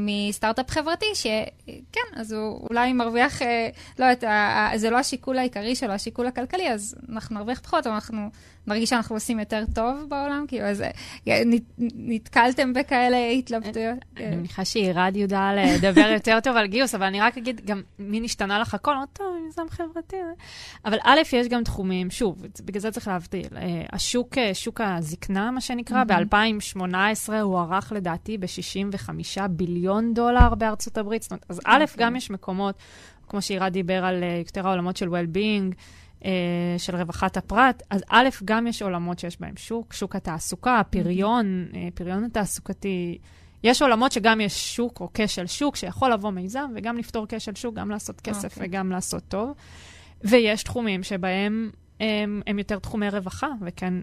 מסטארט-אפ 0.00 0.70
חברתי, 0.70 1.06
שכן, 1.14 2.00
אז 2.20 2.32
הוא 2.32 2.66
אולי 2.70 2.92
מרוויח, 2.92 3.42
לא 3.98 4.04
יודעת, 4.04 4.24
זה 4.80 4.90
לא 4.90 4.98
השיקול 4.98 5.38
העיקרי 5.38 5.74
שלו, 5.74 5.92
השיקול 5.92 6.26
הכלכלי, 6.26 6.72
אז 6.72 6.94
אנחנו 7.08 7.34
נרוויח 7.34 7.60
פחות, 7.60 7.86
אבל 7.86 7.94
אנחנו 7.94 8.30
מרגיש 8.66 8.90
שאנחנו 8.90 9.16
עושים 9.16 9.38
יותר 9.38 9.64
טוב 9.74 10.04
בעולם? 10.08 10.44
כאילו, 10.48 10.66
אז 10.66 10.82
אה, 10.82 11.42
נתקלתם 11.78 12.72
בכאלה 12.72 13.28
התלבטויות? 13.30 13.98
אני 14.16 14.36
מניחה 14.36 14.64
שעירד 14.64 15.12
יודעה 15.16 15.54
לדבר 15.54 16.10
יותר 16.14 16.38
טוב 16.40 16.56
על 16.56 16.66
גיוס, 16.66 16.94
אבל 16.94 17.06
אני 17.06 17.20
רק 17.20 17.38
אגיד, 17.38 17.60
גם 17.64 17.82
מי 17.98 18.20
נשתנה 18.20 18.58
לך 18.58 18.74
הכל, 18.74 18.92
לא 18.92 19.04
טוב, 19.12 19.26
מיזם 19.44 19.62
חברתי. 19.70 20.16
אבל 20.84 20.98
א', 21.02 21.20
יש 21.32 21.48
גם 21.48 21.64
תחומים, 21.64 22.10
שוב, 22.10 22.46
בגלל 22.64 22.80
זה 22.80 22.90
צריך 22.90 23.08
להבדיל. 23.08 23.46
אה, 23.56 23.82
השוק, 23.92 24.38
אה, 24.38 24.54
שוק 24.54 24.80
הזקנה, 24.80 25.50
מה 25.50 25.60
שנקרא, 25.60 26.04
ב-2018 26.04 27.32
הוא 27.42 27.58
ערך 27.58 27.92
לדעתי 27.96 28.38
ב-65 28.38 29.10
ביליון 29.60 30.14
דולר 30.14 30.54
בארצות 30.54 30.98
הברית. 30.98 31.22
זאת 31.22 31.30
אומרת, 31.30 31.44
אז 31.48 31.60
א', 31.64 31.82
אוקיי. 31.82 32.06
גם 32.06 32.16
יש 32.16 32.30
מקומות, 32.30 32.74
כמו 33.28 33.42
שעירד 33.42 33.72
דיבר 33.72 34.04
על 34.04 34.22
יותר 34.38 34.66
העולמות 34.66 34.96
של 34.96 35.08
well-being, 35.08 35.74
אה, 36.24 36.30
של 36.78 36.96
רווחת 36.96 37.36
הפרט, 37.36 37.82
אז 37.90 38.04
א', 38.08 38.28
גם 38.44 38.66
יש 38.66 38.82
עולמות 38.82 39.18
שיש 39.18 39.40
בהם 39.40 39.56
שוק, 39.56 39.92
שוק 39.92 40.16
התעסוקה, 40.16 40.78
הפריון, 40.78 41.66
mm-hmm. 41.70 41.76
פריון 41.94 42.24
התעסוקתי. 42.24 43.18
יש 43.62 43.82
עולמות 43.82 44.12
שגם 44.12 44.40
יש 44.40 44.76
שוק 44.76 45.00
או 45.00 45.08
כשל 45.14 45.46
שוק, 45.46 45.76
שיכול 45.76 46.12
לבוא 46.12 46.30
מיזם 46.30 46.70
וגם 46.74 46.96
לפתור 46.96 47.26
כשל 47.28 47.54
שוק, 47.54 47.74
גם 47.74 47.90
לעשות 47.90 48.20
כסף 48.20 48.52
okay. 48.52 48.54
אוקיי. 48.54 48.68
וגם 48.68 48.90
לעשות 48.90 49.22
טוב. 49.28 49.52
ויש 50.24 50.62
תחומים 50.62 51.02
שבהם 51.02 51.70
הם, 52.00 52.42
הם 52.46 52.58
יותר 52.58 52.78
תחומי 52.78 53.08
רווחה, 53.08 53.48
וכן 53.60 53.94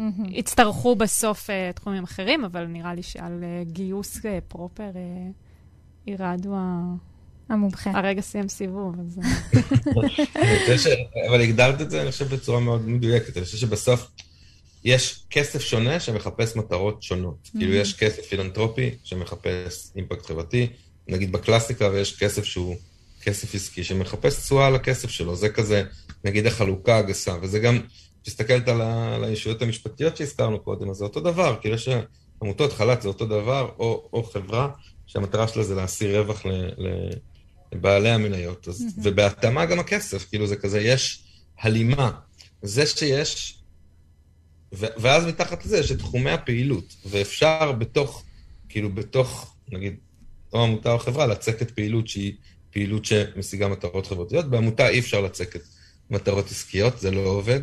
mm-hmm. 0.00 0.28
יצטרכו 0.30 0.96
בסוף 0.96 1.50
uh, 1.50 1.72
תחומים 1.76 2.04
אחרים, 2.04 2.44
אבל 2.44 2.64
נראה 2.64 2.94
לי 2.94 3.02
שעל 3.02 3.44
uh, 3.44 3.72
גיוס 3.72 4.16
uh, 4.16 4.20
פרופר 4.48 4.90
uh, 4.92 5.32
ירעדו 6.06 6.54
ה... 6.54 6.94
המומחה. 7.50 7.90
הרגע 7.94 8.20
סיים 8.20 8.48
סיבוב, 8.48 8.94
אז... 9.00 9.20
אבל 11.28 11.40
הגדרת 11.40 11.80
את 11.80 11.90
זה, 11.90 12.02
אני 12.02 12.10
חושב, 12.10 12.34
בצורה 12.34 12.60
מאוד 12.60 12.88
מדויקת. 12.88 13.36
אני 13.36 13.44
חושב 13.44 13.56
שבסוף 13.56 14.10
יש 14.84 15.24
כסף 15.30 15.60
שונה 15.60 16.00
שמחפש 16.00 16.56
מטרות 16.56 17.02
שונות. 17.02 17.48
כאילו, 17.58 17.74
יש 17.74 17.94
כסף 17.94 18.22
פילנטרופי 18.22 18.90
שמחפש 19.04 19.90
אימפקט 19.96 20.26
חברתי, 20.26 20.66
נגיד 21.08 21.32
בקלאסיקה, 21.32 21.88
ויש 21.92 22.18
כסף 22.18 22.44
שהוא 22.44 22.76
כסף 23.22 23.54
עסקי 23.54 23.84
שמחפש 23.84 24.40
תשואה 24.40 24.66
על 24.66 24.74
הכסף 24.74 25.10
שלו. 25.10 25.36
זה 25.36 25.48
כזה, 25.48 25.82
נגיד, 26.24 26.46
החלוקה 26.46 26.98
הגסה, 26.98 27.34
וזה 27.42 27.58
גם, 27.58 27.80
כשתסתכלת 28.22 28.68
על 28.68 29.24
הישויות 29.24 29.62
המשפטיות 29.62 30.16
שהזכרנו 30.16 30.60
קודם, 30.60 30.90
אז 30.90 30.96
זה 30.96 31.04
אותו 31.04 31.20
דבר, 31.20 31.56
כאילו 31.60 31.74
יש 31.74 31.88
עמותות 32.42 32.72
חל"ת 32.72 33.02
זה 33.02 33.08
אותו 33.08 33.26
דבר, 33.26 33.70
או, 33.78 34.08
או 34.12 34.22
חברה 34.22 34.68
שהמטרה 35.06 35.48
שלה 35.48 35.62
זה 35.62 35.74
להשיא 35.74 36.18
רווח 36.18 36.46
ל, 36.46 36.50
ל, 36.78 37.10
בעלי 37.72 38.10
המניות, 38.10 38.68
אז, 38.68 38.80
mm-hmm. 38.80 39.00
ובהתאמה 39.02 39.66
גם 39.66 39.78
הכסף, 39.78 40.28
כאילו 40.28 40.46
זה 40.46 40.56
כזה, 40.56 40.80
יש 40.80 41.24
הלימה. 41.60 42.10
זה 42.62 42.86
שיש, 42.86 43.58
ו, 44.72 44.86
ואז 44.96 45.26
מתחת 45.26 45.64
לזה 45.64 45.78
יש 45.78 45.92
את 45.92 45.98
תחומי 45.98 46.30
הפעילות, 46.30 46.96
ואפשר 47.06 47.72
בתוך, 47.72 48.24
כאילו 48.68 48.94
בתוך, 48.94 49.54
נגיד, 49.72 49.96
או 50.52 50.62
עמותה 50.62 50.92
או 50.92 50.98
חברה, 50.98 51.26
לצקת 51.26 51.70
פעילות 51.70 52.08
שהיא 52.08 52.32
פעילות 52.70 53.04
שמשיגה 53.04 53.68
מטרות 53.68 54.06
חברתיות. 54.06 54.50
בעמותה 54.50 54.88
אי 54.88 54.98
אפשר 54.98 55.20
לצקת 55.20 55.60
מטרות 56.10 56.46
עסקיות, 56.50 57.00
זה 57.00 57.10
לא 57.10 57.20
עובד, 57.20 57.60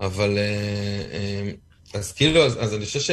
אבל... 0.00 0.38
אה, 0.38 1.02
אה, 1.12 1.50
אז 1.94 2.12
כאילו, 2.12 2.46
אז, 2.46 2.56
אז 2.60 2.74
אני 2.74 2.86
חושב 2.86 3.00
ש... 3.00 3.10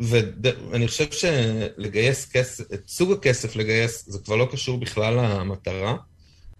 ואני 0.00 0.88
חושב 0.88 1.06
שלגייס 1.12 2.28
כסף, 2.32 2.64
את 2.74 2.88
סוג 2.88 3.12
הכסף 3.12 3.56
לגייס, 3.56 4.04
זה 4.08 4.18
כבר 4.18 4.36
לא 4.36 4.48
קשור 4.52 4.78
בכלל 4.78 5.14
למטרה, 5.14 5.96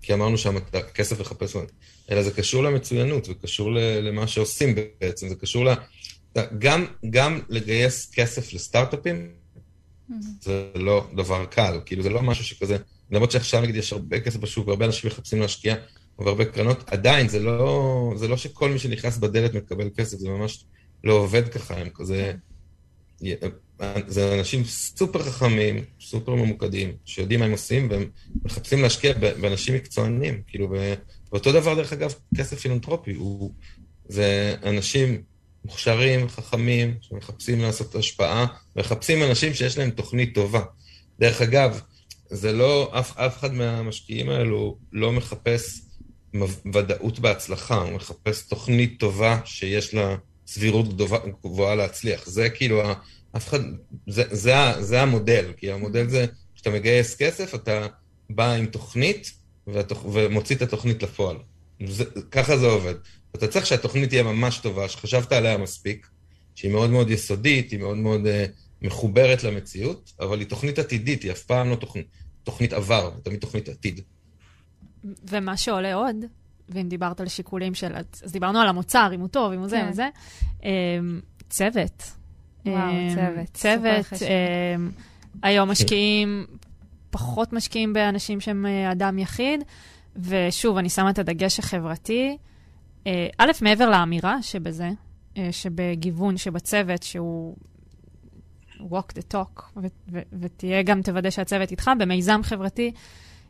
כי 0.03 0.15
אמרנו 0.15 0.39
שהכסף 0.39 1.21
לחפש, 1.21 1.57
אלא 2.11 2.23
זה 2.23 2.31
קשור 2.31 2.63
למצוינות 2.63 3.29
וקשור 3.29 3.71
למה 4.03 4.27
שעושים 4.27 4.75
בעצם, 5.01 5.29
זה 5.29 5.35
קשור 5.35 5.65
ל... 5.65 5.75
גם, 6.59 6.87
גם 7.11 7.41
לגייס 7.49 8.11
כסף 8.15 8.53
לסטארט-אפים, 8.53 9.29
mm-hmm. 10.11 10.15
זה 10.41 10.71
לא 10.75 11.07
דבר 11.15 11.45
קל, 11.47 11.81
כאילו 11.87 12.03
זה 12.03 12.11
לא 12.11 12.23
משהו 12.23 12.45
שכזה, 12.45 12.77
למרות 13.11 13.31
שעכשיו 13.31 13.61
נגיד 13.61 13.77
יש 13.77 13.93
הרבה 13.93 14.21
כסף 14.21 14.37
בשוק 14.37 14.69
והרבה 14.69 14.87
אנשים 14.87 15.11
מחפשים 15.11 15.41
להשקיע 15.41 15.75
והרבה 16.19 16.45
קרנות, 16.45 16.93
עדיין 16.93 17.29
זה 17.29 17.39
לא, 17.39 18.13
זה 18.17 18.29
לא 18.29 18.37
שכל 18.37 18.71
מי 18.71 18.79
שנכנס 18.79 19.19
בדלת 19.19 19.55
מקבל 19.55 19.89
כסף, 19.97 20.19
זה 20.19 20.29
ממש 20.29 20.65
לא 21.05 21.13
עובד 21.13 21.49
ככה, 21.49 21.77
הם 21.77 21.89
כזה... 21.95 22.33
זה 24.07 24.39
אנשים 24.39 24.65
סופר 24.65 25.23
חכמים, 25.23 25.85
סופר 26.01 26.35
ממוקדים, 26.35 26.93
שיודעים 27.05 27.41
מה 27.41 27.47
הם 27.47 27.53
עושים, 27.53 27.89
והם 27.91 28.11
מחפשים 28.45 28.83
להשקיע 28.83 29.13
באנשים 29.19 29.75
מקצוענים, 29.75 30.43
כאילו, 30.47 30.75
ואותו 31.31 31.53
דבר, 31.53 31.75
דרך 31.75 31.93
אגב, 31.93 32.15
כסף 32.37 32.61
פילנטרופי, 32.61 33.15
הוא, 33.15 33.53
זה 34.09 34.55
אנשים 34.63 35.23
מוכשרים, 35.65 36.29
חכמים, 36.29 36.95
שמחפשים 37.01 37.61
לעשות 37.61 37.95
השפעה, 37.95 38.47
מחפשים 38.77 39.23
אנשים 39.23 39.55
שיש 39.55 39.79
להם 39.79 39.91
תוכנית 39.91 40.35
טובה. 40.35 40.63
דרך 41.21 41.43
אגב, 41.43 41.81
זה 42.31 42.53
לא, 42.53 42.99
אף, 42.99 43.19
אף 43.19 43.39
אחד 43.39 43.55
מהמשקיעים 43.55 44.31
האלו 44.31 44.79
לא 44.93 45.13
מחפש 45.13 45.81
ודאות 46.75 47.19
בהצלחה, 47.19 47.77
הוא 47.77 47.93
מחפש 47.93 48.43
תוכנית 48.43 49.01
טובה 49.01 49.41
שיש 49.45 49.95
לה 49.95 50.17
סבירות 50.47 50.97
גבוהה 51.45 51.75
להצליח. 51.75 52.27
זה 52.27 52.51
כאילו, 52.51 52.83
אף 53.37 53.49
אחד, 53.49 53.61
זה, 54.07 54.23
זה, 54.31 54.55
זה 54.81 55.03
המודל, 55.03 55.53
כי 55.57 55.73
המודל 55.73 56.09
זה, 56.09 56.27
כשאתה 56.55 56.71
מגייס 56.71 57.17
כסף, 57.17 57.55
אתה 57.55 57.87
בא 58.31 58.53
עם 58.53 58.67
תוכנית 58.67 59.33
והתוכ... 59.67 60.05
ומוציא 60.13 60.57
את 60.57 60.63
התוכנית 60.63 61.03
לפועל. 61.03 61.37
זה, 61.87 62.05
ככה 62.31 62.59
זה 62.59 62.67
עובד. 62.67 62.95
אתה 63.35 63.49
צריך 63.49 63.67
שהתוכנית 63.67 64.09
תהיה 64.09 64.23
ממש 64.23 64.59
טובה, 64.59 64.89
שחשבת 64.89 65.33
עליה 65.33 65.59
מספיק, 65.59 66.07
שהיא 66.55 66.71
מאוד 66.71 66.91
מאוד 66.91 67.11
יסודית, 67.11 67.71
היא 67.71 67.79
מאוד 67.79 67.97
מאוד 67.97 68.27
uh, 68.27 68.29
מחוברת 68.83 69.45
למציאות, 69.45 70.13
אבל 70.21 70.39
היא 70.39 70.49
תוכנית 70.49 70.79
עתידית, 70.79 71.23
היא 71.23 71.33
אף 71.33 71.43
פעם 71.43 71.71
לא 71.71 71.77
תוכנית, 71.77 72.07
תוכנית 72.45 72.73
עבר, 72.73 73.11
היא 73.15 73.25
תמיד 73.25 73.41
תוכנית 73.41 73.69
עתיד. 73.69 74.01
ומה 75.05 75.57
שעולה 75.57 75.95
עוד, 75.95 76.17
ואם 76.69 76.89
דיברת 76.89 77.21
על 77.21 77.29
שיקולים 77.29 77.75
של... 77.75 77.95
אז 78.25 78.33
דיברנו 78.33 78.59
על 78.59 78.69
המוצר, 78.69 79.11
אם 79.15 79.21
הוא 79.21 79.29
טוב, 79.29 79.53
אם 79.53 79.59
הוא 79.59 79.69
זה, 79.69 79.77
כן. 79.77 79.89
וזה. 79.91 80.09
אמ, 80.63 81.21
צוות. 81.51 82.11
וואו, 82.67 82.91
אמ, 82.91 83.15
צוות. 83.15 83.49
צוות. 83.53 84.23
אמ, 84.23 84.91
היום 85.43 85.71
משקיעים, 85.71 86.47
פחות 87.11 87.53
משקיעים 87.53 87.93
באנשים 87.93 88.41
שהם 88.41 88.67
אה, 88.67 88.93
אדם 88.93 89.19
יחיד, 89.19 89.65
ושוב, 90.17 90.77
אני 90.77 90.89
שמה 90.89 91.11
את 91.11 91.19
הדגש 91.19 91.59
החברתי. 91.59 92.37
אה, 93.07 93.29
א', 93.39 93.51
מעבר 93.63 93.91
לאמירה 93.91 94.43
שבזה, 94.43 94.91
אה, 95.37 95.49
שבגיוון, 95.53 96.37
שבצוות, 96.37 97.03
שהוא 97.03 97.57
walk 98.81 99.13
the 99.19 99.35
talk, 99.35 99.81
ותהיה 100.41 100.83
גם, 100.83 101.03
תוודא 101.03 101.31
שהצוות 101.31 101.71
איתך, 101.71 101.91
במיזם 101.99 102.41
חברתי 102.43 102.93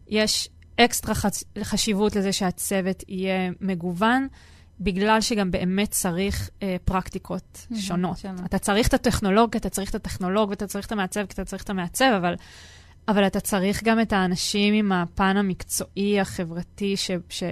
יש 0.09 0.49
אקסטרה 0.81 1.15
חשיבות 1.63 2.17
לזה 2.17 2.33
שהצוות 2.33 3.05
יהיה 3.09 3.51
מגוון, 3.61 4.29
בגלל 4.81 5.21
שגם 5.21 5.51
באמת 5.51 5.91
צריך 5.91 6.51
אה, 6.63 6.77
פרקטיקות 6.85 7.67
שונות. 7.75 8.19
שונות. 8.19 8.41
אתה 8.45 8.59
צריך 8.59 8.89
את 8.89 8.95
הטכנולוג, 8.95 9.57
אתה 9.57 9.69
צריך 9.69 9.91
את 9.91 9.95
הטכנולוג, 9.95 10.51
ואתה 10.51 10.67
צריך 10.67 10.87
את 10.87 10.93
המעצב, 10.93 11.27
כי 11.27 11.35
אתה 11.35 11.45
צריך 11.45 11.63
את 11.63 11.71
המעצב, 11.71 12.13
אבל, 12.19 12.35
אבל 13.09 13.27
אתה 13.27 13.41
צריך 13.41 13.85
גם 13.85 14.01
את 14.01 14.13
האנשים 14.13 14.75
עם 14.75 14.93
הפן 14.93 15.37
המקצועי, 15.37 16.21
החברתי, 16.21 16.97
ש, 16.97 17.11
ש, 17.29 17.43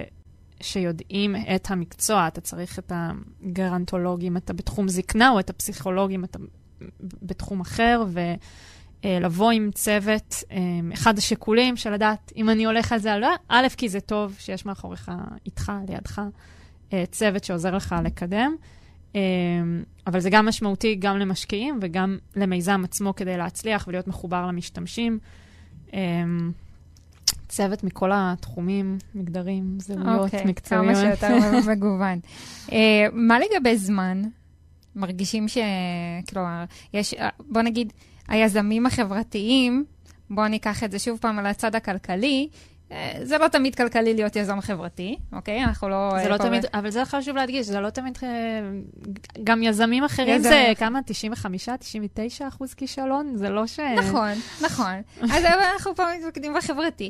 שיודעים 0.61 1.35
את 1.55 1.71
המקצוע. 1.71 2.27
אתה 2.27 2.41
צריך 2.41 2.79
את 2.79 2.91
הגרנטולוגים, 2.95 4.37
אתה 4.37 4.53
בתחום 4.53 4.87
זקנה, 4.87 5.29
או 5.29 5.39
את 5.39 5.49
הפסיכולוגים, 5.49 6.23
אתה 6.23 6.39
בתחום 6.99 7.61
אחר, 7.61 8.03
ולבוא 9.05 9.51
עם 9.51 9.69
צוות, 9.73 10.43
אחד 10.93 11.17
השיקולים 11.17 11.77
של 11.77 11.93
לדעת 11.93 12.31
אם 12.35 12.49
אני 12.49 12.65
הולך 12.65 12.91
על 12.91 12.99
זה 12.99 13.17
לא, 13.17 13.29
א', 13.47 13.67
כי 13.77 13.89
זה 13.89 13.99
טוב 13.99 14.35
שיש 14.39 14.65
מאחוריך, 14.65 15.11
איתך, 15.45 15.71
לידך, 15.87 16.21
צוות 17.11 17.43
שעוזר 17.43 17.75
לך 17.75 17.95
לקדם. 18.03 18.55
אבל 20.07 20.19
זה 20.19 20.29
גם 20.29 20.45
משמעותי 20.45 20.95
גם 20.95 21.17
למשקיעים 21.17 21.79
וגם 21.81 22.17
למיזם 22.35 22.81
עצמו 22.83 23.15
כדי 23.15 23.37
להצליח 23.37 23.87
ולהיות 23.87 24.07
מחובר 24.07 24.45
למשתמשים. 24.45 25.19
צוות 27.47 27.83
מכל 27.83 28.11
התחומים, 28.13 28.97
מגדרים, 29.15 29.77
זהויות, 29.79 30.07
okay, 30.07 30.23
אוקיי, 30.23 30.45
מקצועיות. 30.45 30.85
כמה 30.85 31.15
שיותר 31.15 31.37
מגוון. 31.71 32.19
uh, 32.67 32.71
מה 33.13 33.37
לגבי 33.39 33.77
זמן? 33.77 34.21
מרגישים 34.95 35.47
ש... 35.47 35.57
כלומר, 36.29 36.63
יש, 36.93 37.15
בוא 37.39 37.61
נגיד, 37.61 37.93
היזמים 38.27 38.85
החברתיים, 38.85 39.85
בואו 40.29 40.47
ניקח 40.47 40.83
את 40.83 40.91
זה 40.91 40.99
שוב 40.99 41.19
פעם 41.21 41.39
על 41.39 41.45
הצד 41.45 41.75
הכלכלי, 41.75 42.49
זה 43.23 43.37
לא 43.37 43.47
תמיד 43.47 43.75
כלכלי 43.75 44.13
להיות 44.13 44.35
יזם 44.35 44.61
חברתי, 44.61 45.17
אוקיי? 45.33 45.63
אנחנו 45.63 45.89
לא... 45.89 46.11
זה 46.23 46.29
לא 46.29 46.37
תמיד, 46.37 46.65
אבל 46.73 46.89
זה 46.89 47.05
חשוב 47.05 47.35
להדגיש, 47.35 47.67
זה 47.67 47.79
לא 47.79 47.89
תמיד... 47.89 48.17
אה, 48.23 48.29
גם 49.43 49.63
יזמים 49.63 50.03
אחרים 50.03 50.41
זה 50.41 50.73
כמה? 50.77 50.99
95, 51.05 51.69
99 51.79 52.47
אחוז 52.47 52.73
כישלון? 52.73 53.31
זה 53.35 53.49
לא 53.49 53.67
ש... 53.67 53.79
נכון, 53.79 54.29
נכון. 54.61 54.93
אז 55.33 55.43
אנחנו 55.45 55.95
פה 55.95 56.03
מתמקדים 56.19 56.53
בחברתי. 56.53 57.09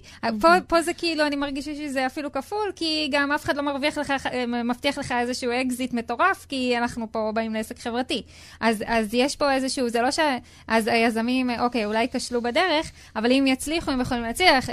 פה 0.68 0.82
זה 0.82 0.94
כאילו, 0.94 1.28
אני 1.28 1.36
מרגישה 1.36 1.76
שזה 1.76 2.06
אפילו 2.06 2.32
כפול, 2.32 2.72
כי 2.76 3.10
גם 3.12 3.32
אף 3.32 3.46
אחד 3.46 3.58
לא 3.58 3.64
מרוויח 3.64 3.98
לך, 3.98 4.12
אה, 4.12 4.46
מבטיח 4.64 4.98
לך 4.98 5.12
איזשהו 5.12 5.52
אקזיט 5.52 5.94
מטורף, 5.94 6.46
כי 6.50 6.78
אנחנו 6.78 7.12
פה 7.12 7.32
באים 7.34 7.54
לעסק 7.54 7.80
חברתי. 7.80 8.24
אז 8.60 9.14
יש 9.14 9.36
פה 9.36 9.54
איזשהו, 9.54 9.90
זה 9.90 10.02
לא 10.02 10.12
ש... 10.12 10.20
אז 10.68 10.88
היזמים, 10.88 11.50
אוקיי, 11.60 11.86
אולי 11.86 12.08
כשלו 12.14 12.42
בדרך, 12.42 12.92
אבל 13.16 13.32
אם 13.32 13.46
יצליחו, 13.48 13.92
הם 13.92 14.02
יכולים 14.02 14.24
להצליח, 14.24 14.70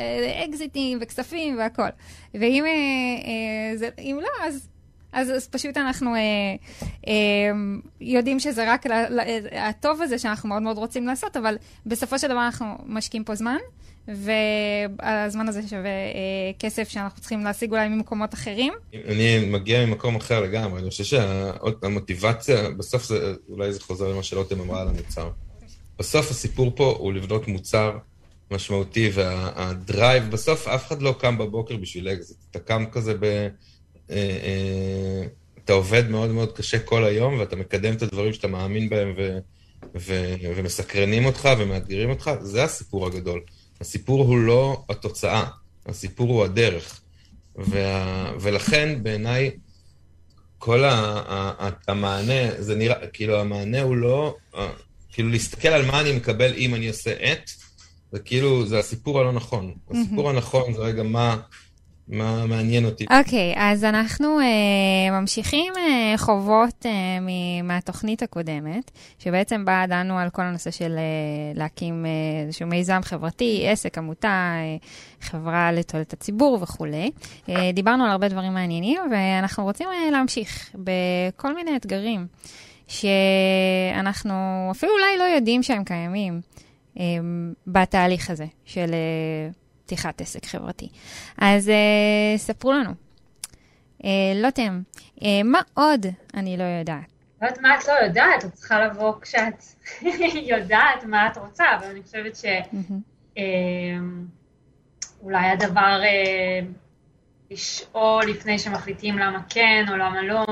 אקזיטים. 0.49 0.94
מיסים 0.95 0.99
וכספים 1.01 1.59
והכול. 1.59 1.89
ואם 2.35 2.65
אה, 2.65 2.71
אה, 2.71 3.77
זה, 3.77 3.89
לא, 3.99 4.47
אז, 4.47 4.69
אז, 5.13 5.31
אז 5.31 5.49
פשוט 5.49 5.77
אנחנו 5.77 6.15
אה, 6.15 6.21
אה, 7.09 7.13
יודעים 8.01 8.41
שזה 8.41 8.73
רק 8.73 8.87
ל, 8.87 8.93
ל, 8.93 9.21
הטוב 9.53 10.03
הזה 10.03 10.19
שאנחנו 10.19 10.49
מאוד 10.49 10.63
מאוד 10.63 10.79
רוצים 10.79 11.07
לעשות, 11.07 11.37
אבל 11.37 11.57
בסופו 11.87 12.19
של 12.19 12.29
דבר 12.29 12.45
אנחנו 12.45 12.67
משקיעים 12.87 13.25
פה 13.25 13.35
זמן. 13.35 13.57
והזמן 14.09 15.49
הזה 15.49 15.69
שווה 15.69 15.91
אה, 15.91 16.53
כסף 16.59 16.89
שאנחנו 16.89 17.21
צריכים 17.21 17.45
להשיג 17.45 17.71
אולי 17.71 17.89
ממקומות 17.89 18.35
אחרים. 18.35 18.73
אני 19.09 19.47
מגיע 19.47 19.87
ממקום 19.87 20.17
אחר 20.17 20.41
לגמרי, 20.41 20.81
אני 20.81 20.91
חושב 20.91 21.05
שהמוטיבציה, 21.05 22.71
בסוף 22.71 23.05
זה, 23.05 23.35
אולי 23.49 23.73
זה 23.73 23.81
חוזר 23.81 24.09
למה 24.09 24.23
שלוטם 24.23 24.61
אמרה 24.61 24.81
על 24.81 24.89
המוצר. 24.89 25.31
בסוף 25.99 26.31
הסיפור 26.31 26.73
פה 26.77 26.97
הוא 26.99 27.13
לבנות 27.13 27.49
מוצר 27.49 27.99
משמעותי, 28.51 29.11
וה 29.15 29.44
drive, 29.44 30.31
בסוף 30.31 30.69
אף 30.69 30.87
אחד 30.87 31.03
לא 31.03 31.15
קם 31.19 31.39
בבוקר 31.39 31.77
בשביל 31.77 32.09
אקזיט. 32.09 32.37
אתה 32.51 32.59
קם 32.59 32.85
כזה 32.93 33.15
ב... 33.15 33.25
אה, 33.25 33.49
אה, 34.11 35.27
אתה 35.65 35.73
עובד 35.73 36.11
מאוד 36.11 36.31
מאוד 36.31 36.53
קשה 36.53 36.79
כל 36.79 37.05
היום, 37.05 37.39
ואתה 37.39 37.57
מקדם 37.57 37.95
את 37.95 38.03
הדברים 38.03 38.33
שאתה 38.33 38.49
מאמין 38.49 38.89
בהם 38.89 39.15
ו, 39.17 39.39
ו, 39.97 40.35
ומסקרנים 40.57 41.25
אותך 41.25 41.49
ומאתגרים 41.59 42.11
אותך, 42.11 42.31
זה 42.41 42.65
הסיפור 42.65 43.07
הגדול. 43.07 43.41
הסיפור 43.81 44.25
הוא 44.25 44.39
לא 44.39 44.85
התוצאה, 44.89 45.45
הסיפור 45.87 46.29
הוא 46.29 46.45
הדרך. 46.45 47.01
וה, 47.57 48.33
ולכן 48.41 49.03
בעיניי 49.03 49.51
כל 50.59 50.85
ה, 50.85 50.93
ה, 51.29 51.71
המענה, 51.89 52.63
זה 52.63 52.75
נראה, 52.75 53.07
כאילו 53.07 53.41
המענה 53.41 53.83
הוא 53.83 53.97
לא, 53.97 54.37
כאילו 55.13 55.29
להסתכל 55.29 55.69
על 55.69 55.85
מה 55.85 56.01
אני 56.01 56.13
מקבל 56.13 56.53
אם 56.57 56.75
אני 56.75 56.89
עושה 56.89 57.33
את, 57.33 57.51
זה 58.15 58.21
כאילו, 58.21 58.67
זה 58.67 58.79
הסיפור 58.79 59.21
הלא 59.21 59.33
נכון. 59.33 59.75
הסיפור 59.91 60.31
הנכון 60.31 60.73
זה 60.73 60.81
רגע 60.83 61.03
מה... 61.03 61.37
מה 62.09 62.47
מעניין 62.47 62.85
אותי. 62.85 63.05
אוקיי, 63.19 63.55
okay, 63.55 63.59
אז 63.59 63.85
אנחנו 63.85 64.39
uh, 64.41 65.13
ממשיכים 65.13 65.73
uh, 65.73 66.19
חובות 66.19 66.87
uh, 66.87 66.89
מהתוכנית 67.65 68.23
הקודמת, 68.23 68.91
שבעצם 69.19 69.65
בה 69.65 69.85
דנו 69.89 70.19
על 70.19 70.31
כל 70.31 70.43
הנושא 70.43 70.71
של 70.71 70.97
uh, 70.97 71.59
להקים 71.59 72.05
uh, 72.05 72.47
איזשהו 72.47 72.67
מיזם 72.67 73.01
חברתי, 73.03 73.65
עסק, 73.69 73.99
עמותה, 73.99 74.55
uh, 74.81 75.25
חברה 75.27 75.73
לתועלת 75.73 76.13
הציבור 76.13 76.59
וכולי. 76.61 77.11
Uh, 77.47 77.53
דיברנו 77.75 78.05
על 78.05 78.11
הרבה 78.11 78.29
דברים 78.29 78.55
מעניינים, 78.55 79.01
ואנחנו 79.11 79.65
רוצים 79.65 79.89
uh, 79.89 80.13
להמשיך 80.13 80.71
בכל 80.75 81.55
מיני 81.55 81.77
אתגרים 81.77 82.27
שאנחנו 82.89 84.35
אפילו 84.71 84.93
אולי 84.93 85.19
לא 85.19 85.25
יודעים 85.25 85.63
שהם 85.63 85.85
קיימים. 85.85 86.41
אמ, 86.97 87.53
בתהליך 87.67 88.31
הזה 88.31 88.47
של 88.65 88.91
אה, 88.93 89.51
פתיחת 89.85 90.21
עסק 90.21 90.47
חברתי. 90.47 90.89
אז 91.39 91.69
אה, 91.69 92.35
ספרו 92.37 92.73
לנו. 92.73 92.91
אה, 94.05 94.33
לוטם, 94.35 94.83
מה 95.45 95.61
עוד 95.75 96.07
אני 96.35 96.57
לא 96.57 96.65
יודעת? 96.65 97.05
לא 97.43 97.47
יודעת 97.47 97.63
מה 97.63 97.79
את 97.79 97.89
לא 97.89 97.93
יודעת, 98.05 98.45
את 98.45 98.53
צריכה 98.53 98.87
לבוא 98.87 99.13
כשאת 99.21 99.65
יודעת 100.53 101.05
מה 101.05 101.27
את 101.27 101.37
רוצה, 101.39 101.65
אבל 101.79 101.87
אני 101.87 102.03
חושבת 102.03 102.37
שאולי 105.21 105.47
הדבר 105.47 106.01
לשאול 107.51 108.25
לפני 108.25 108.59
שמחליטים 108.59 109.19
למה 109.19 109.43
כן 109.49 109.85
או 109.89 109.97
למה 109.97 110.23
לא, 110.23 110.45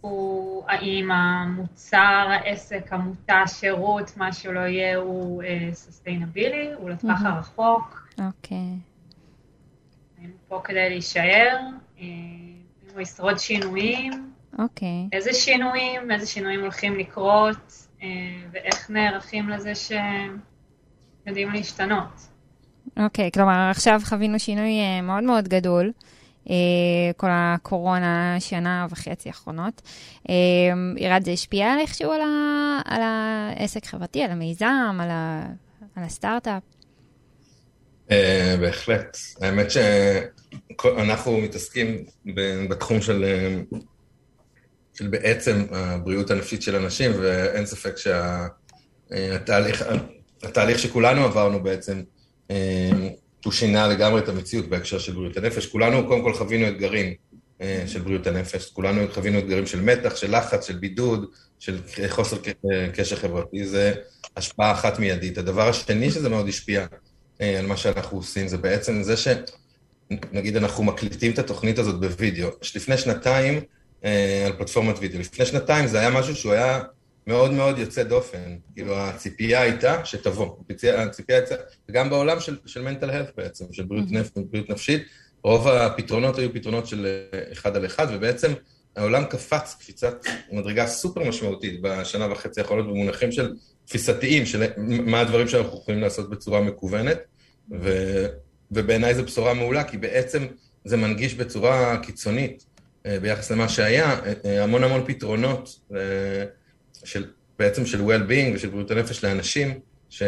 הוא 0.00 0.64
האם 0.68 1.10
המוצר, 1.10 2.26
העסק, 2.30 2.92
עמותה, 2.92 3.42
שירות, 3.46 4.16
מה 4.16 4.32
שלא 4.32 4.60
יהיה, 4.60 4.96
הוא 4.96 5.42
סוסטיינבילי, 5.72 6.74
uh, 6.74 6.76
הוא 6.78 6.90
לטווח. 6.90 7.18
הרחוק. 7.24 8.08
אוקיי. 8.18 8.58
Okay. 8.58 10.20
האם 10.20 10.30
הוא 10.30 10.38
פה 10.48 10.60
כדי 10.64 10.88
להישאר, 10.88 11.56
uh, 11.96 12.00
אם 12.00 12.92
הוא 12.92 13.00
ישרוד 13.00 13.38
שינויים. 13.38 14.32
אוקיי. 14.58 14.88
Okay. 14.88 15.16
איזה 15.16 15.32
שינויים, 15.32 16.10
איזה 16.10 16.26
שינויים 16.26 16.60
הולכים 16.60 16.98
לקרות, 16.98 17.86
uh, 17.98 18.02
ואיך 18.50 18.90
נערכים 18.90 19.48
לזה 19.48 19.74
שהם 19.74 20.38
יודעים 21.26 21.52
להשתנות. 21.52 22.28
אוקיי, 22.96 23.28
okay, 23.28 23.30
כלומר, 23.30 23.70
עכשיו 23.70 24.00
חווינו 24.04 24.38
שינוי 24.38 25.00
מאוד 25.02 25.24
מאוד 25.24 25.48
גדול. 25.48 25.92
אה, 26.50 26.54
כל 27.16 27.28
הקורונה, 27.30 28.36
שנה 28.40 28.86
וחצי 28.90 29.28
האחרונות. 29.28 29.82
אה, 30.28 30.34
ירד 30.96 31.22
זה 31.24 31.30
השפיע 31.30 31.72
על 31.72 31.78
איכשהו 31.78 32.12
על, 32.12 32.20
ה, 32.20 32.80
על 32.84 33.00
העסק 33.02 33.86
חברתי, 33.86 34.22
על 34.22 34.30
המיזם, 34.30 34.98
על, 35.00 35.10
ה, 35.10 35.46
על 35.96 36.04
הסטארט-אפ? 36.04 36.62
אה, 38.10 38.54
בהחלט. 38.60 39.16
האמת 39.40 39.66
שאנחנו 39.70 41.40
מתעסקים 41.40 42.04
בתחום 42.68 43.00
של, 43.00 43.24
של 44.94 45.08
בעצם 45.08 45.66
הבריאות 45.70 46.30
הנפשית 46.30 46.62
של 46.62 46.76
אנשים, 46.76 47.10
ואין 47.20 47.66
ספק 47.66 47.94
שהתהליך 49.10 49.84
התהליך 50.42 50.78
שכולנו 50.78 51.24
עברנו 51.24 51.62
בעצם, 51.62 52.02
הוא 53.44 53.52
שינה 53.52 53.88
לגמרי 53.88 54.20
את 54.20 54.28
המציאות 54.28 54.68
בהקשר 54.68 54.98
של 54.98 55.12
בריאות 55.12 55.36
הנפש. 55.36 55.66
כולנו 55.66 56.06
קודם 56.06 56.22
כל 56.22 56.34
חווינו 56.34 56.68
אתגרים 56.68 57.14
אה, 57.60 57.84
של 57.86 58.00
בריאות 58.00 58.26
הנפש, 58.26 58.70
כולנו 58.70 59.00
חווינו 59.14 59.38
אתגרים 59.38 59.66
של 59.66 59.80
מתח, 59.80 60.16
של 60.16 60.36
לחץ, 60.36 60.66
של 60.66 60.76
בידוד, 60.76 61.26
של 61.58 61.80
חוסר 62.08 62.36
קשר 62.94 63.16
חברתי, 63.16 63.66
זה 63.66 63.94
השפעה 64.36 64.72
אחת 64.72 64.98
מיידית. 64.98 65.38
הדבר 65.38 65.68
השני 65.68 66.10
שזה 66.10 66.28
מאוד 66.28 66.48
השפיע 66.48 66.86
אה, 67.40 67.58
על 67.58 67.66
מה 67.66 67.76
שאנחנו 67.76 68.18
עושים, 68.18 68.48
זה 68.48 68.58
בעצם 68.58 69.02
זה 69.02 69.14
שנגיד 69.16 70.56
אנחנו 70.56 70.84
מקליטים 70.84 71.32
את 71.32 71.38
התוכנית 71.38 71.78
הזאת 71.78 72.00
בווידאו. 72.00 72.48
לפני 72.76 72.98
שנתיים, 72.98 73.60
אה, 74.04 74.42
על 74.46 74.52
פלטפורמת 74.52 74.96
וידאו, 74.98 75.20
לפני 75.20 75.46
שנתיים 75.46 75.86
זה 75.86 76.00
היה 76.00 76.10
משהו 76.10 76.36
שהוא 76.36 76.52
היה 76.52 76.80
מאוד 77.28 77.52
מאוד 77.52 77.78
יוצא 77.78 78.02
דופן. 78.02 78.56
כאילו, 78.74 78.96
הציפייה 78.96 79.60
הייתה 79.60 80.04
שתבוא. 80.04 80.56
הציפייה 80.86 81.38
הייתה, 81.38 81.54
וגם 81.88 82.10
בעולם 82.10 82.40
של, 82.40 82.58
של 82.66 82.88
mental 82.88 83.04
health 83.04 83.32
בעצם, 83.36 83.64
של 83.72 83.82
בריאות, 83.82 84.08
mm-hmm. 84.08 84.14
נפ, 84.14 84.30
בריאות 84.36 84.70
נפשית, 84.70 85.02
רוב 85.42 85.68
הפתרונות 85.68 86.38
היו 86.38 86.52
פתרונות 86.52 86.86
של 86.86 87.06
אה, 87.06 87.38
אחד 87.52 87.76
על 87.76 87.86
אחד, 87.86 88.06
ובעצם 88.10 88.52
העולם 88.96 89.24
קפץ 89.24 89.76
קפיצת 89.80 90.24
מדרגה 90.52 90.86
סופר 90.86 91.28
משמעותית 91.28 91.80
בשנה 91.82 92.32
וחצי 92.32 92.60
האחרונות 92.60 92.86
במונחים 92.86 93.32
של 93.32 93.54
תפיסתיים, 93.84 94.46
של 94.46 94.66
מה 94.86 95.20
הדברים 95.20 95.48
שאנחנו 95.48 95.78
יכולים 95.78 96.00
לעשות 96.00 96.30
בצורה 96.30 96.60
מקוונת, 96.60 97.18
ו, 97.80 98.26
ובעיניי 98.70 99.14
זו 99.14 99.24
בשורה 99.24 99.54
מעולה, 99.54 99.84
כי 99.84 99.98
בעצם 99.98 100.46
זה 100.84 100.96
מנגיש 100.96 101.34
בצורה 101.34 101.98
קיצונית 102.02 102.64
אה, 103.06 103.20
ביחס 103.20 103.50
למה 103.50 103.68
שהיה, 103.68 104.20
אה, 104.44 104.64
המון 104.64 104.84
המון 104.84 105.04
פתרונות. 105.06 105.80
של, 107.04 107.30
בעצם 107.58 107.86
של 107.86 108.00
well-being 108.00 108.54
ושל 108.54 108.68
בריאות 108.68 108.90
הנפש 108.90 109.24
לאנשים 109.24 109.80
ש, 110.10 110.22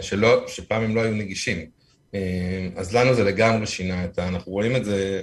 שלא, 0.00 0.44
שפעם 0.48 0.82
הם 0.82 0.94
לא 0.94 1.00
היו 1.00 1.14
נגישים. 1.14 1.66
אה, 2.14 2.68
אז 2.76 2.94
לנו 2.94 3.14
זה 3.14 3.24
לגמרי 3.24 3.66
שינה 3.66 4.04
את 4.04 4.18
ה... 4.18 4.28
אנחנו 4.28 4.52
רואים 4.52 4.76
את 4.76 4.84
זה 4.84 5.22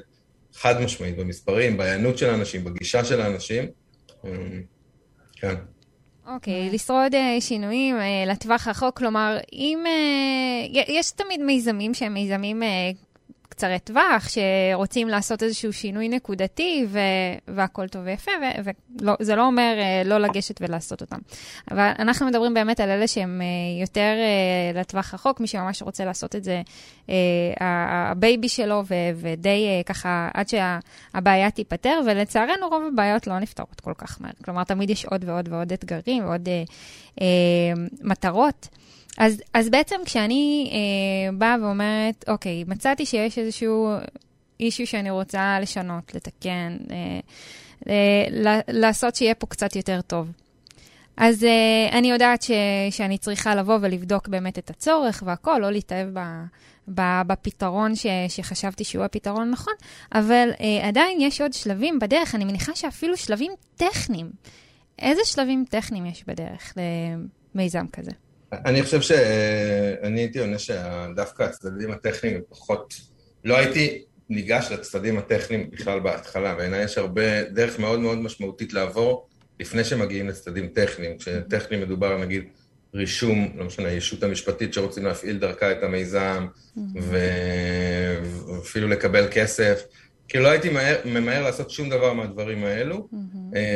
חד 0.54 0.82
משמעית 0.82 1.18
במספרים, 1.18 1.78
בהיענות 1.78 2.18
של 2.18 2.30
האנשים, 2.30 2.64
בגישה 2.64 3.06
של 3.06 3.22
האנשים. 3.22 3.66
אה, 4.26 4.32
כן. 5.36 5.56
אוקיי, 6.28 6.70
okay, 6.70 6.74
לשרוד 6.74 7.14
uh, 7.14 7.42
שינויים 7.42 7.96
uh, 7.98 8.30
לטווח 8.30 8.68
רחוק, 8.68 8.98
כלומר, 8.98 9.38
אם... 9.54 9.84
Uh, 9.86 10.84
יש 10.88 11.12
תמיד 11.12 11.42
מיזמים 11.42 11.94
שהם 11.94 12.14
מיזמים 12.14 12.64
uh, 12.64 12.66
קצרי 13.62 13.80
טווח, 13.80 14.30
שרוצים 14.30 15.08
לעשות 15.08 15.44
איזשהו 15.44 15.74
שינוי 15.74 16.10
נקודתי, 16.10 16.86
ו- 16.90 17.00
והכול 17.48 17.88
טוב 17.88 18.02
ויפה, 18.06 18.32
וזה 19.20 19.36
לא 19.36 19.46
אומר 19.46 19.76
uh, 19.78 20.08
לא 20.08 20.18
לגשת 20.18 20.62
ולעשות 20.62 21.02
אותם. 21.02 21.18
אבל 21.72 21.92
אנחנו 22.00 22.28
מדברים 22.28 22.54
באמת 22.54 22.80
על 22.80 22.90
אלה 22.90 23.08
שהם 23.08 23.42
אה, 23.42 23.82
יותר 23.82 24.14
אה, 24.74 24.78
לטווח 24.78 25.14
רחוק, 25.14 25.40
מי 25.40 25.48
שממש 25.48 25.82
רוצה 25.82 26.06
לעשות 26.06 26.36
את 26.36 26.44
זה, 26.44 26.62
ה 27.60 27.78
baby 27.78 28.50
שלו, 28.50 28.84
ו- 28.88 28.96
ודי 29.16 29.84
ככה, 29.86 30.30
עד 30.34 30.48
שהבעיה 30.50 31.52
תיפתר, 31.52 32.00
ולצערנו 32.06 32.68
רוב 32.70 32.84
הבעיות 32.94 33.28
לא 33.28 33.40
נפתרות 33.40 33.82
כל 33.82 33.94
כך 33.98 34.22
מהר. 34.22 34.32
כלומר, 34.46 34.64
תמיד 34.64 34.90
יש 34.90 35.06
עוד 35.06 35.24
ועוד 35.28 35.50
ועוד 35.54 35.74
אתגרים 35.74 36.26
ועוד 36.26 36.50
מטרות. 38.02 38.68
אז, 39.18 39.42
אז 39.54 39.70
בעצם 39.70 39.96
כשאני 40.06 40.72
אה, 40.72 41.32
באה 41.32 41.56
ואומרת, 41.62 42.26
אוקיי, 42.28 42.64
מצאתי 42.68 43.06
שיש 43.06 43.38
איזשהו 43.38 43.90
issue 44.60 44.88
שאני 44.88 45.10
רוצה 45.10 45.58
לשנות, 45.62 46.16
לתקן, 46.16 46.78
אה, 46.92 47.20
אה, 47.90 48.62
לעשות 48.68 49.16
שיהיה 49.16 49.36
פה 49.36 49.48
קצת 49.48 49.76
יותר 49.76 50.02
טוב. 50.02 50.32
אז 51.18 51.44
אה, 51.44 51.98
אני 51.98 52.12
יודעת 52.12 52.42
ש, 52.42 52.52
שאני 52.90 53.18
צריכה 53.18 53.56
לבוא 53.56 53.78
ולבדוק 53.82 54.28
באמת 54.28 54.58
את 54.58 54.70
הצורך 54.70 55.24
והכול, 55.26 55.58
לא 55.62 55.72
להתאהב 55.72 56.08
ב, 56.14 56.20
ב, 56.88 57.22
בפתרון 57.28 57.96
ש, 57.96 58.06
שחשבתי 58.28 58.84
שהוא 58.84 59.04
הפתרון 59.04 59.48
הנכון, 59.48 59.74
אבל 60.14 60.50
אה, 60.62 60.88
עדיין 60.88 61.22
יש 61.22 61.42
עוד 61.42 61.54
שלבים 61.54 62.00
בדרך, 62.00 62.36
אני 62.36 62.46
מניחה 62.46 62.76
שאפילו 62.76 63.18
שלבים 63.18 63.52
טכניים. 63.76 64.32
איזה 65.00 65.22
שלבים 65.26 65.66
טכניים 65.70 66.06
יש 66.06 66.24
בדרך 66.28 66.74
למיזם 67.56 67.86
כזה? 67.94 68.12
אני 68.54 68.84
חושב 68.84 69.02
שאני 69.02 70.20
הייתי 70.20 70.40
עונה 70.40 70.58
שדווקא 70.60 71.44
הצדדים 71.44 71.92
הטכניים 71.92 72.36
הם 72.36 72.42
פחות... 72.50 72.94
לא 73.44 73.58
הייתי 73.58 74.04
ניגש 74.30 74.68
לצדדים 74.72 75.18
הטכניים 75.18 75.70
בכלל 75.72 76.00
בהתחלה, 76.00 76.56
בעיניי 76.56 76.84
יש 76.84 76.98
הרבה, 76.98 77.44
דרך 77.44 77.80
מאוד 77.80 78.00
מאוד 78.00 78.18
משמעותית 78.18 78.74
לעבור 78.74 79.28
לפני 79.60 79.84
שמגיעים 79.84 80.28
לצדדים 80.28 80.68
טכניים. 80.68 81.18
כשטכני 81.18 81.78
מדובר 81.78 82.18
נגיד 82.18 82.44
רישום, 82.94 83.54
לא 83.56 83.66
משנה, 83.66 83.88
הישות 83.88 84.24
המשפטית 84.24 84.74
שרוצים 84.74 85.06
להפעיל 85.06 85.38
דרכה 85.38 85.72
את 85.72 85.84
המיזם, 85.84 86.48
ואפילו 87.02 88.88
לקבל 88.88 89.28
כסף. 89.32 89.84
כאילו 90.28 90.44
לא 90.44 90.50
הייתי 90.50 90.70
ממהר 91.06 91.44
לעשות 91.44 91.70
שום 91.70 91.90
דבר 91.90 92.14
מהדברים 92.14 92.64
האלו, 92.64 93.08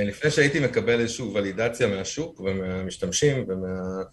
לפני 0.05 0.31
שהייתי 0.31 0.59
מקבל 0.59 0.99
איזושהי 0.99 1.25
ולידציה 1.25 1.87
מהשוק 1.87 2.39
ומהמשתמשים 2.39 3.45
ומה... 3.47 4.03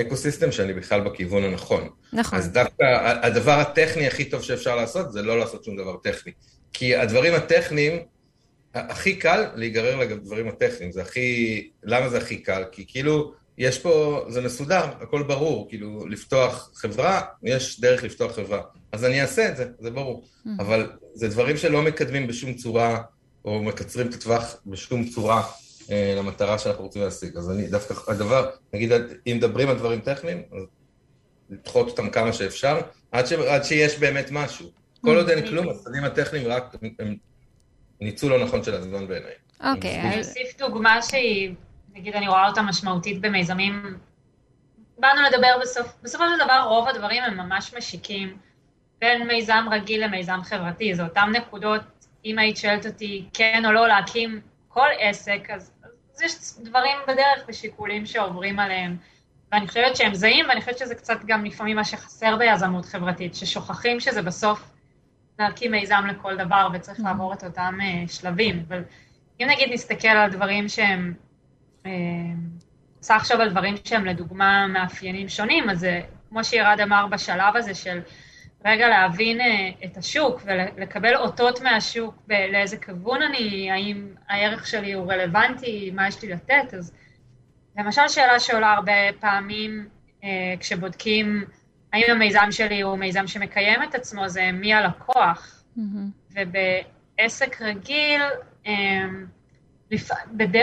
אקו-סיסטם 0.00 0.52
שאני 0.52 0.72
בכלל 0.72 1.00
בכיוון 1.00 1.44
הנכון. 1.44 1.88
נכון. 2.12 2.38
אז 2.38 2.52
דווקא 2.52 2.84
הדבר 3.22 3.60
הטכני 3.60 4.06
הכי 4.06 4.24
טוב 4.24 4.42
שאפשר 4.42 4.76
לעשות 4.76 5.12
זה 5.12 5.22
לא 5.22 5.38
לעשות 5.38 5.64
שום 5.64 5.76
דבר 5.76 5.96
טכני. 5.96 6.32
כי 6.72 6.96
הדברים 6.96 7.34
הטכניים, 7.34 7.98
הכי 8.74 9.16
קל 9.16 9.46
להיגרר 9.54 9.96
לדברים 9.96 10.48
הטכניים, 10.48 10.92
זה 10.92 11.02
הכי... 11.02 11.70
למה 11.82 12.08
זה 12.08 12.18
הכי 12.18 12.36
קל? 12.36 12.64
כי 12.72 12.84
כאילו, 12.88 13.32
יש 13.58 13.78
פה, 13.78 14.24
זה 14.28 14.40
מסודר, 14.40 14.84
הכל 15.00 15.22
ברור, 15.22 15.68
כאילו, 15.68 16.06
לפתוח 16.06 16.70
חברה, 16.74 17.20
יש 17.42 17.80
דרך 17.80 18.02
לפתוח 18.02 18.36
חברה. 18.36 18.60
אז 18.92 19.04
אני 19.04 19.22
אעשה 19.22 19.48
את 19.48 19.56
זה, 19.56 19.66
זה 19.78 19.90
ברור. 19.90 20.24
Mm. 20.46 20.48
אבל 20.58 20.90
זה 21.14 21.28
דברים 21.28 21.56
שלא 21.56 21.82
מקדמים 21.82 22.26
בשום 22.26 22.54
צורה, 22.54 23.02
או 23.44 23.62
מקצרים 23.62 24.06
את 24.06 24.14
הטווח 24.14 24.56
בשום 24.66 25.08
צורה. 25.08 25.42
אה, 25.92 26.14
למטרה 26.18 26.58
שאנחנו 26.58 26.84
רוצים 26.84 27.02
להשיג. 27.02 27.36
אז 27.36 27.50
אני 27.50 27.66
דווקא, 27.66 27.94
הדבר, 28.08 28.50
נגיד, 28.72 28.92
אם 29.26 29.36
מדברים 29.36 29.68
על 29.68 29.76
דברים 29.76 30.00
טכניים, 30.00 30.42
אז 30.52 30.66
לדחות 31.50 31.88
אותם 31.88 32.10
כמה 32.10 32.32
שאפשר, 32.32 32.80
עד, 33.12 33.26
ש, 33.26 33.32
עד 33.32 33.64
שיש 33.64 33.98
באמת 33.98 34.28
משהו. 34.30 34.70
כל 35.00 35.16
עוד 35.16 35.28
אין 35.28 35.46
כלום, 35.46 35.68
הצדדים 35.68 36.04
הטכניים 36.04 36.48
רק 36.48 36.74
הם 36.98 37.16
ניצול 38.00 38.30
לא 38.30 38.44
נכון 38.44 38.62
של 38.62 38.74
הזמן 38.74 39.08
בעיניי. 39.08 39.32
אוקיי. 39.64 40.00
אני 40.00 40.18
אוסיף 40.18 40.58
דוגמה 40.58 41.02
שהיא, 41.02 41.54
נגיד, 41.94 42.14
אני 42.14 42.28
רואה 42.28 42.48
אותה 42.48 42.62
משמעותית 42.62 43.20
במיזמים. 43.20 43.98
באנו 44.98 45.20
לדבר 45.22 45.58
בסוף, 45.62 45.86
בסופו 46.02 46.24
של 46.24 46.44
דבר 46.44 46.64
רוב 46.68 46.88
הדברים 46.88 47.22
הם 47.22 47.36
ממש 47.36 47.74
משיקים 47.78 48.36
בין 49.00 49.26
מיזם 49.26 49.64
רגיל 49.70 50.04
למיזם 50.04 50.38
חברתי. 50.44 50.94
זה 50.94 51.04
אותן 51.04 51.30
נקודות, 51.32 51.82
אם 52.24 52.38
היית 52.38 52.56
שואלת 52.56 52.86
אותי 52.86 53.24
כן 53.32 53.62
או 53.66 53.72
לא 53.72 53.88
להקים 53.88 54.40
כל 54.68 54.88
עסק, 54.98 55.50
אז 55.50 55.72
יש 56.22 56.34
דברים 56.58 56.96
בדרך 57.08 57.44
ושיקולים 57.48 58.06
שעוברים 58.06 58.58
עליהם. 58.58 58.96
ואני 59.52 59.68
חושבת 59.68 59.96
שהם 59.96 60.14
זהים, 60.14 60.44
ואני 60.48 60.60
חושבת 60.60 60.78
שזה 60.78 60.94
קצת 60.94 61.18
גם 61.26 61.44
לפעמים 61.44 61.76
מה 61.76 61.84
שחסר 61.84 62.36
ביזמות 62.36 62.84
חברתית, 62.84 63.34
ששוכחים 63.34 64.00
שזה 64.00 64.22
בסוף 64.22 64.70
להקים 65.38 65.70
מיזם 65.70 66.04
לכל 66.08 66.36
דבר 66.36 66.68
וצריך 66.72 66.98
mm-hmm. 66.98 67.04
לעבור 67.04 67.32
את 67.32 67.44
אותם 67.44 67.78
uh, 67.80 68.12
שלבים. 68.12 68.64
אבל 68.68 68.84
אם 69.40 69.46
נגיד 69.50 69.68
נסתכל 69.72 70.08
על 70.08 70.30
דברים 70.30 70.68
שהם, 70.68 71.14
uh, 71.84 71.88
לחשוב 73.10 73.40
על 73.40 73.50
דברים 73.50 73.74
שהם 73.84 74.04
לדוגמה 74.04 74.66
מאפיינים 74.66 75.28
שונים, 75.28 75.70
אז 75.70 75.84
uh, 75.84 75.86
כמו 76.28 76.44
שירד 76.44 76.80
אמר 76.82 77.06
בשלב 77.06 77.56
הזה 77.56 77.74
של 77.74 78.00
רגע 78.64 78.88
להבין 78.88 79.40
אה, 79.40 79.70
את 79.84 79.96
השוק 79.96 80.42
ולקבל 80.44 81.16
אותות 81.16 81.60
מהשוק 81.60 82.14
לאיזה 82.28 82.76
כיוון 82.76 83.22
אני, 83.22 83.70
האם 83.70 84.08
הערך 84.28 84.66
שלי 84.66 84.92
הוא 84.92 85.12
רלוונטי, 85.12 85.90
מה 85.94 86.08
יש 86.08 86.22
לי 86.22 86.28
לתת, 86.28 86.74
אז 86.74 86.92
למשל 87.78 88.08
שאלה 88.08 88.40
שעולה 88.40 88.72
הרבה 88.72 88.92
פעמים 89.20 89.88
אה, 90.24 90.54
כשבודקים 90.60 91.44
האם 91.92 92.04
המיזם 92.08 92.46
שלי 92.50 92.80
הוא 92.80 92.96
מיזם 92.96 93.26
שמקיים 93.26 93.82
את 93.82 93.94
עצמו, 93.94 94.28
זה 94.28 94.52
מי 94.52 94.74
הלקוח. 94.74 95.62
Mm-hmm. 95.76 95.80
ובעסק 96.34 97.62
רגיל, 97.62 98.22
אה, 98.66 99.08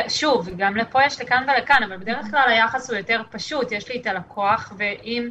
שוב, 0.08 0.50
גם 0.58 0.78
לפה 0.78 1.04
יש 1.06 1.22
לכאן 1.22 1.45
ולכאן, 1.47 1.84
אבל 1.84 1.97
בדרך 1.97 2.26
כלל 2.32 2.50
היחס 2.50 2.89
הוא 2.89 2.97
יותר 2.97 3.22
פשוט, 3.32 3.72
יש 3.72 3.89
לי 3.89 4.02
את 4.02 4.08
הלקוח, 4.08 4.74
ואם 4.78 5.30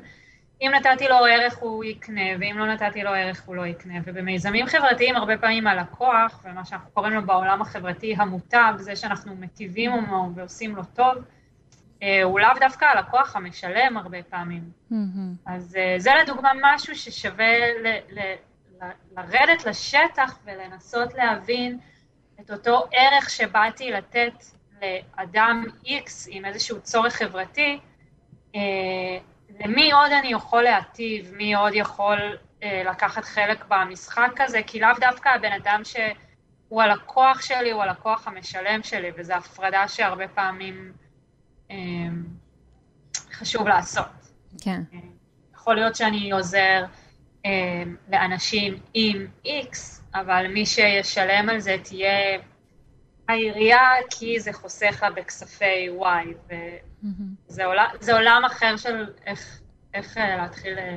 אם 0.62 0.70
נתתי 0.74 1.08
לו 1.08 1.16
ערך 1.16 1.58
הוא 1.58 1.84
יקנה, 1.84 2.22
ואם 2.40 2.58
לא 2.58 2.66
נתתי 2.66 3.02
לו 3.02 3.10
ערך 3.10 3.42
הוא 3.46 3.56
לא 3.56 3.66
יקנה. 3.66 3.94
ובמיזמים 4.04 4.66
חברתיים 4.66 5.16
הרבה 5.16 5.38
פעמים 5.38 5.66
הלקוח, 5.66 6.40
ומה 6.44 6.64
שאנחנו 6.64 6.90
קוראים 6.90 7.12
לו 7.12 7.26
בעולם 7.26 7.62
החברתי 7.62 8.14
המוטב, 8.18 8.74
זה 8.76 8.96
שאנחנו 8.96 9.34
מטיבים 9.36 9.92
עמו 9.92 10.30
ועושים 10.34 10.76
לו 10.76 10.82
טוב, 10.94 11.14
אה, 12.02 12.22
הוא 12.22 12.40
לאו 12.40 12.48
דווקא 12.60 12.84
הלקוח 12.84 13.36
המשלם 13.36 13.96
הרבה 13.96 14.22
פעמים. 14.22 14.70
Mm-hmm. 14.92 14.94
אז 15.46 15.76
אה, 15.76 15.94
זה 15.98 16.10
לדוגמה 16.22 16.50
משהו 16.62 16.96
ששווה 16.96 17.58
ל- 17.82 17.98
ל- 18.10 18.34
ל- 18.82 19.16
לרדת 19.16 19.66
לשטח 19.66 20.38
ולנסות 20.44 21.14
להבין 21.14 21.78
את 22.40 22.50
אותו 22.50 22.84
ערך 22.92 23.30
שבאתי 23.30 23.90
לתת 23.90 24.44
לאדם 24.82 25.64
X 25.84 26.10
עם 26.28 26.44
איזשהו 26.44 26.80
צורך 26.80 27.14
חברתי, 27.14 27.78
אה, 28.54 28.60
למי 29.60 29.92
עוד 29.92 30.12
אני 30.12 30.28
יכול 30.28 30.62
להטיב, 30.62 31.32
מי 31.36 31.54
עוד 31.54 31.72
יכול 31.74 32.36
אה, 32.62 32.82
לקחת 32.90 33.24
חלק 33.24 33.64
במשחק 33.68 34.40
הזה, 34.40 34.60
כי 34.66 34.80
לאו 34.80 34.90
דווקא 35.00 35.28
הבן 35.28 35.52
אדם 35.52 35.82
שהוא 35.84 36.82
הלקוח 36.82 37.40
שלי, 37.40 37.70
הוא 37.70 37.82
הלקוח 37.82 38.28
המשלם 38.28 38.82
שלי, 38.82 39.10
וזו 39.16 39.32
הפרדה 39.32 39.88
שהרבה 39.88 40.28
פעמים 40.28 40.92
אה, 41.70 41.76
חשוב 43.32 43.68
לעשות. 43.68 44.06
כן. 44.60 44.80
אה, 44.94 44.98
יכול 45.54 45.74
להיות 45.74 45.96
שאני 45.96 46.32
עוזר 46.32 46.84
אה, 47.46 47.82
לאנשים 48.12 48.78
עם 48.94 49.26
X, 49.44 49.76
אבל 50.14 50.46
מי 50.48 50.66
שישלם 50.66 51.48
על 51.48 51.60
זה 51.60 51.76
תהיה 51.84 52.38
העירייה, 53.28 53.80
כי 54.10 54.40
זה 54.40 54.52
חוסך 54.52 54.98
לה 55.02 55.10
בכספי 55.10 55.88
Y, 56.00 56.54
וזה 57.48 57.64
עולם, 57.64 57.86
עולם 58.12 58.42
אחר 58.46 58.76
של 58.76 59.06
איך, 59.26 59.60
איך 59.94 60.18
אה, 60.18 60.36
להתחיל 60.36 60.78
אה, 60.78 60.96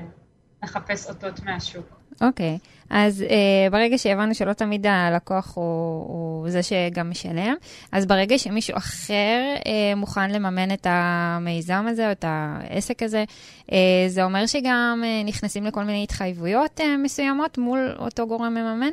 לחפש 0.64 1.10
אותות 1.10 1.40
מהשוק. 1.44 2.02
אוקיי, 2.22 2.58
okay. 2.62 2.68
אז 2.90 3.22
uh, 3.28 3.72
ברגע 3.72 3.98
שהבנו 3.98 4.36
שלא 4.36 4.54
תמיד 4.54 4.86
הלקוח 4.88 5.56
הוא, 5.56 5.64
הוא 6.08 6.50
זה 6.50 6.64
שגם 6.64 7.10
משלם, 7.10 7.56
אז 7.92 8.06
ברגע 8.06 8.38
שמישהו 8.38 8.78
אחר 8.78 9.40
uh, 9.58 9.96
מוכן 9.96 10.32
לממן 10.32 10.74
את 10.74 10.88
המיזם 10.90 11.86
הזה 11.90 12.08
או 12.08 12.12
את 12.12 12.26
העסק 12.28 13.04
הזה, 13.04 13.24
uh, 13.70 13.74
זה 14.08 14.24
אומר 14.24 14.46
שגם 14.46 15.04
uh, 15.04 15.28
נכנסים 15.28 15.66
לכל 15.66 15.84
מיני 15.84 16.04
התחייבויות 16.04 16.80
uh, 16.80 16.84
מסוימות 17.04 17.58
מול 17.58 17.96
אותו 18.00 18.28
גורם 18.28 18.54
מממן? 18.54 18.92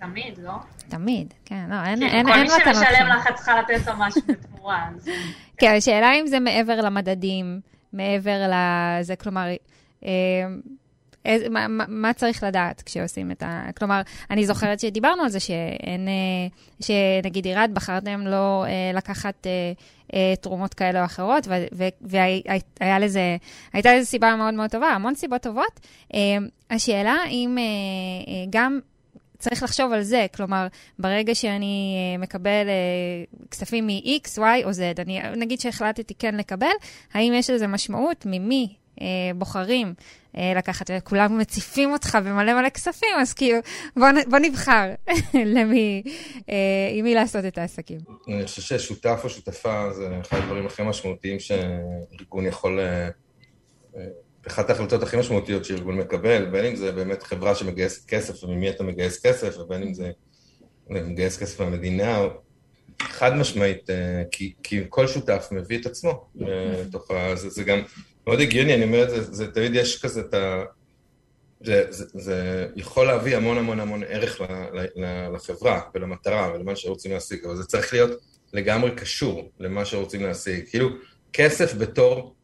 תמיד, 0.00 0.38
לא? 0.38 0.52
תמיד, 0.88 1.34
כן, 1.44 1.64
לא, 1.70 1.76
אין, 1.84 1.98
מתנות. 1.98 2.34
כל 2.34 2.40
מי 2.40 2.48
שמשלם 2.48 3.06
לך, 3.06 3.26
את 3.30 3.34
צריכה 3.34 3.60
לתת 3.60 3.86
לו 3.86 3.92
משהו 3.98 4.20
בתמורה. 4.26 4.88
כן, 5.60 5.74
השאלה 5.76 6.12
אם 6.20 6.26
זה 6.26 6.40
מעבר 6.40 6.80
למדדים, 6.80 7.60
מעבר 7.92 8.50
לזה, 8.50 9.16
כלומר, 9.16 9.46
אה, 10.04 10.10
איזה, 11.24 11.48
מה, 11.48 11.66
מה 11.88 12.12
צריך 12.12 12.42
לדעת 12.42 12.82
כשעושים 12.82 13.30
את 13.30 13.42
ה... 13.42 13.62
כלומר, 13.78 14.00
אני 14.30 14.46
זוכרת 14.46 14.80
שדיברנו 14.80 15.22
על 15.22 15.28
זה 15.28 15.40
שאין, 15.40 16.08
שנגיד 16.80 17.44
עירד, 17.44 17.70
בחרתם 17.74 18.20
לא 18.26 18.64
לקחת 18.94 19.46
תרומות 20.40 20.74
כאלה 20.74 21.00
או 21.00 21.04
אחרות, 21.04 21.46
והיה 22.00 22.98
לזה, 22.98 23.36
הייתה 23.72 23.94
לזה 23.94 24.06
סיבה 24.06 24.36
מאוד 24.36 24.54
מאוד 24.54 24.70
טובה, 24.70 24.86
המון 24.86 25.14
סיבות 25.14 25.42
טובות. 25.42 25.80
השאלה 26.70 27.16
אם 27.28 27.58
גם 28.50 28.80
צריך 29.40 29.62
לחשוב 29.62 29.92
על 29.92 30.02
זה, 30.02 30.26
כלומר, 30.34 30.66
ברגע 30.98 31.34
שאני 31.34 31.96
אה, 32.14 32.18
מקבל 32.18 32.66
uh, 32.66 33.48
כספים 33.50 33.86
מ-X, 33.86 34.38
Y 34.38 34.64
או 34.64 34.70
Z, 34.70 35.00
אני, 35.02 35.20
נגיד 35.36 35.60
שהחלטתי 35.60 36.14
כן 36.14 36.34
לקבל, 36.34 36.66
האם 37.12 37.32
יש 37.32 37.50
לזה 37.50 37.66
משמעות 37.66 38.26
ממי 38.26 38.74
uh, 38.96 39.02
בוחרים 39.34 39.94
לקחת, 40.56 40.90
וכולם 40.98 41.38
מציפים 41.38 41.92
אותך 41.92 42.18
במלא 42.24 42.54
מלא 42.54 42.68
כספים, 42.68 43.08
אז 43.18 43.32
כאילו, 43.34 43.58
בוא, 43.96 44.08
בוא 44.26 44.38
נבחר 44.38 44.90
למי, 45.54 46.02
עם 46.92 47.04
מי 47.04 47.14
לעשות 47.14 47.44
את 47.44 47.58
העסקים. 47.58 47.98
אני 48.28 48.46
חושב 48.46 48.62
ששותף 48.62 49.20
או 49.24 49.28
שותפה 49.28 49.92
זה 49.92 50.18
אחד 50.20 50.36
הדברים 50.36 50.66
הכי 50.66 50.82
משמעותיים 50.82 51.38
שארגון 51.40 52.46
יכול... 52.46 52.80
אחת 54.50 54.70
ההחלטות 54.70 55.02
הכי 55.02 55.16
משמעותיות 55.16 55.64
שארגון 55.64 55.98
מקבל, 55.98 56.44
בין 56.44 56.64
אם 56.64 56.76
זה 56.76 56.92
באמת 56.92 57.22
חברה 57.22 57.54
שמגייסת 57.54 58.08
כסף 58.08 58.44
וממי 58.44 58.70
אתה 58.70 58.82
מגייס 58.82 59.26
כסף, 59.26 59.58
ובין 59.58 59.82
אם 59.82 59.94
זה 59.94 60.10
מגייס 60.90 61.38
כסף 61.38 61.60
מהמדינה, 61.60 62.18
חד 63.02 63.36
משמעית, 63.36 63.90
אה, 63.90 64.22
כי, 64.30 64.52
כי 64.62 64.80
כל 64.88 65.06
שותף 65.06 65.48
מביא 65.52 65.78
את 65.78 65.86
עצמו 65.86 66.26
לתוך 66.34 67.10
ה... 67.10 67.36
זה, 67.36 67.48
זה 67.48 67.64
גם 67.64 67.78
מאוד 68.26 68.40
הגיוני, 68.40 68.74
אני 68.74 68.84
אומר 68.84 69.02
את 69.02 69.10
זה, 69.10 69.22
זה 69.22 69.52
תמיד 69.52 69.74
יש 69.74 70.02
כזה 70.02 70.20
את 70.20 70.34
ה... 70.34 70.64
זה, 71.64 71.84
זה, 71.90 72.04
זה 72.14 72.66
יכול 72.76 73.06
להביא 73.06 73.36
המון 73.36 73.58
המון 73.58 73.80
המון 73.80 74.02
ערך 74.08 74.40
ל, 74.40 74.44
ל, 74.96 75.34
לחברה 75.34 75.80
ולמטרה 75.94 76.52
ולמה 76.54 76.76
שרוצים 76.76 77.12
להשיג, 77.12 77.44
אבל 77.44 77.56
זה 77.56 77.64
צריך 77.64 77.92
להיות 77.92 78.10
לגמרי 78.52 78.90
קשור 78.90 79.50
למה 79.60 79.84
שרוצים 79.84 80.22
להשיג. 80.22 80.68
כאילו, 80.70 80.88
כסף 81.32 81.74
בתור 81.74 82.16
אה, 82.18 82.22
אה, 82.22 82.39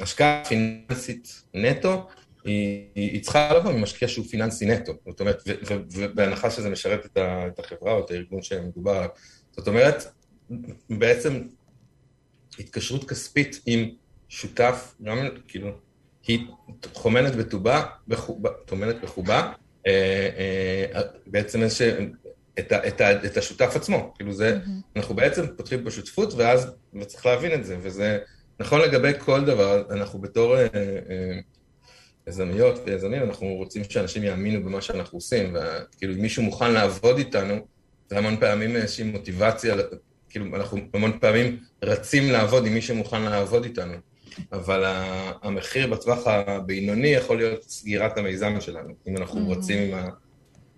השקעה 0.00 0.42
פיננסית 0.48 1.42
נטו, 1.54 2.08
היא, 2.44 2.88
היא 2.94 3.22
צריכה 3.22 3.54
לבוא 3.54 3.72
ממשקיע 3.72 4.08
שהוא 4.08 4.26
פיננסי 4.26 4.66
נטו. 4.66 4.92
זאת 5.08 5.20
אומרת, 5.20 5.42
ובהנחה 5.92 6.50
שזה 6.50 6.70
משרת 6.70 7.06
את, 7.06 7.16
ה, 7.16 7.46
את 7.46 7.58
החברה 7.58 7.92
או 7.92 8.04
את 8.04 8.10
הארגון 8.10 8.42
שמדובר 8.42 8.92
עליו. 8.92 9.08
זאת 9.52 9.68
אומרת, 9.68 10.04
בעצם 10.90 11.42
התקשרות 12.58 13.08
כספית 13.08 13.60
עם 13.66 13.90
שותף, 14.28 14.94
גם 15.02 15.18
כאילו, 15.48 15.70
היא 16.26 16.46
טומנת 16.80 17.36
בטובה, 17.36 17.84
טומנת 18.64 19.00
בחובה, 19.02 19.52
אה, 19.86 20.86
בעצם 21.26 21.62
איזה, 21.62 22.06
את, 22.58 22.72
ה, 22.72 22.88
את, 22.88 23.00
ה, 23.00 23.24
את 23.24 23.36
השותף 23.36 23.72
עצמו. 23.76 24.12
כאילו 24.16 24.32
זה, 24.32 24.58
mm-hmm. 24.64 24.96
אנחנו 24.96 25.14
בעצם 25.14 25.46
פותחים 25.56 25.84
פה 25.84 25.90
שותפות, 25.90 26.34
ואז, 26.34 26.72
וצריך 27.00 27.26
להבין 27.26 27.54
את 27.54 27.64
זה, 27.64 27.76
וזה... 27.82 28.18
נכון 28.60 28.80
לגבי 28.80 29.12
כל 29.18 29.44
דבר, 29.44 29.82
אנחנו 29.90 30.18
בתור 30.18 30.56
אה, 30.56 30.66
אה, 30.72 31.38
יזמיות 32.26 32.80
ויזמים, 32.86 33.22
אנחנו 33.22 33.46
רוצים 33.46 33.84
שאנשים 33.84 34.22
יאמינו 34.22 34.64
במה 34.64 34.80
שאנחנו 34.80 35.16
עושים, 35.16 35.54
וכאילו 35.54 36.14
אם 36.14 36.20
מישהו 36.20 36.42
מוכן 36.42 36.72
לעבוד 36.72 37.18
איתנו, 37.18 37.54
זה 38.10 38.18
המון 38.18 38.36
פעמים 38.40 38.76
איזושהי 38.76 39.04
מוטיבציה, 39.04 39.74
כאילו 40.28 40.46
אנחנו 40.56 40.78
המון 40.94 41.18
פעמים 41.20 41.58
רצים 41.82 42.30
לעבוד 42.30 42.66
עם 42.66 42.74
מי 42.74 42.82
שמוכן 42.82 43.22
לעבוד 43.22 43.64
איתנו, 43.64 43.94
אבל 44.52 44.82
המחיר 45.42 45.86
בטווח 45.86 46.26
הבינוני 46.26 47.08
יכול 47.08 47.36
להיות 47.36 47.62
סגירת 47.62 48.18
המיזם 48.18 48.60
שלנו, 48.60 48.94
אם 49.08 49.16
אנחנו 49.16 49.52
mm-hmm. 49.52 49.56
רצים 49.56 49.88
עם, 49.88 49.94
ה, 49.98 50.08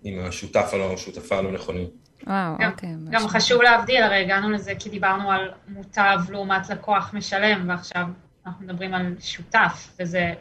עם 0.03 0.19
השותף 0.19 0.69
הלא, 0.73 0.93
השותפה 0.93 1.37
הלא 1.37 1.51
נכונים. 1.51 2.02
וואו, 2.27 2.57
גם, 2.59 2.71
אוקיי. 2.71 2.95
גם 3.09 3.27
חשוב 3.27 3.61
להבדיל, 3.61 4.03
הרי 4.03 4.23
הגענו 4.23 4.51
לזה 4.51 4.73
כי 4.79 4.89
דיברנו 4.89 5.31
על 5.31 5.51
מוטב 5.67 6.19
לעומת 6.29 6.69
לקוח 6.69 7.13
משלם, 7.13 7.69
ועכשיו 7.69 8.05
אנחנו 8.45 8.65
מדברים 8.65 8.93
על 8.93 9.15
שותף, 9.19 9.95
וזה 9.99 10.33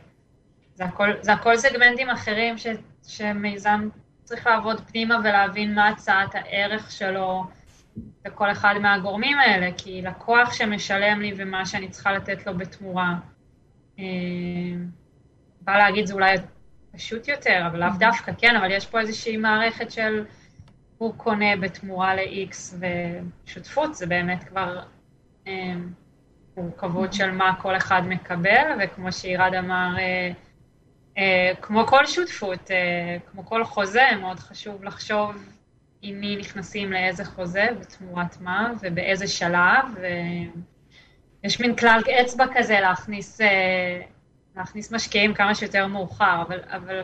זה 0.75 0.85
הכל, 0.85 1.11
זה 1.21 1.33
הכל 1.33 1.57
סגמנטים 1.57 2.11
אחרים 2.11 2.59
ש, 2.59 2.67
שמיזם 3.07 3.89
צריך 4.25 4.47
לעבוד 4.47 4.81
פנימה 4.81 5.19
ולהבין 5.25 5.75
מה 5.75 5.89
הצעת 5.89 6.35
הערך 6.35 6.91
שלו 6.91 7.45
לכל 8.27 8.53
אחד 8.53 8.75
מהגורמים 8.81 9.39
האלה, 9.39 9.71
כי 9.77 10.03
לקוח 10.03 10.53
שמשלם 10.53 11.21
לי 11.21 11.33
ומה 11.37 11.67
שאני 11.67 11.89
צריכה 11.89 12.13
לתת 12.13 12.47
לו 12.47 12.59
בתמורה, 12.59 13.15
אה, 13.99 14.05
בא 15.61 15.77
להגיד 15.79 16.07
זה 16.07 16.15
אולי 16.15 16.37
פשוט 16.93 17.29
יותר, 17.29 17.63
אבל 17.67 17.81
לאו 17.81 17.89
דווקא, 17.99 18.33
כן, 18.39 18.57
אבל 18.57 18.71
יש 18.71 18.87
פה 18.87 19.01
איזושהי 19.01 19.37
מערכת 19.37 19.91
של... 19.91 20.25
הוא 21.03 21.15
קונה 21.17 21.57
בתמורה 21.57 22.15
ל-X, 22.15 22.75
ושותפות 23.45 23.95
זה 23.95 24.07
באמת 24.07 24.45
כבר 24.45 24.83
אה, 25.47 25.73
מורכבות 26.57 27.13
של 27.13 27.31
מה 27.31 27.55
כל 27.63 27.77
אחד 27.77 28.03
מקבל, 28.07 28.79
וכמו 28.81 29.13
שעירד 29.13 29.55
אמר, 29.59 29.95
אה, 29.99 30.31
אה, 31.19 31.53
כמו 31.61 31.87
כל 31.87 32.07
שותפות, 32.07 32.71
אה, 32.71 33.17
כמו 33.31 33.47
כל 33.47 33.65
חוזה, 33.65 34.07
מאוד 34.21 34.39
חשוב 34.39 34.85
לחשוב 34.85 35.37
עם 36.03 36.21
מי 36.21 36.37
נכנסים 36.37 36.93
לאיזה 36.93 37.25
חוזה, 37.25 37.69
בתמורת 37.81 38.41
מה, 38.41 38.73
ובאיזה 38.81 39.27
שלב, 39.29 39.85
ויש 41.43 41.61
מין 41.61 41.77
כלל 41.77 42.01
אצבע 42.23 42.45
כזה 42.55 42.81
להכניס, 42.81 43.41
אה, 43.41 44.01
להכניס 44.57 44.93
משקיעים 44.93 45.35
כמה 45.35 45.55
שיותר 45.55 45.87
מאוחר, 45.87 46.43
אבל, 46.43 46.61
אבל 46.67 47.03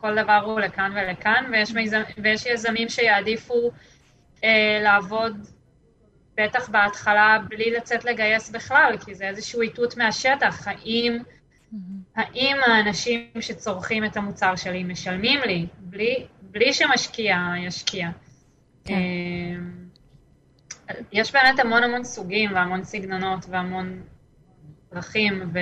כל 0.00 0.22
דבר 0.22 0.40
הוא 0.44 0.60
לכאן 0.60 0.92
ולכאן, 0.94 1.44
ויש, 1.52 1.72
מיזמ, 1.72 2.02
ויש 2.22 2.46
יזמים 2.46 2.88
שיעדיפו 2.88 3.70
אה, 4.44 4.80
לעבוד 4.82 5.46
בטח 6.36 6.68
בהתחלה 6.68 7.38
בלי 7.48 7.70
לצאת 7.70 8.04
לגייס 8.04 8.50
בכלל, 8.50 8.96
כי 9.04 9.14
זה 9.14 9.28
איזשהו 9.28 9.60
איתות 9.60 9.96
מהשטח. 9.96 10.68
האם, 10.68 11.18
mm-hmm. 11.18 11.76
האם 12.16 12.56
האנשים 12.66 13.30
שצורכים 13.40 14.04
את 14.04 14.16
המוצר 14.16 14.56
שלי 14.56 14.84
משלמים 14.84 15.40
לי, 15.46 15.66
בלי, 15.78 16.26
בלי 16.40 16.72
שמשקיע 16.72 17.36
ישקיע? 17.58 18.08
כן. 18.84 18.94
אה, 18.94 19.56
יש 21.12 21.32
באמת 21.32 21.58
המון 21.58 21.82
המון 21.82 22.04
סוגים 22.04 22.50
והמון 22.54 22.84
סגנונות 22.84 23.46
והמון 23.48 24.02
דרכים, 24.92 25.50
ו... 25.54 25.58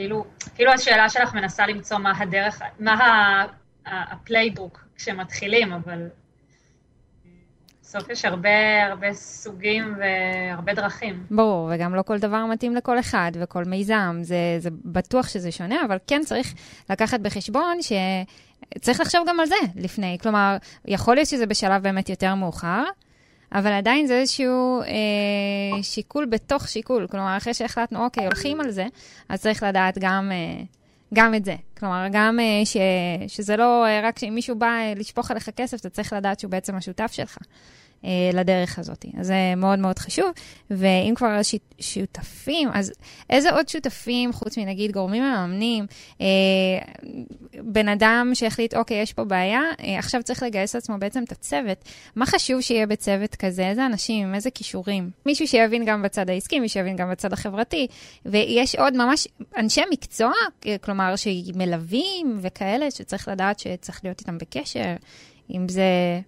כאילו, 0.00 0.24
כאילו 0.54 0.72
השאלה 0.72 1.08
שלך 1.08 1.34
מנסה 1.34 1.66
למצוא 1.66 1.98
מה 1.98 2.12
הדרך, 2.18 2.62
מה 2.78 3.44
ה 3.86 3.97
playbook 3.97 4.84
כשמתחילים, 4.96 5.72
אבל 5.72 6.08
בסוף 7.82 8.10
יש 8.10 8.24
הרבה, 8.24 8.86
הרבה 8.86 9.12
סוגים 9.12 9.94
והרבה 9.98 10.74
דרכים. 10.74 11.24
ברור, 11.30 11.70
וגם 11.72 11.94
לא 11.94 12.02
כל 12.02 12.18
דבר 12.18 12.46
מתאים 12.46 12.74
לכל 12.76 12.98
אחד 12.98 13.32
וכל 13.34 13.64
מיזם, 13.64 14.18
זה, 14.22 14.36
זה 14.58 14.70
בטוח 14.84 15.28
שזה 15.28 15.52
שונה, 15.52 15.84
אבל 15.84 15.98
כן 16.06 16.20
צריך 16.24 16.54
לקחת 16.90 17.20
בחשבון 17.20 17.78
שצריך 17.82 19.00
לחשוב 19.00 19.28
גם 19.28 19.40
על 19.40 19.46
זה 19.46 19.54
לפני. 19.76 20.18
כלומר, 20.22 20.56
יכול 20.84 21.14
להיות 21.14 21.28
שזה 21.28 21.46
בשלב 21.46 21.82
באמת 21.82 22.08
יותר 22.08 22.34
מאוחר, 22.34 22.84
אבל 23.52 23.72
עדיין 23.72 24.06
זה 24.06 24.18
איזשהו 24.18 24.80
אה, 24.82 25.82
שיקול 25.82 26.26
בתוך 26.26 26.68
שיקול. 26.68 27.06
כלומר, 27.10 27.36
אחרי 27.36 27.54
שהחלטנו, 27.54 28.04
אוקיי, 28.04 28.24
הולכים 28.24 28.60
על 28.60 28.70
זה, 28.70 28.86
אז 29.28 29.40
צריך 29.40 29.62
לדעת 29.62 29.98
גם, 29.98 30.32
אה, 30.32 30.62
גם 31.14 31.34
את 31.34 31.44
זה. 31.44 31.54
כלומר, 31.78 32.06
גם 32.12 32.40
אה, 32.40 32.64
ש, 32.64 32.76
שזה 33.28 33.56
לא 33.56 33.86
אה, 33.86 34.00
רק 34.04 34.18
שאם 34.18 34.34
מישהו 34.34 34.56
בא 34.56 34.66
אה, 34.66 34.92
לשפוך 34.96 35.30
עליך 35.30 35.50
כסף, 35.56 35.80
אתה 35.80 35.90
צריך 35.90 36.12
לדעת 36.12 36.40
שהוא 36.40 36.50
בעצם 36.50 36.76
השותף 36.76 37.12
שלך. 37.12 37.38
אה, 38.04 38.30
לדרך 38.32 38.78
הזאת. 38.78 39.04
אז 39.20 39.26
זה 39.26 39.54
מאוד 39.56 39.78
מאוד 39.78 39.98
חשוב. 39.98 40.30
ואם 40.70 41.12
כבר 41.16 41.40
שותפים, 41.80 42.68
אז 42.72 42.92
איזה 43.30 43.50
עוד 43.50 43.68
שותפים, 43.68 44.32
חוץ 44.32 44.58
מנגיד 44.58 44.92
גורמים 44.92 45.22
מממנים, 45.22 45.86
אה, 46.20 46.26
בן 47.62 47.88
אדם 47.88 48.30
שהחליט, 48.34 48.74
אוקיי, 48.74 49.02
יש 49.02 49.12
פה 49.12 49.24
בעיה, 49.24 49.60
אה, 49.84 49.98
עכשיו 49.98 50.22
צריך 50.22 50.42
לגייס 50.42 50.74
לעצמו 50.74 50.98
בעצם 50.98 51.22
את 51.22 51.32
הצוות. 51.32 51.84
מה 52.16 52.26
חשוב 52.26 52.60
שיהיה 52.60 52.86
בצוות 52.86 53.34
כזה? 53.34 53.68
איזה 53.68 53.86
אנשים, 53.86 54.34
איזה 54.34 54.50
כישורים? 54.50 55.10
מישהו 55.26 55.46
שיבין 55.48 55.84
גם 55.84 56.02
בצד 56.02 56.30
העסקי, 56.30 56.60
מישהו 56.60 56.80
שיבין 56.80 56.96
גם 56.96 57.10
בצד 57.10 57.32
החברתי. 57.32 57.86
ויש 58.26 58.74
עוד 58.74 58.96
ממש 58.96 59.28
אנשי 59.56 59.82
מקצוע, 59.90 60.32
כלומר, 60.80 61.14
שמלווים 61.16 62.38
וכאלה, 62.40 62.90
שצריך 62.90 63.28
לדעת 63.28 63.58
שצריך 63.58 64.00
להיות 64.04 64.20
איתם 64.20 64.38
בקשר. 64.38 64.94
אם 65.50 65.68
זה 65.68 66.20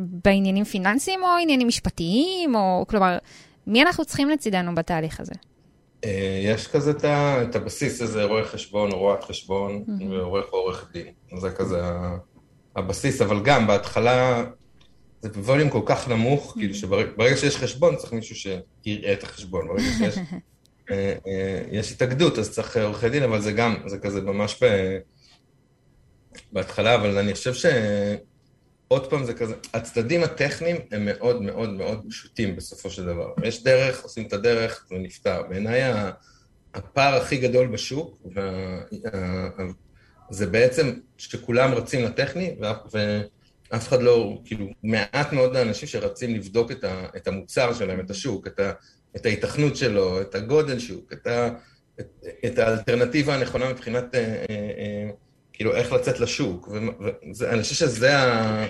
בעניינים 0.00 0.64
פיננסיים 0.64 1.22
או 1.22 1.28
עניינים 1.42 1.68
משפטיים, 1.68 2.54
או 2.54 2.84
כלומר, 2.88 3.18
מי 3.66 3.82
אנחנו 3.82 4.04
צריכים 4.04 4.30
לצידנו 4.30 4.74
בתהליך 4.74 5.20
הזה? 5.20 5.34
אה, 6.04 6.40
יש 6.44 6.66
כזה 6.66 6.92
את 7.42 7.56
הבסיס 7.56 8.02
הזה, 8.02 8.24
רואה 8.24 8.44
חשבון, 8.44 8.92
רואת 8.92 9.24
חשבון, 9.24 9.84
ועורך 10.10 10.46
או 10.52 10.58
עורך 10.58 10.90
דין. 10.92 11.06
זה 11.40 11.50
כזה 11.50 11.82
הבסיס, 12.76 13.22
אבל 13.22 13.42
גם 13.42 13.66
בהתחלה 13.66 14.44
זה 15.20 15.28
בווליום 15.28 15.70
כל 15.70 15.82
כך 15.86 16.08
נמוך, 16.08 16.54
כאילו 16.58 16.74
שברגע 16.74 17.36
שיש 17.36 17.56
חשבון 17.56 17.96
צריך 17.96 18.12
מישהו 18.12 18.36
שיראה 18.36 19.12
את 19.12 19.22
החשבון. 19.22 19.68
ברגע 19.68 19.82
שיש 19.98 20.18
יש 21.78 21.92
התאגדות, 21.92 22.38
אז 22.38 22.50
צריך 22.50 22.76
עורכי 22.76 23.08
דין, 23.08 23.22
אבל 23.22 23.40
זה 23.40 23.52
גם, 23.52 23.74
זה 23.86 23.98
כזה 23.98 24.20
ממש 24.20 24.62
ב... 24.62 24.66
בהתחלה, 26.52 26.94
אבל 26.94 27.18
אני 27.18 27.34
חושב 27.34 27.54
ש... 27.54 27.66
עוד 28.92 29.10
פעם 29.10 29.24
זה 29.24 29.34
כזה, 29.34 29.54
הצדדים 29.74 30.22
הטכניים 30.22 30.76
הם 30.90 31.04
מאוד 31.04 31.42
מאוד 31.42 31.70
מאוד 31.70 32.04
פשוטים 32.08 32.56
בסופו 32.56 32.90
של 32.90 33.06
דבר. 33.06 33.32
יש 33.42 33.62
דרך, 33.64 34.02
עושים 34.02 34.26
את 34.26 34.32
הדרך, 34.32 34.86
זה 34.88 34.94
נפתר. 34.98 35.42
בעיניי 35.48 35.80
הפער 36.74 37.14
הכי 37.14 37.36
גדול 37.36 37.66
בשוק, 37.66 38.22
זה 40.30 40.46
בעצם 40.46 40.92
שכולם 41.18 41.74
רצים 41.74 42.04
לטכני, 42.04 42.56
ואף 42.60 43.88
אחד 43.88 44.02
לא, 44.02 44.38
כאילו, 44.44 44.66
מעט 44.82 45.32
מאוד 45.32 45.56
האנשים 45.56 45.88
שרצים 45.88 46.34
לבדוק 46.34 46.72
את 47.16 47.28
המוצר 47.28 47.74
שלהם, 47.74 48.00
את 48.00 48.10
השוק, 48.10 48.46
את, 48.46 48.60
ה, 48.60 48.72
את 49.16 49.26
ההיתכנות 49.26 49.76
שלו, 49.76 50.20
את 50.20 50.34
הגודל 50.34 50.78
שוק, 50.78 51.12
את, 51.12 51.26
ה, 51.26 51.48
את, 52.00 52.24
את 52.46 52.58
האלטרנטיבה 52.58 53.34
הנכונה 53.34 53.72
מבחינת... 53.72 54.14
אה, 54.14 54.20
אה, 54.20 54.44
אה, 54.50 55.10
כאילו, 55.60 55.74
איך 55.74 55.92
לצאת 55.92 56.20
לשוק, 56.20 56.68
ואני 57.38 57.62
חושב 57.62 57.74
שזה 57.74 58.18
ה... 58.18 58.66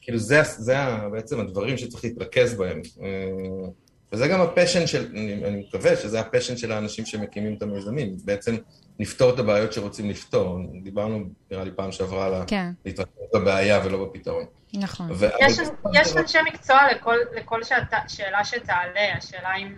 כאילו, 0.00 0.18
זה, 0.18 0.42
זה 0.42 0.78
ה, 0.78 1.08
בעצם 1.08 1.40
הדברים 1.40 1.78
שצריך 1.78 2.04
להתרכז 2.04 2.54
בהם. 2.54 2.82
אה, 3.02 3.68
וזה 4.12 4.28
גם 4.28 4.40
ה 4.40 4.46
passion 4.46 4.86
של, 4.86 5.06
אני, 5.12 5.44
אני 5.44 5.64
מקווה 5.68 5.96
שזה 5.96 6.20
ה 6.20 6.24
passion 6.24 6.56
של 6.56 6.72
האנשים 6.72 7.06
שמקימים 7.06 7.54
את 7.54 7.62
המיזמים, 7.62 8.16
בעצם 8.24 8.56
לפתור 8.98 9.34
את 9.34 9.38
הבעיות 9.38 9.72
שרוצים 9.72 10.10
לפתור. 10.10 10.58
דיברנו, 10.82 11.24
נראה 11.50 11.64
לי, 11.64 11.70
פעם 11.70 11.92
שעברה 11.92 12.26
על 12.26 12.34
כן. 12.46 12.70
להתרכז 12.84 13.12
בבעיה 13.34 13.80
ולא 13.84 14.04
בפתרון. 14.04 14.44
נכון. 14.74 15.10
ו- 15.10 15.26
יש, 15.40 15.58
יש 15.94 16.16
אנשי 16.16 16.38
מקצוע 16.46 16.78
לכל, 16.92 17.16
לכל 17.36 17.62
שאתה, 17.62 17.98
שאלה 18.08 18.44
שתעלה, 18.44 19.16
השאלה 19.18 19.56
אם 19.56 19.74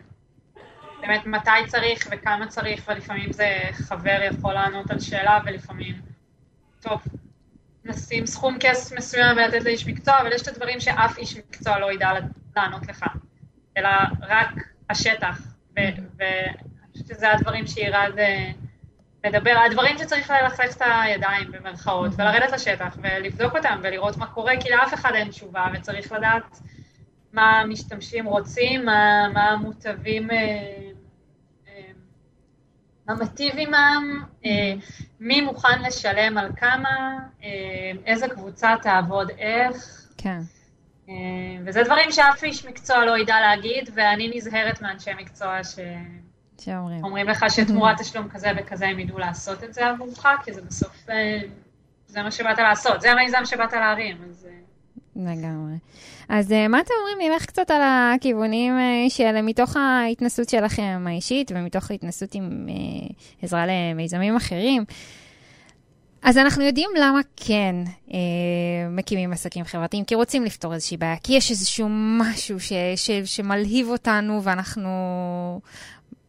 באמת 1.00 1.26
מתי 1.26 1.50
צריך 1.68 2.08
וכמה 2.10 2.46
צריך, 2.46 2.84
ולפעמים 2.88 3.32
זה 3.32 3.48
חבר 3.72 4.28
יכול 4.32 4.54
לענות 4.54 4.90
על 4.90 5.00
שאלה, 5.00 5.38
ולפעמים... 5.46 6.11
טוב, 6.82 7.02
נשים 7.84 8.26
סכום 8.26 8.56
כסף 8.60 8.96
מסוים 8.96 9.36
ולתת 9.36 9.64
לאיש 9.64 9.86
מקצוע, 9.86 10.20
אבל 10.20 10.32
יש 10.32 10.42
את 10.42 10.48
הדברים 10.48 10.80
שאף 10.80 11.18
איש 11.18 11.36
מקצוע 11.36 11.78
לא 11.78 11.92
ידע 11.92 12.10
לענות 12.56 12.88
לך, 12.88 13.04
אלא 13.76 13.88
רק 14.20 14.48
השטח, 14.90 15.40
ואני 15.76 15.92
חושבת 16.92 17.06
שזה 17.08 17.32
הדברים 17.32 17.66
שירד 17.66 18.12
לדבר, 19.24 19.54
הדברים 19.66 19.98
שצריך 19.98 20.30
ללכלך 20.30 20.76
את 20.76 20.82
הידיים 20.84 21.52
במרכאות, 21.52 22.10
ולרדת 22.16 22.52
לשטח 22.52 22.96
ולבדוק 23.02 23.56
אותם 23.56 23.80
ולראות 23.82 24.16
מה 24.16 24.26
קורה, 24.26 24.54
כי 24.60 24.70
לאף 24.70 24.94
אחד 24.94 25.12
אין 25.14 25.28
תשובה, 25.28 25.66
וצריך 25.74 26.12
לדעת 26.12 26.60
מה 27.32 27.60
המשתמשים 27.60 28.24
רוצים, 28.26 28.84
מה, 28.84 29.28
מה 29.34 29.50
המוטבים 29.50 30.30
אה, 30.30 30.81
מה 33.14 33.24
מטיב 33.24 33.54
עמם, 33.58 34.24
אה, 34.44 34.74
מי 35.20 35.40
מוכן 35.40 35.82
לשלם 35.82 36.38
על 36.38 36.48
כמה, 36.56 37.18
אה, 37.42 37.48
איזה 38.06 38.28
קבוצה 38.28 38.74
תעבוד 38.82 39.30
איך. 39.38 40.06
כן. 40.18 40.40
אה, 41.08 41.14
וזה 41.66 41.82
דברים 41.82 42.12
שאף 42.12 42.44
איש 42.44 42.66
מקצוע 42.66 43.04
לא 43.04 43.18
ידע 43.18 43.40
להגיד, 43.40 43.90
ואני 43.94 44.32
נזהרת 44.34 44.82
מאנשי 44.82 45.10
מקצוע 45.18 45.64
ש... 45.64 45.78
שאומרים. 46.60 47.04
אומרים 47.04 47.28
לך 47.28 47.44
שתמורת 47.48 48.00
תשלום 48.00 48.28
כזה 48.28 48.48
וכזה 48.56 48.86
הם 48.86 48.98
ידעו 48.98 49.18
לעשות 49.18 49.64
את 49.64 49.74
זה 49.74 49.86
עבורך, 49.86 50.26
כי 50.44 50.52
זה 50.52 50.62
בסוף, 50.62 51.06
זה 52.06 52.22
מה 52.22 52.30
שבאת 52.30 52.58
לעשות, 52.58 53.00
זה 53.00 53.12
המיזם 53.12 53.44
שבאת 53.44 53.72
להרים, 53.72 54.16
אז... 54.30 54.48
לגמרי. 55.16 55.74
אז 56.28 56.50
uh, 56.50 56.68
מה 56.68 56.80
אתם 56.80 56.94
אומרים, 57.00 57.32
נלך 57.32 57.46
קצת 57.46 57.70
על 57.70 57.80
הכיוונים 57.84 58.74
uh, 58.78 59.10
של 59.10 59.42
מתוך 59.42 59.76
ההתנסות 59.76 60.48
שלכם 60.48 61.04
האישית 61.08 61.52
ומתוך 61.54 61.90
ההתנסות 61.90 62.34
עם 62.34 62.66
uh, 62.68 63.12
עזרה 63.42 63.64
למיזמים 63.66 64.36
אחרים. 64.36 64.84
אז 66.22 66.38
אנחנו 66.38 66.64
יודעים 66.64 66.90
למה 67.00 67.20
כן 67.36 67.74
uh, 68.08 68.12
מקימים 68.90 69.32
עסקים 69.32 69.64
חברתיים, 69.64 70.04
כי 70.04 70.14
רוצים 70.14 70.44
לפתור 70.44 70.74
איזושהי 70.74 70.96
בעיה, 70.96 71.16
כי 71.16 71.32
יש 71.32 71.50
איזשהו 71.50 71.88
משהו 71.90 72.60
ש, 72.60 72.72
ש, 72.96 73.10
שמלהיב 73.24 73.88
אותנו 73.88 74.42
ואנחנו 74.42 74.90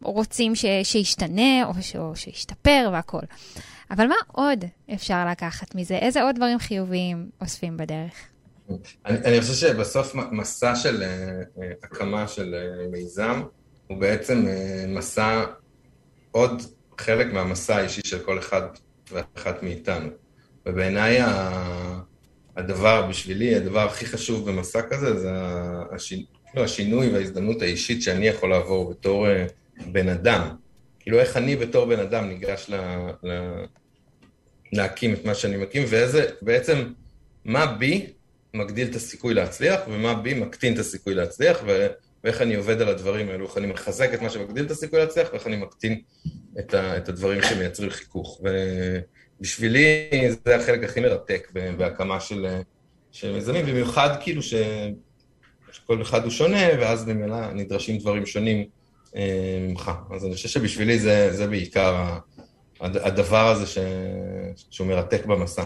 רוצים 0.02 0.54
ש, 0.54 0.64
שישתנה 0.82 1.64
או, 1.64 1.72
ש, 1.80 1.96
או 1.96 2.16
שישתפר 2.16 2.90
והכול. 2.92 3.22
אבל 3.90 4.06
מה 4.06 4.14
עוד 4.32 4.64
אפשר 4.94 5.26
לקחת 5.30 5.74
מזה? 5.74 5.94
איזה 5.94 6.22
עוד 6.22 6.36
דברים 6.36 6.58
חיוביים 6.58 7.30
אוספים 7.40 7.76
בדרך? 7.76 8.33
אני, 8.70 9.18
אני 9.24 9.40
חושב 9.40 9.54
שבסוף 9.54 10.14
מסע 10.14 10.76
של 10.76 11.02
uh, 11.02 11.60
הקמה 11.82 12.28
של 12.28 12.54
uh, 12.54 12.92
מיזם 12.92 13.42
הוא 13.86 13.98
בעצם 13.98 14.44
uh, 14.46 14.88
מסע, 14.88 15.44
עוד 16.30 16.62
חלק 16.98 17.32
מהמסע 17.32 17.76
האישי 17.76 18.00
של 18.04 18.18
כל 18.18 18.38
אחד 18.38 18.62
ואחת 19.12 19.62
מאיתנו. 19.62 20.08
ובעיניי 20.66 21.18
הדבר, 22.56 23.06
בשבילי, 23.06 23.54
הדבר 23.54 23.80
הכי 23.80 24.06
חשוב 24.06 24.50
במסע 24.50 24.82
כזה 24.82 25.20
זה 25.20 25.30
השינ... 25.90 26.24
לא, 26.54 26.64
השינוי 26.64 27.08
וההזדמנות 27.08 27.62
האישית 27.62 28.02
שאני 28.02 28.26
יכול 28.26 28.50
לעבור 28.50 28.90
בתור 28.90 29.26
uh, 29.26 29.82
בן 29.92 30.08
אדם. 30.08 30.56
כאילו 31.00 31.18
איך 31.18 31.36
אני 31.36 31.56
בתור 31.56 31.86
בן 31.86 32.00
אדם 32.00 32.28
ניגש 32.28 32.66
ל... 32.68 32.74
ל... 33.22 33.64
להקים 34.72 35.12
את 35.14 35.24
מה 35.24 35.34
שאני 35.34 35.56
מקים, 35.56 35.82
ואיזה, 35.88 36.26
בעצם, 36.42 36.92
מה 37.44 37.66
בי 37.66 38.06
מגדיל 38.54 38.88
את 38.88 38.94
הסיכוי 38.94 39.34
להצליח, 39.34 39.80
ומה 39.88 40.14
בי 40.14 40.34
מקטין 40.34 40.74
את 40.74 40.78
הסיכוי 40.78 41.14
להצליח, 41.14 41.62
ו... 41.66 41.86
ואיך 42.24 42.42
אני 42.42 42.54
עובד 42.54 42.82
על 42.82 42.88
הדברים 42.88 43.28
האלו, 43.28 43.46
איך 43.46 43.58
אני 43.58 43.66
מחזק 43.66 44.14
את 44.14 44.22
מה 44.22 44.30
שמגדיל 44.30 44.64
את 44.64 44.70
הסיכוי 44.70 44.98
להצליח, 44.98 45.28
ואיך 45.32 45.46
אני 45.46 45.56
מקטין 45.56 46.00
את, 46.58 46.74
ה... 46.74 46.96
את 46.96 47.08
הדברים 47.08 47.42
שמייצרים 47.42 47.90
חיכוך. 47.90 48.40
ובשבילי 49.40 50.08
זה 50.44 50.56
החלק 50.56 50.84
הכי 50.84 51.00
מרתק 51.00 51.52
בהקמה 51.76 52.20
של, 52.20 52.46
של 53.12 53.32
מיזמים, 53.32 53.66
במיוחד 53.66 54.16
כאילו 54.20 54.42
ש... 54.42 54.54
שכל 55.72 56.02
אחד 56.02 56.22
הוא 56.22 56.30
שונה, 56.30 56.66
ואז 56.80 57.08
ממילא 57.08 57.52
נדרשים 57.52 57.98
דברים 57.98 58.26
שונים 58.26 58.64
אה, 59.16 59.58
ממך. 59.60 59.90
אז 60.10 60.24
אני 60.24 60.34
חושב 60.34 60.48
שבשבילי 60.48 60.98
זה, 60.98 61.32
זה 61.32 61.46
בעיקר 61.46 62.18
הדבר 62.80 63.48
הזה 63.48 63.66
ש... 63.66 63.78
שהוא 64.70 64.86
מרתק 64.86 65.26
במסע. 65.26 65.64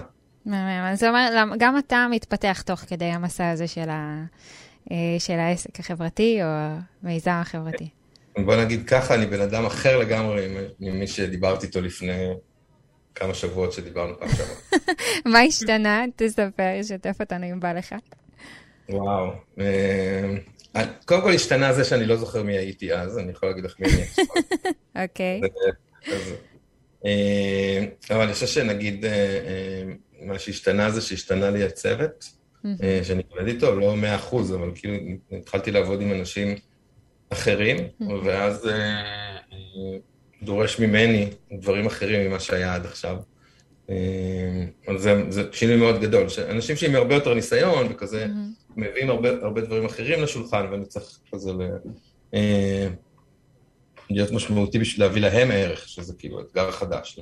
מהמם. 0.48 0.92
אז 0.92 0.98
זה 0.98 1.08
אומר, 1.08 1.54
גם 1.58 1.78
אתה 1.78 2.06
מתפתח 2.10 2.62
תוך 2.62 2.80
כדי 2.80 3.04
המסע 3.04 3.50
הזה 3.50 3.66
של, 3.66 3.90
ה, 3.90 4.24
אה, 4.90 4.96
של 5.18 5.38
העסק 5.38 5.80
החברתי 5.80 6.40
או 6.42 6.48
המיזם 7.02 7.30
החברתי. 7.30 7.88
בוא 8.44 8.56
נגיד 8.56 8.88
ככה, 8.88 9.14
אני 9.14 9.26
בן 9.26 9.40
אדם 9.40 9.66
אחר 9.66 9.98
לגמרי 9.98 10.48
ממי 10.80 11.06
שדיברתי 11.06 11.66
איתו 11.66 11.80
לפני 11.80 12.34
כמה 13.14 13.34
שבועות 13.34 13.72
שדיברנו 13.72 14.18
פעם 14.18 14.28
שעברה. 14.28 14.56
מה 15.32 15.40
השתנה? 15.40 16.04
תספר, 16.16 16.82
שתף 16.82 17.16
אותנו 17.20 17.46
אם 17.52 17.60
בא 17.60 17.72
לך. 17.72 17.94
וואו. 18.88 19.30
אה, 19.60 20.84
קודם 21.04 21.22
כל 21.22 21.32
השתנה 21.32 21.72
זה 21.72 21.84
שאני 21.84 22.06
לא 22.06 22.16
זוכר 22.16 22.42
מי 22.42 22.58
הייתי 22.58 22.92
אז, 22.92 23.18
אני 23.18 23.32
יכול 23.32 23.48
להגיד 23.48 23.64
לך 23.64 23.74
מי 23.80 23.86
אני 23.86 24.02
עכשיו. 24.02 24.24
אוקיי. 25.02 25.40
אה, 27.04 27.84
אבל 28.10 28.22
אני 28.22 28.32
חושב 28.32 28.46
שנגיד 28.46 29.04
מה 30.20 30.38
שהשתנה 30.38 30.90
זה 30.90 31.00
שהשתנה 31.00 31.50
לי 31.50 31.64
הצוות, 31.64 32.24
אה, 32.82 33.00
שאני 33.02 33.22
עובד 33.28 33.46
איתו, 33.46 33.80
לא 33.80 33.96
מאה 33.96 34.16
אחוז, 34.16 34.54
אבל 34.54 34.70
כאילו 34.74 34.94
התחלתי 35.32 35.70
לעבוד 35.70 36.00
עם 36.00 36.12
אנשים 36.12 36.54
אחרים, 37.30 37.76
ואז 38.24 38.68
אה, 38.68 38.72
אה, 38.72 39.98
דורש 40.42 40.78
ממני 40.80 41.30
דברים 41.52 41.86
אחרים 41.86 42.30
ממה 42.30 42.40
שהיה 42.40 42.74
עד 42.74 42.86
עכשיו. 42.86 43.16
אז 44.88 45.02
זה, 45.02 45.22
זה 45.28 45.42
שינוי 45.52 45.76
מאוד 45.76 46.00
גדול. 46.00 46.26
אנשים 46.50 46.76
שעם 46.76 46.94
הרבה 46.94 47.14
יותר 47.14 47.34
ניסיון 47.34 47.86
וכזה, 47.90 48.26
מביאים 48.76 49.10
הרבה, 49.10 49.28
הרבה 49.42 49.60
דברים 49.60 49.84
אחרים 49.84 50.22
לשולחן, 50.22 50.66
ואני 50.70 50.84
צריך 50.84 51.18
כזה 51.32 51.52
ל... 51.52 51.62
להיות 54.10 54.30
משמעותי 54.32 54.78
בשביל 54.78 55.06
להביא 55.06 55.22
להם 55.22 55.50
ערך, 55.50 55.88
שזה 55.88 56.14
כאילו 56.18 56.40
אתגר 56.40 56.70
חדש. 56.70 57.20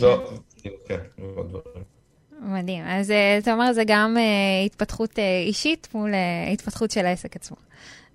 לא, 0.00 0.32
כן, 0.88 0.98
מדהים. 2.40 2.84
אז 2.86 3.10
אה, 3.10 3.38
אתה 3.38 3.52
אומר, 3.52 3.72
זה 3.72 3.82
גם 3.86 4.16
uh, 4.16 4.66
התפתחות 4.66 5.10
uh, 5.10 5.20
אישית 5.46 5.88
מול 5.94 6.12
התפתחות 6.52 6.90
של 6.90 7.06
העסק 7.06 7.36
עצמו. 7.36 7.56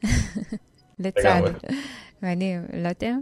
לצד. 0.99 1.41
מדהים. 2.21 2.65
לא 2.73 2.89
אתם? 2.91 3.19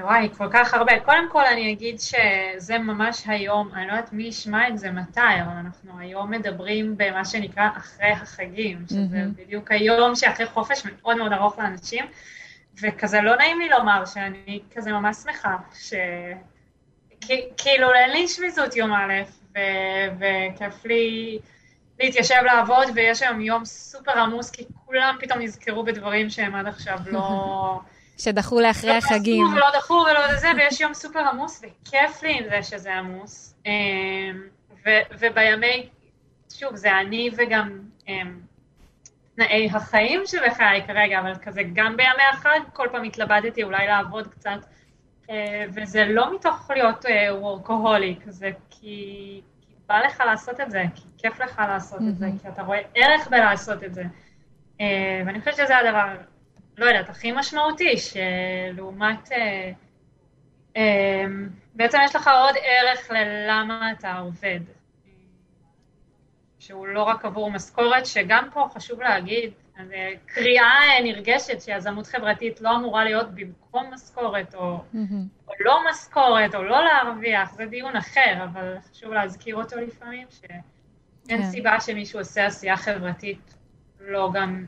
וואי, 0.00 0.28
כל 0.38 0.48
כך 0.52 0.74
הרבה. 0.74 1.00
קודם 1.00 1.28
כל 1.32 1.44
אני 1.44 1.72
אגיד 1.72 1.96
שזה 2.00 2.78
ממש 2.78 3.22
היום, 3.26 3.70
אני 3.74 3.86
לא 3.86 3.92
יודעת 3.92 4.12
מי 4.12 4.22
ישמע 4.22 4.68
את 4.68 4.78
זה 4.78 4.90
מתי, 4.90 5.20
אבל 5.20 5.52
אנחנו 5.52 5.98
היום 5.98 6.30
מדברים 6.30 6.94
במה 6.96 7.24
שנקרא 7.24 7.68
אחרי 7.76 8.08
החגים, 8.10 8.84
שזה 8.88 8.98
mm-hmm. 8.98 9.40
בדיוק 9.42 9.72
היום 9.72 10.14
שאחרי 10.14 10.46
חופש 10.46 10.82
מאוד 10.86 11.16
מאוד 11.16 11.32
ארוך 11.32 11.58
לאנשים, 11.58 12.04
וכזה 12.82 13.20
לא 13.20 13.36
נעים 13.36 13.60
לי 13.60 13.68
לומר 13.68 14.04
שאני 14.04 14.60
כזה 14.74 14.92
ממש 14.92 15.16
שמחה, 15.16 15.56
ש... 15.74 15.94
כאילו 17.56 17.94
אין 17.94 18.10
לי 18.10 18.28
שמיזות 18.28 18.76
יום 18.76 18.92
א', 18.92 19.12
וכיף 20.18 20.84
לי 20.84 21.38
להתיישב 22.00 22.42
לעבוד, 22.44 22.88
ויש 22.94 23.22
היום 23.22 23.40
יום 23.40 23.64
סופר 23.64 24.18
עמוס, 24.18 24.50
כי 24.50 24.64
כולם 24.86 25.16
פתאום 25.20 25.40
נזכרו 25.40 25.84
בדברים 25.84 26.30
שהם 26.30 26.54
עד 26.54 26.66
עכשיו 26.66 26.98
לא... 27.06 27.80
שדחו 28.18 28.60
לאחרי 28.60 28.90
לא 28.90 28.96
החגים. 28.96 29.44
לא 29.44 29.50
ולא 29.50 29.66
דחו 29.78 30.04
ולא 30.10 30.36
זה, 30.36 30.48
ויש 30.56 30.80
יום 30.80 30.94
סופר 30.94 31.20
עמוס, 31.20 31.62
וכיף 31.64 32.22
לי 32.22 32.38
עם 32.38 32.44
זה 32.48 32.62
שזה 32.62 32.94
עמוס. 32.94 33.54
אמ, 33.66 34.42
ובימי, 35.18 35.88
שוב, 36.54 36.76
זה 36.76 36.98
אני 36.98 37.30
וגם 37.36 37.80
אמ, 38.08 38.40
תנאי 39.36 39.68
החיים 39.72 40.22
שבחיי 40.26 40.82
כרגע, 40.86 41.20
אבל 41.20 41.34
כזה 41.42 41.62
גם 41.72 41.96
בימי 41.96 42.22
החג, 42.32 42.60
כל 42.72 42.88
פעם 42.92 43.04
התלבטתי 43.04 43.62
אולי 43.62 43.86
לעבוד 43.86 44.26
קצת, 44.26 44.58
וזה 45.74 46.04
לא 46.04 46.34
מתוך 46.34 46.70
להיות 46.70 47.04
וורקוהוליק, 47.30 48.24
זה 48.26 48.50
כי, 48.70 49.40
כי 49.60 49.72
בא 49.86 49.98
לך 49.98 50.22
לעשות 50.26 50.60
את 50.60 50.70
זה, 50.70 50.82
כי 50.94 51.02
כיף 51.18 51.40
לך 51.40 51.62
לעשות 51.68 52.00
mm-hmm. 52.00 52.08
את 52.08 52.16
זה, 52.16 52.26
כי 52.42 52.48
אתה 52.48 52.62
רואה 52.62 52.78
ערך 52.94 53.28
בלעשות 53.28 53.84
את 53.84 53.94
זה. 53.94 54.04
אה, 54.80 55.22
ואני 55.26 55.38
חושבת 55.38 55.54
שזה 55.54 55.76
הדבר, 55.76 56.06
לא 56.78 56.86
יודעת, 56.86 57.08
הכי 57.08 57.32
משמעותי, 57.32 57.94
שלעומת... 57.96 59.32
אה, 59.32 59.70
בעצם 61.74 61.98
יש 62.04 62.16
לך 62.16 62.28
עוד 62.28 62.54
ערך 62.62 63.10
ללמה 63.10 63.92
אתה 63.92 64.18
עובד. 64.18 64.60
שהוא 66.58 66.86
לא 66.86 67.02
רק 67.02 67.24
עבור 67.24 67.50
משכורת, 67.50 68.06
שגם 68.06 68.48
פה 68.52 68.68
חשוב 68.74 69.02
להגיד, 69.02 69.52
אה, 69.78 70.10
קריאה 70.26 71.02
נרגשת 71.04 71.60
שיזמות 71.60 72.06
חברתית 72.06 72.60
לא 72.60 72.76
אמורה 72.76 73.04
להיות 73.04 73.34
במקום 73.34 73.84
משכורת, 73.94 74.54
או, 74.54 74.78
mm-hmm. 74.94 75.48
או 75.48 75.52
לא 75.60 75.80
משכורת, 75.90 76.54
או 76.54 76.62
לא 76.62 76.84
להרוויח, 76.84 77.54
זה 77.54 77.66
דיון 77.66 77.96
אחר, 77.96 78.44
אבל 78.44 78.76
חשוב 78.90 79.12
להזכיר 79.12 79.56
אותו 79.56 79.76
לפעמים, 79.80 80.26
שאין 80.30 80.60
yeah. 80.60 81.28
כן. 81.28 81.50
סיבה 81.50 81.80
שמישהו 81.80 82.18
עושה 82.18 82.46
עשייה 82.46 82.76
חברתית 82.76 83.54
לא 84.00 84.30
גם 84.34 84.64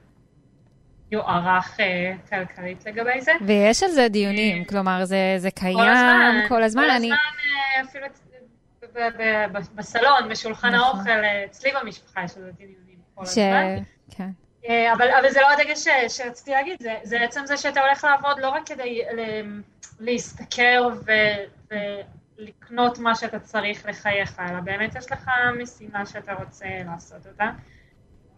יוערך 1.10 1.80
אה, 1.80 2.14
כלכלית 2.28 2.86
לגבי 2.86 3.20
זה. 3.20 3.32
ויש 3.46 3.82
על 3.82 3.90
זה 3.90 4.08
דיונים, 4.08 4.62
אה, 4.62 4.68
כלומר, 4.68 5.04
זה, 5.04 5.34
זה 5.36 5.50
קיים 5.50 5.76
כל 5.76 5.82
הזמן. 5.82 6.48
כל 6.48 6.62
הזמן, 6.62 6.82
כל 6.82 6.90
אני... 6.90 7.06
הזמן 7.06 7.18
אפילו 7.84 8.06
בסלון, 9.74 10.28
בשולחן 10.30 10.74
נכון. 10.74 10.96
האוכל, 10.96 11.24
אצלי 11.46 11.70
במשפחה 11.82 12.24
יש 12.24 12.30
לזה 12.30 12.50
דיונים 12.52 12.98
כל 13.14 13.26
ש... 13.26 13.28
הזמן. 13.28 13.82
כן. 14.10 14.30
אה, 14.64 14.92
אבל, 14.92 15.08
אבל 15.20 15.30
זה 15.30 15.40
לא 15.40 15.50
הדגש 15.50 15.88
שרציתי 16.08 16.50
להגיד, 16.50 16.76
זה, 16.82 16.94
זה 17.02 17.20
עצם 17.20 17.46
זה 17.46 17.56
שאתה 17.56 17.80
הולך 17.80 18.04
לעבוד 18.04 18.38
לא 18.40 18.48
רק 18.48 18.66
כדי 18.66 19.00
להשתכר 20.00 20.88
ולקנות 22.38 22.98
מה 22.98 23.14
שאתה 23.14 23.38
צריך 23.38 23.86
לחייך, 23.86 24.40
אלא 24.40 24.60
באמת 24.60 24.94
יש 24.94 25.12
לך 25.12 25.30
משימה 25.62 26.06
שאתה 26.06 26.32
רוצה 26.32 26.66
לעשות 26.86 27.26
אותה. 27.26 27.50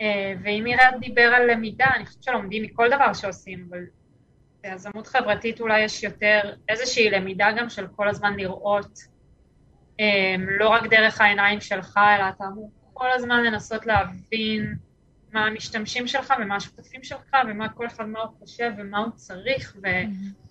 אה, 0.00 0.34
ואם 0.42 0.66
ירד 0.66 1.00
דיבר 1.00 1.34
על 1.34 1.50
למידה, 1.50 1.86
אני 1.96 2.06
חושבת 2.06 2.22
שלומדים 2.22 2.62
מכל 2.62 2.88
דבר 2.90 3.12
שעושים, 3.12 3.66
אבל 3.70 3.84
ביזמות 4.62 5.06
חברתית 5.06 5.60
אולי 5.60 5.80
יש 5.80 6.02
יותר 6.02 6.40
איזושהי 6.68 7.10
למידה 7.10 7.52
גם 7.56 7.68
של 7.68 7.86
כל 7.96 8.08
הזמן 8.08 8.36
לראות 8.36 8.98
אמ, 10.00 10.46
לא 10.48 10.68
רק 10.68 10.86
דרך 10.86 11.20
העיניים 11.20 11.60
שלך, 11.60 12.00
אלא 12.16 12.28
אתה 12.28 12.44
אמור 12.44 12.70
כל 12.92 13.10
הזמן 13.12 13.42
לנסות 13.44 13.86
להבין 13.86 14.74
מה 15.32 15.46
המשתמשים 15.46 16.06
שלך 16.06 16.34
ומה 16.40 16.56
השותפים 16.56 17.04
שלך 17.04 17.36
ומה 17.48 17.68
כל 17.68 17.86
אחד 17.86 18.04
מה 18.04 18.20
הוא 18.20 18.38
חושב 18.38 18.70
ומה 18.78 18.98
הוא 18.98 19.10
צריך, 19.16 19.76
ו... 19.82 19.86
mm-hmm. 19.86 20.50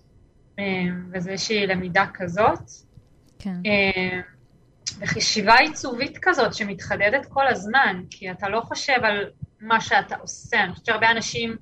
וזה 1.12 1.30
איזושהי 1.30 1.66
למידה 1.66 2.04
כזאת. 2.14 2.70
כן. 3.38 3.54
אמ, 3.64 4.20
וחשיבה 4.98 5.54
עיצובית 5.54 6.18
כזאת 6.22 6.54
שמתחדדת 6.54 7.26
כל 7.26 7.46
הזמן, 7.46 8.02
כי 8.10 8.30
אתה 8.30 8.48
לא 8.48 8.60
חושב 8.60 8.98
על 9.02 9.30
מה 9.60 9.80
שאתה 9.80 10.16
עושה. 10.16 10.62
אני 10.64 10.72
חושבת 10.72 10.86
שהרבה 10.86 11.10
אנשים, 11.10 11.56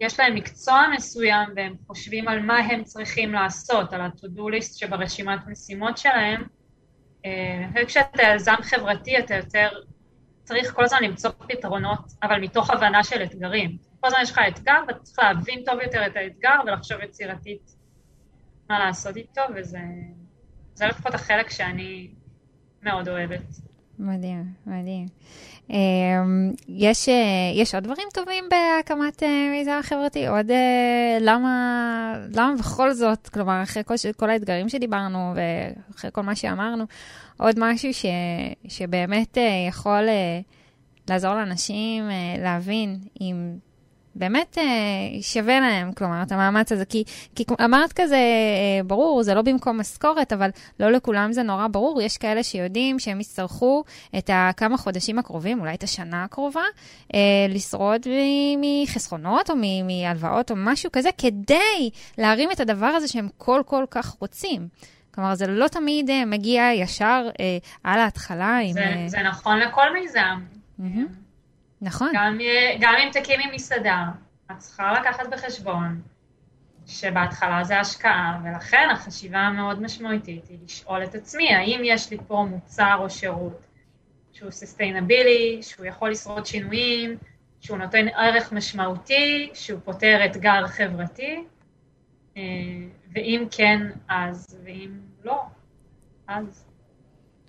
יש 0.00 0.20
להם 0.20 0.34
מקצוע 0.34 0.82
מסוים 0.96 1.48
והם 1.56 1.74
חושבים 1.86 2.28
על 2.28 2.40
מה 2.40 2.58
הם 2.58 2.84
צריכים 2.84 3.32
לעשות, 3.32 3.92
על 3.92 4.00
ה-to-do 4.00 4.40
list 4.40 4.78
שברשימת 4.78 5.38
משימות 5.46 5.98
שלהם, 5.98 6.42
אה, 7.26 7.30
אני 7.58 7.86
חושבת 7.86 7.86
כשאתה 7.86 8.22
יזם 8.22 8.54
חברתי, 8.62 9.18
אתה 9.18 9.34
יותר 9.34 9.68
צריך 10.48 10.74
כל 10.74 10.84
הזמן 10.84 11.02
למצוא 11.02 11.30
פתרונות, 11.30 12.12
אבל 12.22 12.40
מתוך 12.40 12.70
הבנה 12.70 13.04
של 13.04 13.22
אתגרים. 13.22 13.76
כל 14.00 14.06
הזמן 14.06 14.20
יש 14.22 14.30
לך 14.30 14.40
אתגר, 14.48 14.80
ואתה 14.88 14.98
צריך 14.98 15.18
להבין 15.18 15.62
טוב 15.66 15.80
יותר 15.80 16.06
את 16.06 16.16
האתגר 16.16 16.56
ולחשוב 16.66 17.00
יצירתית 17.00 17.74
מה 18.70 18.78
לעשות 18.78 19.16
איתו, 19.16 19.40
וזה 19.54 19.78
לפחות 20.80 21.14
החלק 21.14 21.50
שאני 21.50 22.08
מאוד 22.82 23.08
אוהבת. 23.08 23.40
מדהים, 23.98 24.44
מדהים. 24.66 25.06
אמ, 25.70 26.52
יש, 26.68 27.08
אה, 27.08 27.14
יש 27.54 27.74
עוד 27.74 27.84
דברים 27.84 28.08
טובים 28.14 28.44
בהקמת 28.50 29.22
אה, 29.22 29.48
מיזם 29.50 29.78
חברתי? 29.82 30.26
עוד 30.26 30.50
למה, 31.20 32.14
למה 32.34 32.54
בכל 32.58 32.92
זאת, 32.92 33.28
כלומר, 33.28 33.62
אחרי 33.62 33.82
כל, 33.84 33.94
כל 34.16 34.30
האתגרים 34.30 34.68
שדיברנו 34.68 35.34
ואחרי 35.34 36.10
כל 36.12 36.22
מה 36.22 36.36
שאמרנו, 36.36 36.84
עוד 37.38 37.54
משהו 37.58 37.94
ש, 37.94 38.06
שבאמת 38.68 39.38
יכול 39.68 40.08
לעזור 41.08 41.34
לאנשים 41.34 42.04
להבין 42.38 42.98
אם 43.20 43.58
באמת 44.18 44.58
אה, 44.58 45.22
שווה 45.22 45.60
להם, 45.60 45.92
כלומר, 45.92 46.22
את 46.22 46.32
המאמץ 46.32 46.72
הזה. 46.72 46.84
כי, 46.84 47.04
כי 47.34 47.44
אמרת 47.64 47.92
כזה, 47.92 48.16
אה, 48.16 48.82
ברור, 48.86 49.22
זה 49.22 49.34
לא 49.34 49.42
במקום 49.42 49.80
משכורת, 49.80 50.32
אבל 50.32 50.50
לא 50.80 50.90
לכולם 50.90 51.32
זה 51.32 51.42
נורא 51.42 51.66
ברור. 51.68 52.02
יש 52.02 52.16
כאלה 52.16 52.42
שיודעים 52.42 52.98
שהם 52.98 53.20
יצטרכו 53.20 53.84
את 54.18 54.30
הכמה 54.32 54.76
חודשים 54.76 55.18
הקרובים, 55.18 55.60
אולי 55.60 55.74
את 55.74 55.82
השנה 55.82 56.24
הקרובה, 56.24 56.62
אה, 57.14 57.20
לשרוד 57.48 58.06
מחסכונות 58.60 59.50
או 59.50 59.54
מהלוואות 59.84 60.50
או 60.50 60.56
משהו 60.58 60.90
כזה, 60.92 61.08
כדי 61.18 61.90
להרים 62.18 62.52
את 62.52 62.60
הדבר 62.60 62.86
הזה 62.86 63.08
שהם 63.08 63.28
כל 63.36 63.62
כל 63.66 63.84
כך 63.90 64.16
רוצים. 64.20 64.68
כלומר, 65.18 65.34
זה 65.34 65.46
לא 65.46 65.68
תמיד 65.68 66.10
uh, 66.10 66.12
מגיע 66.26 66.62
ישר 66.74 67.28
uh, 67.28 67.34
על 67.84 68.00
ההתחלה 68.00 68.58
עם... 68.58 68.72
זה, 68.72 68.84
uh... 68.84 69.08
זה 69.08 69.22
נכון 69.22 69.58
לכל 69.58 69.92
מיזם. 69.92 70.40
Mm-hmm. 70.80 70.82
נכון. 71.80 72.10
גם, 72.14 72.38
גם 72.80 72.94
אם 73.02 73.08
תקימי 73.12 73.44
מסעדה, 73.54 74.04
את 74.50 74.58
צריכה 74.58 74.92
לקחת 74.92 75.26
בחשבון 75.30 76.00
שבהתחלה 76.86 77.64
זה 77.64 77.80
השקעה, 77.80 78.40
ולכן 78.44 78.88
החשיבה 78.92 79.38
המאוד 79.38 79.82
משמעותית 79.82 80.48
היא 80.48 80.58
לשאול 80.64 81.04
את 81.04 81.14
עצמי, 81.14 81.54
האם 81.54 81.80
יש 81.84 82.10
לי 82.10 82.16
פה 82.26 82.46
מוצר 82.50 82.96
או 82.98 83.10
שירות 83.10 83.66
שהוא 84.32 84.50
סוסטיינבילי, 84.50 85.62
שהוא 85.62 85.86
יכול 85.86 86.10
לשרוד 86.10 86.46
שינויים, 86.46 87.16
שהוא 87.60 87.78
נותן 87.78 88.08
ערך 88.08 88.52
משמעותי, 88.52 89.50
שהוא 89.54 89.80
פותר 89.84 90.20
אתגר 90.24 90.66
חברתי, 90.66 91.44
אה, 92.36 92.42
ואם 93.12 93.44
כן, 93.50 93.80
אז, 94.08 94.58
ואם 94.64 95.07
לא, 95.24 95.42
אז. 96.28 96.64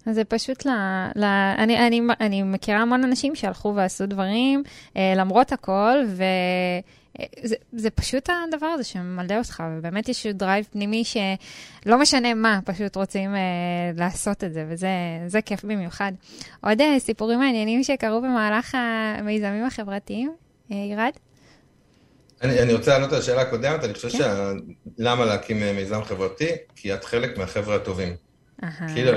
אז 0.06 0.16
זה 0.16 0.24
פשוט 0.24 0.66
ל... 0.66 0.70
ל 1.16 1.24
אני, 1.58 1.88
אני, 1.88 2.02
אני 2.20 2.44
מכירה 2.44 2.80
המון 2.80 3.04
אנשים 3.04 3.36
שהלכו 3.36 3.74
ועשו 3.76 4.06
דברים 4.06 4.64
אה, 4.98 5.14
למרות 5.16 5.52
הכל, 5.52 5.98
וזה 6.06 6.24
אה, 7.20 7.26
זה 7.72 7.90
פשוט 7.90 8.30
הדבר 8.48 8.68
הזה 8.68 8.84
שממלא 8.84 9.38
אותך, 9.38 9.64
ובאמת 9.78 10.10
יש 10.10 10.28
drive 10.28 10.68
פנימי 10.72 11.04
שלא 11.04 12.00
משנה 12.00 12.34
מה, 12.34 12.60
פשוט 12.66 12.96
רוצים 12.96 13.36
אה, 13.36 13.40
לעשות 13.96 14.44
את 14.44 14.54
זה, 14.54 14.66
וזה 14.70 15.42
כיף 15.46 15.64
במיוחד. 15.64 16.12
עוד 16.64 16.82
אה, 16.82 17.00
סיפורים 17.00 17.40
מעניינים 17.40 17.84
שקרו 17.84 18.22
במהלך 18.22 18.76
המיזמים 18.76 19.66
החברתיים, 19.66 20.34
אה, 20.72 20.76
עירד? 20.78 21.12
אני, 22.42 22.62
אני 22.62 22.74
רוצה 22.74 22.92
לענות 22.94 23.14
על 23.14 23.20
השאלה 23.20 23.42
הקודמת, 23.42 23.84
אני 23.84 23.94
חושב 23.94 24.10
כן. 24.10 24.18
שלמה 24.98 25.26
להקים 25.26 25.64
אה, 25.64 25.74
מיזם 25.74 26.04
חברתי? 26.04 26.50
כי 26.76 26.94
את 26.94 27.04
חלק 27.06 27.38
מהחבר'ה 27.38 27.76
הטובים. 27.76 28.16
כאילו, 28.94 29.12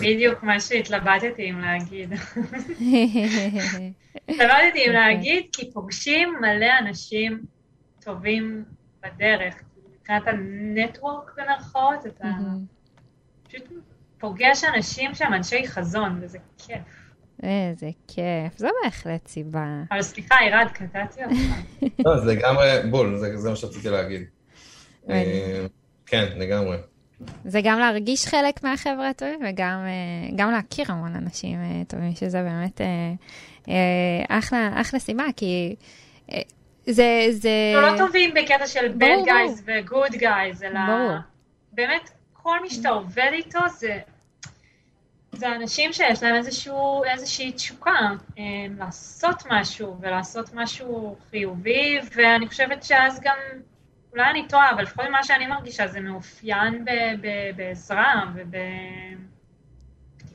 בדיוק 0.00 0.42
מה 0.42 0.60
שהתלבטתי 0.60 1.50
אם 1.50 1.60
להגיד. 1.60 2.12
התלבטתי 4.28 4.86
אם 4.86 4.92
להגיד, 4.92 5.46
כי 5.52 5.70
פוגשים 5.72 6.34
מלא 6.40 6.78
אנשים 6.78 7.42
טובים 8.00 8.64
בדרך. 9.02 9.54
מבחינת 10.00 10.22
הנטוורק 10.26 11.30
במרכאות, 11.36 12.06
אתה 12.06 12.28
פשוט 13.48 13.62
פוגש 14.18 14.64
אנשים 14.64 15.14
שהם 15.14 15.34
אנשי 15.34 15.68
חזון, 15.68 16.18
וזה 16.22 16.38
כיף. 16.58 17.05
איזה 17.42 17.90
כיף, 18.08 18.58
זו 18.58 18.68
בהחלט 18.84 19.28
סיבה. 19.28 19.82
אבל 19.90 20.02
סליחה, 20.02 20.34
ירד, 20.48 20.66
קטעתי 20.72 21.24
אותך. 21.24 21.36
לא, 22.06 22.18
זה 22.18 22.34
לגמרי 22.34 22.66
בול, 22.90 23.16
זה 23.16 23.50
מה 23.50 23.56
שרציתי 23.56 23.88
להגיד. 23.88 24.22
אה, 25.10 25.66
כן, 26.06 26.26
לגמרי. 26.36 26.76
זה 27.44 27.60
גם 27.64 27.78
להרגיש 27.78 28.26
חלק 28.26 28.62
מהחבר'ה 28.62 29.08
הטובים 29.08 29.40
וגם 29.48 29.84
אה, 30.38 30.50
להכיר 30.50 30.84
המון 30.88 31.16
אנשים 31.16 31.58
אה, 31.58 31.82
טובים, 31.88 32.14
שזה 32.14 32.42
באמת 32.42 32.80
אחלה, 34.28 34.70
אחלה 34.80 35.00
סיבה, 35.00 35.24
כי 35.36 35.74
זה... 36.86 37.26
זה... 37.30 37.50
לא 37.74 37.98
טובים 37.98 38.34
בקטע 38.34 38.66
של 38.66 38.92
bad 38.98 39.26
guys 39.26 39.62
ו-good 39.64 40.14
guys, 40.14 40.64
אלא 40.64 40.80
ברור. 40.86 41.16
באמת, 41.72 42.10
כל 42.32 42.62
מי 42.62 42.70
שאתה 42.70 42.88
עובד 42.88 43.30
איתו 43.32 43.58
זה... 43.78 43.98
זה 45.36 45.56
אנשים 45.56 45.92
שיש 45.92 46.22
להם 46.22 46.34
איזשהו, 46.34 47.04
איזושהי 47.04 47.52
תשוקה 47.52 48.10
לעשות 48.78 49.42
משהו 49.50 49.96
ולעשות 50.00 50.50
משהו 50.54 51.16
חיובי, 51.30 51.98
ואני 52.14 52.48
חושבת 52.48 52.82
שאז 52.82 53.20
גם, 53.22 53.36
אולי 54.12 54.30
אני 54.30 54.48
טועה, 54.48 54.70
אבל 54.70 54.82
לפחות 54.82 55.04
מה 55.10 55.24
שאני 55.24 55.46
מרגישה 55.46 55.86
זה 55.86 56.00
מאופיין 56.00 56.84
בעזרה 57.56 58.24
ובפתיחות. 58.34 58.56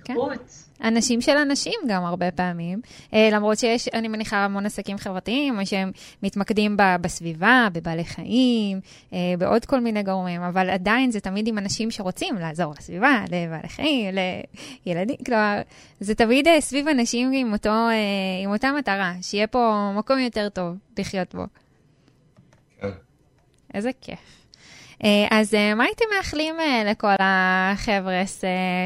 כן. 0.05 0.13
אנשים 0.83 1.21
של 1.21 1.37
אנשים 1.37 1.73
גם 1.87 2.05
הרבה 2.05 2.31
פעמים, 2.31 2.81
אה, 3.13 3.29
למרות 3.31 3.57
שיש, 3.57 3.87
אני 3.87 4.07
מניחה, 4.07 4.37
המון 4.37 4.65
עסקים 4.65 4.97
חברתיים, 4.97 5.65
שהם 5.65 5.91
מתמקדים 6.23 6.77
ב, 6.77 6.81
בסביבה, 7.01 7.67
בבעלי 7.73 8.03
חיים, 8.03 8.79
אה, 9.13 9.19
בעוד 9.37 9.65
כל 9.65 9.79
מיני 9.79 10.03
גורמים, 10.03 10.41
אבל 10.41 10.69
עדיין 10.69 11.11
זה 11.11 11.19
תמיד 11.19 11.47
עם 11.47 11.57
אנשים 11.57 11.91
שרוצים 11.91 12.35
לעזור 12.35 12.73
לסביבה, 12.77 13.23
לבעלי 13.29 13.69
חיים, 13.69 14.15
לילדים, 14.85 15.17
כלומר, 15.25 15.61
זה 15.99 16.15
תמיד 16.15 16.47
אה, 16.47 16.61
סביב 16.61 16.87
אנשים 16.87 17.31
עם, 17.33 17.53
אותו, 17.53 17.73
עם 18.43 18.51
אותה 18.51 18.71
מטרה, 18.77 19.13
שיהיה 19.21 19.47
פה 19.47 19.91
מקום 19.95 20.19
יותר 20.19 20.49
טוב 20.49 20.75
לחיות 20.99 21.35
בו. 21.35 21.43
כן. 22.81 22.89
איזה 23.73 23.89
כיף. 24.01 24.41
אה, 25.03 25.27
אז 25.31 25.53
אה, 25.53 25.75
מה 25.75 25.83
הייתם 25.83 26.05
מאחלים 26.17 26.59
אה, 26.59 26.83
לכל 26.85 27.15
החבר'ה 27.19 28.23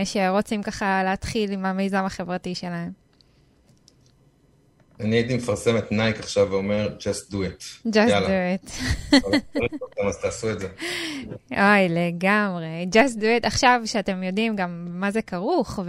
שרוצים 0.04 0.64
ככה 0.64 1.04
להתחיל 1.04 1.52
עם 1.52 1.66
המיזם 1.66 2.06
החברתי 2.06 2.56
שלהם? 2.56 3.05
אני 5.00 5.16
הייתי 5.16 5.36
מפרסם 5.36 5.78
את 5.78 5.92
נייק 5.92 6.20
עכשיו 6.20 6.48
ואומר, 6.52 6.90
just 7.00 7.32
do 7.32 7.36
it. 7.36 7.88
just 7.88 7.98
יאללה. 7.98 8.56
do 8.58 8.68
it. 8.68 9.16
אז 10.08 10.18
תעשו 10.22 10.52
את 10.52 10.60
זה. 10.60 10.68
אוי, 11.52 11.90
לגמרי. 11.90 12.88
just 12.92 13.16
do 13.16 13.44
it. 13.44 13.48
עכשיו 13.48 13.82
שאתם 13.86 14.24
יודעים 14.24 14.56
גם 14.56 14.88
מה 14.90 15.12
זה 15.12 15.22
כרוך, 15.22 15.80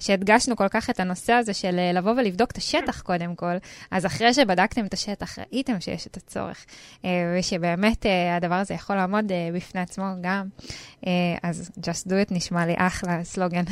ושהדגשנו 0.00 0.56
כל 0.56 0.68
כך 0.68 0.90
את 0.90 1.00
הנושא 1.00 1.32
הזה 1.32 1.54
של 1.54 1.78
אה, 1.78 1.92
לבוא 1.92 2.12
ולבדוק 2.12 2.50
את 2.50 2.56
השטח 2.56 3.00
קודם 3.00 3.34
כל, 3.34 3.54
אז 3.90 4.06
אחרי 4.06 4.34
שבדקתם 4.34 4.86
את 4.86 4.94
השטח, 4.94 5.38
ראיתם 5.38 5.80
שיש 5.80 6.06
את 6.06 6.16
הצורך, 6.16 6.66
אה, 7.04 7.10
ושבאמת 7.38 8.06
אה, 8.06 8.36
הדבר 8.36 8.54
הזה 8.54 8.74
יכול 8.74 8.96
לעמוד 8.96 9.32
בפני 9.54 9.80
עצמו 9.80 10.04
גם. 10.20 10.46
אז 11.42 11.70
just 11.80 12.08
do 12.08 12.28
it 12.28 12.30
נשמע 12.30 12.66
לי 12.66 12.74
אחלה 12.76 13.24
סלוגן. 13.24 13.64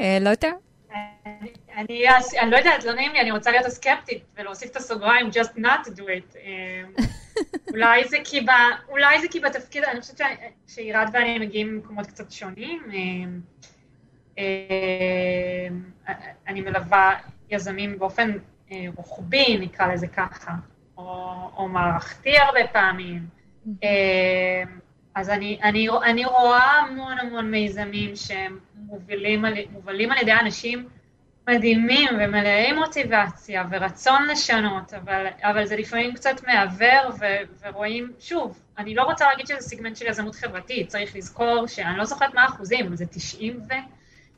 לא 0.20 0.34
טוב? 0.34 0.50
אני, 1.76 2.04
אני 2.40 2.50
לא 2.50 2.56
יודעת, 2.56 2.84
לא 2.84 2.92
נעים 2.92 3.12
לי, 3.12 3.20
אני 3.20 3.30
רוצה 3.30 3.50
להיות 3.50 3.66
הסקפטית 3.66 4.24
ולהוסיף 4.36 4.70
את 4.70 4.76
הסוגריים, 4.76 5.28
just 5.28 5.58
not 5.58 5.86
to 5.86 5.90
do 5.90 6.02
it. 6.02 6.36
אמ, 6.36 7.04
אולי 7.72 8.08
זה 8.08 8.16
כי, 8.24 8.40
ב, 8.40 8.50
אולי 8.88 9.20
זה 9.20 9.26
כי 9.30 9.40
בתפקיד, 9.40 9.84
אני 9.84 10.00
חושבת 10.00 10.16
שעירד 10.66 11.10
ואני 11.12 11.38
מגיעים 11.38 11.74
ממקומות 11.74 12.06
קצת 12.06 12.30
שונים. 12.30 12.82
אמ, 12.92 13.40
אמ, 14.38 14.44
אני 16.48 16.60
מלווה 16.60 17.14
יזמים 17.50 17.98
באופן 17.98 18.32
אה, 18.72 18.86
רוחבי, 18.96 19.58
נקרא 19.60 19.86
לזה 19.86 20.06
ככה, 20.06 20.52
או, 20.96 21.34
או 21.56 21.68
מערכתי 21.68 22.38
הרבה 22.38 22.60
פעמים. 22.72 23.26
אז 25.14 25.30
אני, 25.30 25.58
אני, 25.62 25.88
אני 26.04 26.24
רואה 26.24 26.80
המון 26.80 27.18
המון 27.18 27.50
מיזמים 27.50 28.16
שהם 28.16 28.58
מובילים 28.86 29.44
מובלים 29.72 30.12
על 30.12 30.18
ידי 30.18 30.32
אנשים 30.32 30.88
מדהימים 31.48 32.08
ומלאי 32.20 32.72
מוטיבציה 32.72 33.64
ורצון 33.70 34.26
לשנות, 34.26 34.94
אבל, 34.94 35.26
אבל 35.42 35.66
זה 35.66 35.76
לפעמים 35.76 36.14
קצת 36.14 36.44
מעוור 36.46 37.10
ו, 37.20 37.24
ורואים, 37.62 38.12
שוב, 38.20 38.58
אני 38.78 38.94
לא 38.94 39.02
רוצה 39.02 39.24
להגיד 39.28 39.46
שזה 39.46 39.60
סיגמנט 39.60 39.96
של 39.96 40.06
יזמות 40.06 40.34
חברתית, 40.34 40.88
צריך 40.88 41.16
לזכור 41.16 41.66
שאני 41.66 41.98
לא 41.98 42.04
זוכרת 42.04 42.34
מה 42.34 42.42
האחוזים, 42.42 42.96
זה 42.96 43.06
90 43.06 43.60
ו... 43.68 43.72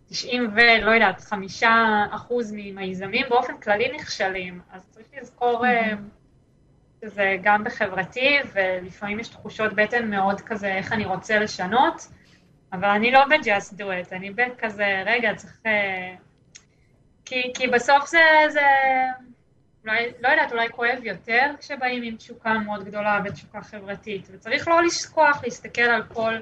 90 0.08 0.50
ולא 0.54 0.90
יודעת, 0.90 1.20
חמישה 1.20 2.04
אחוז 2.10 2.52
מהמיזמים 2.52 3.26
באופן 3.28 3.56
כללי 3.56 3.92
נכשלים, 3.92 4.60
אז 4.72 4.82
צריך 4.90 5.06
לזכור 5.20 5.64
mm-hmm. 5.64 7.06
שזה 7.06 7.36
גם 7.42 7.64
בחברתי, 7.64 8.38
ולפעמים 8.52 9.20
יש 9.20 9.28
תחושות 9.28 9.72
בטן 9.72 10.10
מאוד 10.10 10.40
כזה, 10.40 10.74
איך 10.74 10.92
אני 10.92 11.04
רוצה 11.04 11.38
לשנות, 11.38 12.06
אבל 12.72 12.88
אני 12.88 13.10
לא 13.10 13.24
ב-just 13.24 13.72
do 13.72 13.82
it, 13.82 14.12
אני 14.12 14.30
בכזה, 14.30 15.02
רגע, 15.06 15.34
צריך... 15.34 15.60
אה, 15.66 16.14
כי, 17.24 17.52
כי 17.54 17.66
בסוף 17.66 18.08
זה, 18.08 18.20
זה 18.48 18.60
אולי, 19.86 20.12
לא 20.20 20.28
יודעת, 20.28 20.52
אולי 20.52 20.68
כואב 20.68 20.98
יותר 21.02 21.50
כשבאים 21.60 22.02
עם 22.02 22.16
תשוקה 22.16 22.52
מאוד 22.52 22.84
גדולה 22.84 23.20
ותשוקה 23.24 23.62
חברתית, 23.62 24.28
וצריך 24.32 24.68
לא 24.68 24.82
לשכוח 24.82 25.44
להסתכל 25.44 25.82
על 25.82 26.02
כל... 26.02 26.34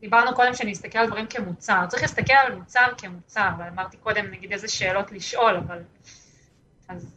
דיברנו 0.00 0.34
קודם 0.34 0.54
שאני 0.54 0.72
אסתכל 0.72 0.98
על 0.98 1.06
דברים 1.06 1.26
כמוצר, 1.26 1.86
צריך 1.88 2.02
להסתכל 2.02 2.32
על 2.32 2.54
מוצר 2.54 2.86
כמוצר, 2.98 3.48
ואמרתי 3.58 3.96
קודם 3.96 4.30
נגיד 4.30 4.52
איזה 4.52 4.68
שאלות 4.68 5.12
לשאול, 5.12 5.56
אבל... 5.56 5.82
אז 6.88 7.16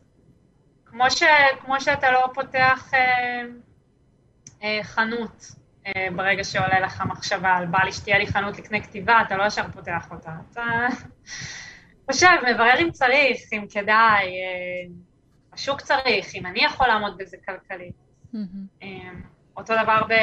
כמו, 0.85 1.11
ש, 1.11 1.23
כמו 1.59 1.81
שאתה 1.81 2.11
לא 2.11 2.31
פותח 2.33 2.91
אה, 2.93 3.43
אה, 4.63 4.79
חנות 4.83 5.51
ברגע 6.15 6.43
שעולה 6.43 6.79
לך 6.79 7.01
מחשבה 7.01 7.49
על 7.49 7.65
בא 7.65 7.79
לי 7.83 7.91
שתהיה 7.91 8.17
לי 8.17 8.27
חנות 8.27 8.57
לקנה 8.57 8.81
כתיבה, 8.81 9.21
אתה 9.27 9.37
לא 9.37 9.43
ישר 9.43 9.71
פותח 9.73 10.11
אותה. 10.11 10.31
אתה 10.51 10.63
חושב, 12.11 12.27
מברר 12.53 12.79
אם 12.81 12.91
צריך, 12.91 13.39
אם 13.53 13.65
כדאי, 13.69 14.25
אה, 14.25 14.93
השוק 15.53 15.81
צריך, 15.81 16.35
אם 16.35 16.45
אני 16.45 16.63
יכול 16.63 16.87
לעמוד 16.87 17.17
בזה 17.17 17.37
כלכלית. 17.45 17.95
Mm-hmm. 18.33 18.85
אותו 19.57 19.73
דבר 19.83 20.01
ב... 20.09 20.13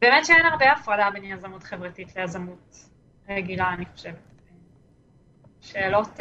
באמת 0.00 0.26
שאין 0.26 0.46
הרבה 0.46 0.72
הפרדה 0.72 1.10
בין 1.12 1.24
יזמות 1.24 1.62
חברתית 1.62 2.16
ליזמות 2.16 2.76
רגילה, 3.28 3.72
אני 3.72 3.84
חושבת. 3.86 4.32
שאלות 5.60 6.18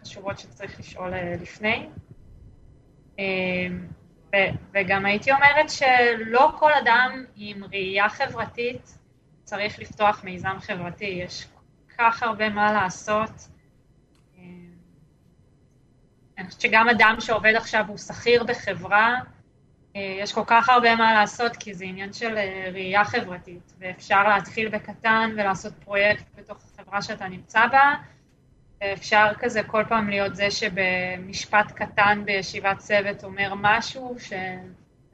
חשובות 0.00 0.38
שצריך 0.38 0.80
לשאול 0.80 1.12
לפני. 1.42 1.88
וגם 4.74 5.06
הייתי 5.06 5.32
אומרת 5.32 5.70
שלא 5.70 6.52
כל 6.58 6.72
אדם 6.72 7.24
עם 7.36 7.64
ראייה 7.64 8.08
חברתית 8.08 8.98
צריך 9.44 9.78
לפתוח 9.78 10.24
מיזם 10.24 10.56
חברתי, 10.60 11.04
יש 11.04 11.44
כל 11.44 11.94
כך 11.98 12.22
הרבה 12.22 12.48
מה 12.48 12.72
לעשות. 12.72 13.48
אני 16.38 16.46
חושבת 16.46 16.60
שגם 16.60 16.88
אדם 16.88 17.16
שעובד 17.20 17.54
עכשיו 17.56 17.84
הוא 17.88 17.98
שכיר 17.98 18.44
בחברה, 18.44 19.14
יש 19.94 20.32
כל 20.32 20.44
כך 20.46 20.68
הרבה 20.68 20.96
מה 20.96 21.14
לעשות, 21.14 21.56
כי 21.56 21.74
זה 21.74 21.84
עניין 21.84 22.12
של 22.12 22.38
ראייה 22.72 23.04
חברתית, 23.04 23.72
ואפשר 23.78 24.28
להתחיל 24.28 24.68
בקטן 24.68 25.30
ולעשות 25.36 25.72
פרויקט 25.84 26.24
בתוך 26.34 26.58
החברה 26.74 27.02
שאתה 27.02 27.28
נמצא 27.28 27.66
בה, 27.66 27.94
אפשר 28.82 29.26
כזה 29.38 29.62
כל 29.62 29.84
פעם 29.88 30.08
להיות 30.08 30.36
זה 30.36 30.50
שבמשפט 30.50 31.72
קטן 31.74 32.22
בישיבת 32.24 32.78
צוות 32.78 33.24
אומר 33.24 33.52
משהו, 33.56 34.16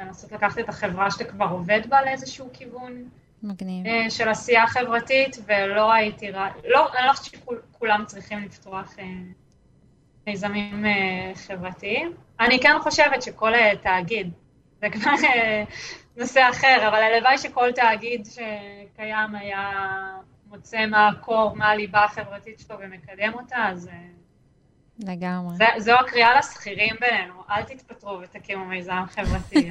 לנסות 0.00 0.32
לקחת 0.32 0.58
את 0.58 0.68
החברה 0.68 1.10
שאתה 1.10 1.24
כבר 1.24 1.46
עובד 1.50 1.80
בה 1.88 2.02
לאיזשהו 2.02 2.50
כיוון. 2.52 3.08
מגניב. 3.42 3.86
אה, 3.86 4.10
של 4.10 4.28
עשייה 4.28 4.66
חברתית, 4.66 5.36
ולא 5.46 5.92
הייתי, 5.92 6.32
לא, 6.32 6.40
אני 6.98 7.06
לא 7.06 7.12
חושבת 7.12 7.40
שכולם 7.72 8.04
צריכים 8.06 8.38
לפתוח 8.38 8.98
אה, 8.98 9.04
מיזמים 10.26 10.86
אה, 10.86 11.32
חברתיים. 11.34 12.12
אני 12.40 12.60
כן 12.60 12.78
חושבת 12.80 13.22
שכל 13.22 13.52
תאגיד, 13.82 14.32
זה 14.80 14.90
כבר 14.90 15.10
נושא 16.16 16.48
אחר, 16.50 16.88
אבל 16.88 17.02
הלוואי 17.02 17.38
שכל 17.38 17.72
תאגיד 17.72 18.26
שקיים 18.26 19.34
היה 19.34 19.70
מוצא 20.52 20.86
מה 20.86 21.08
הקור, 21.08 21.56
מה 21.56 21.70
הליבה 21.70 22.04
החברתית 22.04 22.60
שלו 22.60 22.76
ומקדם 22.80 23.32
אותה, 23.34 23.68
אז... 23.68 23.88
אה, 23.88 23.94
לגמרי. 24.98 25.56
זה, 25.56 25.64
זו 25.78 25.92
הקריאה 25.92 26.38
לשכירים 26.38 26.96
בינינו, 27.00 27.34
אל 27.50 27.62
תתפטרו 27.62 28.18
ותקימו 28.22 28.64
מיזם 28.64 29.02
חברתי. 29.10 29.70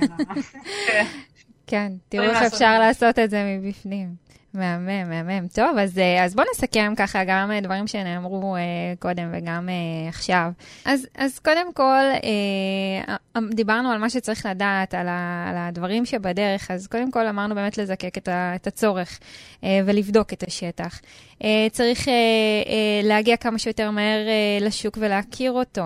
כן, 1.68 1.93
תראו 2.10 2.23
איך 2.23 2.53
אפשר 2.53 2.80
לעשות 2.80 3.19
את 3.19 3.30
זה 3.30 3.43
מבפנים. 3.43 4.15
מהמם, 4.53 5.10
מהמם. 5.10 5.48
טוב, 5.48 5.78
אז, 5.78 5.98
אה, 5.98 6.23
אז 6.23 6.36
בואו 6.36 6.48
נסכם 6.56 6.94
ככה 6.98 7.23
גם 7.23 7.52
אה, 7.52 7.61
דברים 7.61 7.88
שנאמרו 7.88 8.56
אה, 8.56 8.61
קודם 8.99 9.30
וגם 9.34 9.69
אה, 9.69 10.10
עכשיו. 10.10 10.52
אז, 10.86 11.07
אז 11.15 11.40
קודם 11.40 11.73
כל, 11.73 12.03
אה, 12.23 13.15
דיברנו 13.49 13.91
על 13.91 13.98
מה 13.98 14.10
שצריך 14.10 14.45
לדעת, 14.45 14.94
על, 14.94 15.07
ה, 15.07 15.45
על 15.49 15.56
הדברים 15.57 16.06
שבדרך, 16.06 16.72
אז 16.72 16.88
קודם 16.88 17.11
כל 17.11 17.28
אמרנו 17.28 17.56
באמת 17.56 17.78
לזקק 17.78 18.18
את, 18.18 18.28
ה, 18.28 18.56
את 18.56 18.68
הצורך 18.68 19.19
אה, 19.64 19.80
ולבדוק 19.86 20.34
את 20.34 20.44
השטח. 20.48 20.99
אה, 21.44 21.68
צריך 21.72 22.07
אה, 22.07 22.14
אה, 22.14 23.02
להגיע 23.03 23.38
כמה 23.38 23.60
שיותר 23.60 23.91
מהר 23.91 24.28
אה, 24.28 24.65
לשוק 24.65 24.98
ולהכיר 25.02 25.52
אותו. 25.52 25.84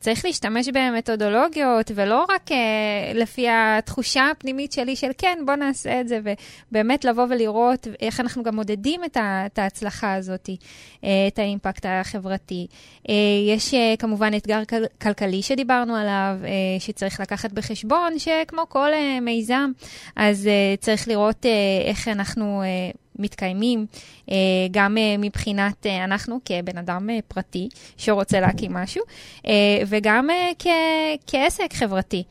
צריך 0.00 0.24
להשתמש 0.24 0.68
במתודולוגיות, 0.68 1.90
ולא 1.94 2.26
רק 2.28 2.50
uh, 2.50 2.54
לפי 3.14 3.46
התחושה 3.50 4.30
הפנימית 4.30 4.72
שלי 4.72 4.96
של 4.96 5.10
כן, 5.18 5.38
בוא 5.46 5.54
נעשה 5.54 6.00
את 6.00 6.08
זה, 6.08 6.20
ובאמת 6.70 7.04
לבוא 7.04 7.26
ולראות 7.30 7.86
איך 8.00 8.20
אנחנו 8.20 8.42
גם 8.42 8.54
מודדים 8.54 9.04
את, 9.04 9.16
ה, 9.16 9.42
את 9.46 9.58
ההצלחה 9.58 10.14
הזאת, 10.14 10.48
uh, 10.48 11.06
את 11.28 11.38
האימפקט 11.38 11.86
החברתי. 11.88 12.66
Uh, 13.08 13.10
יש 13.48 13.74
uh, 13.74 13.76
כמובן 13.98 14.30
אתגר 14.36 14.64
כל, 14.68 14.84
כלכלי 15.02 15.42
שדיברנו 15.42 15.96
עליו, 15.96 16.36
uh, 16.42 16.82
שצריך 16.82 17.20
לקחת 17.20 17.52
בחשבון, 17.52 18.18
שכמו 18.18 18.62
כל 18.68 18.90
uh, 18.92 19.20
מיזם, 19.20 19.70
אז 20.16 20.46
uh, 20.46 20.80
צריך 20.80 21.08
לראות 21.08 21.44
uh, 21.44 21.88
איך 21.88 22.08
אנחנו... 22.08 22.62
Uh, 22.62 23.05
מתקיימים, 23.18 23.86
גם 24.70 24.96
מבחינת 25.18 25.86
אנחנו 25.86 26.40
כבן 26.44 26.78
אדם 26.78 27.08
פרטי 27.28 27.68
שרוצה 27.96 28.40
להקים 28.40 28.72
משהו, 28.72 29.02
וגם 29.86 30.28
כעסק 31.26 31.74
חברתי. 31.74 32.22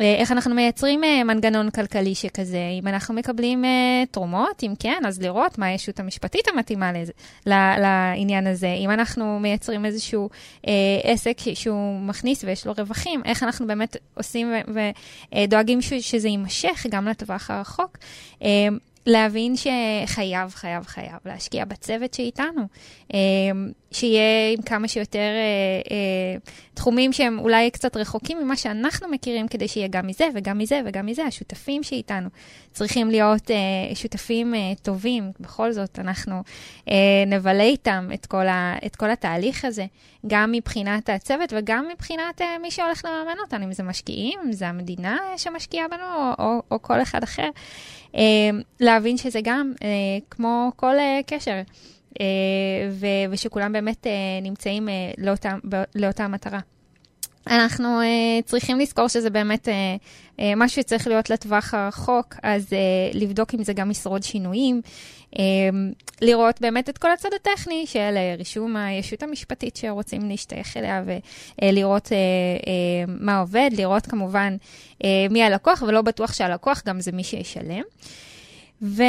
אה, 0.00 0.14
איך 0.14 0.32
אנחנו 0.32 0.54
מייצרים 0.54 1.04
אה, 1.04 1.24
מנגנון 1.24 1.70
כלכלי 1.70 2.14
שכזה, 2.14 2.58
אם 2.80 2.88
אנחנו 2.88 3.14
מקבלים 3.14 3.64
אה, 3.64 4.04
תרומות, 4.10 4.62
אם 4.62 4.74
כן, 4.78 5.02
אז 5.06 5.22
לראות 5.22 5.58
מה 5.58 5.66
הישות 5.66 6.00
המשפטית 6.00 6.48
המתאימה 6.48 6.92
לעניין 7.46 8.46
הזה. 8.46 8.74
אם 8.78 8.90
אנחנו 8.90 9.38
מייצרים 9.40 9.84
איזשהו 9.84 10.28
עסק 11.02 11.38
שהוא 11.54 12.00
מכניס 12.00 12.44
ויש 12.44 12.66
לו 12.66 12.72
רווחים, 12.78 13.22
איך 13.24 13.42
אנחנו 13.42 13.66
באמת 13.66 13.96
עושים 14.14 14.52
ודואגים 15.34 15.82
שזה 15.82 16.28
יימשך 16.28 16.86
גם 16.90 17.08
לטווח 17.08 17.50
הרחוק. 17.50 17.98
להבין 19.06 19.54
שחייב, 19.56 20.50
חייב, 20.50 20.86
חייב 20.86 21.18
להשקיע 21.24 21.64
בצוות 21.64 22.14
שאיתנו, 22.14 22.62
אה, 23.14 23.18
שיהיה 23.92 24.52
עם 24.56 24.62
כמה 24.62 24.88
שיותר 24.88 25.18
אה, 25.18 25.80
אה, 25.90 26.36
תחומים 26.74 27.12
שהם 27.12 27.38
אולי 27.38 27.70
קצת 27.70 27.96
רחוקים 27.96 28.38
ממה 28.38 28.56
שאנחנו 28.56 29.08
מכירים, 29.08 29.48
כדי 29.48 29.68
שיהיה 29.68 29.88
גם 29.88 30.06
מזה 30.06 30.28
וגם 30.34 30.58
מזה 30.58 30.80
וגם 30.86 31.06
מזה. 31.06 31.24
השותפים 31.24 31.82
שאיתנו 31.82 32.28
צריכים 32.72 33.10
להיות 33.10 33.50
שותפים 33.94 34.54
טובים. 34.82 35.32
בכל 35.40 35.72
זאת, 35.72 35.98
אנחנו 35.98 36.42
נבלה 37.26 37.62
איתם 37.62 38.08
את 38.14 38.26
כל, 38.26 38.46
ה, 38.48 38.74
את 38.86 38.96
כל 38.96 39.10
התהליך 39.10 39.64
הזה, 39.64 39.86
גם 40.26 40.52
מבחינת 40.52 41.08
הצוות 41.08 41.52
וגם 41.56 41.88
מבחינת 41.92 42.40
מי 42.62 42.70
שהולך 42.70 43.04
לממן 43.04 43.38
אותנו, 43.42 43.64
אם 43.64 43.72
זה 43.72 43.82
משקיעים, 43.82 44.40
אם 44.44 44.52
זה 44.52 44.68
המדינה 44.68 45.18
שמשקיעה 45.36 45.88
בנו 45.88 46.04
או, 46.04 46.44
או, 46.44 46.62
או 46.70 46.82
כל 46.82 47.02
אחד 47.02 47.22
אחר. 47.22 47.48
אה, 48.14 48.20
להבין 48.80 49.16
שזה 49.16 49.40
גם 49.44 49.72
אה, 49.82 49.88
כמו 50.30 50.72
כל 50.76 50.98
אה, 50.98 51.20
קשר, 51.26 51.60
ושכולם 53.30 53.72
באמת 53.72 54.06
נמצאים 54.42 54.88
לאותה, 55.18 55.54
לאותה 55.94 56.28
מטרה. 56.28 56.58
אנחנו 57.50 58.00
uh, 58.00 58.44
צריכים 58.44 58.78
לזכור 58.78 59.08
שזה 59.08 59.30
באמת 59.30 59.68
uh, 59.68 59.70
uh, 59.70 60.42
משהו 60.56 60.82
שצריך 60.82 61.06
להיות 61.06 61.30
לטווח 61.30 61.74
הרחוק, 61.74 62.34
אז 62.42 62.66
uh, 62.66 63.16
לבדוק 63.16 63.54
אם 63.54 63.64
זה 63.64 63.72
גם 63.72 63.90
ישרוד 63.90 64.22
שינויים, 64.22 64.80
לראות 66.20 66.60
באמת 66.60 66.88
את 66.88 66.98
כל 66.98 67.12
הצד 67.12 67.28
הטכני 67.36 67.86
של 67.86 68.14
uh, 68.14 68.38
רישום 68.38 68.76
הישות 68.76 69.22
המשפטית 69.22 69.76
שרוצים 69.76 70.28
להשתייך 70.28 70.76
אליה, 70.76 71.02
ולראות 71.62 72.06
uh, 72.06 72.08
uh, 72.10 72.70
מה 73.06 73.38
עובד, 73.38 73.70
לראות 73.72 74.06
כמובן 74.06 74.56
מי 75.30 75.42
הלקוח, 75.42 75.82
ולא 75.82 76.02
בטוח 76.02 76.32
שהלקוח 76.32 76.82
גם 76.86 77.00
זה 77.00 77.12
מי 77.12 77.24
שישלם. 77.24 77.82
ו... 78.82 79.02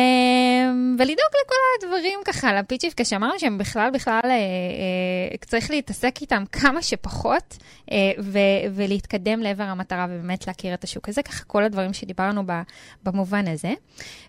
ולדאוג 0.99 1.31
לכל 1.45 1.55
הדברים 1.77 2.19
ככה, 2.25 2.53
לפיצ'יפקה 2.53 3.05
שאמרנו 3.05 3.39
שהם 3.39 3.57
בכלל, 3.57 3.89
בכלל, 3.93 4.19
אה, 4.23 4.29
אה, 4.29 5.37
צריך 5.45 5.71
להתעסק 5.71 6.21
איתם 6.21 6.43
כמה 6.51 6.81
שפחות, 6.81 7.57
אה, 7.91 7.97
ו... 8.19 8.39
ולהתקדם 8.75 9.39
לעבר 9.39 9.63
המטרה 9.63 10.07
ובאמת 10.09 10.47
להכיר 10.47 10.73
את 10.73 10.83
השוק 10.83 11.09
הזה, 11.09 11.23
ככה 11.23 11.43
כל 11.43 11.63
הדברים 11.63 11.93
שדיברנו 11.93 12.43
ב... 12.45 12.51
במובן 13.03 13.47
הזה. 13.47 13.73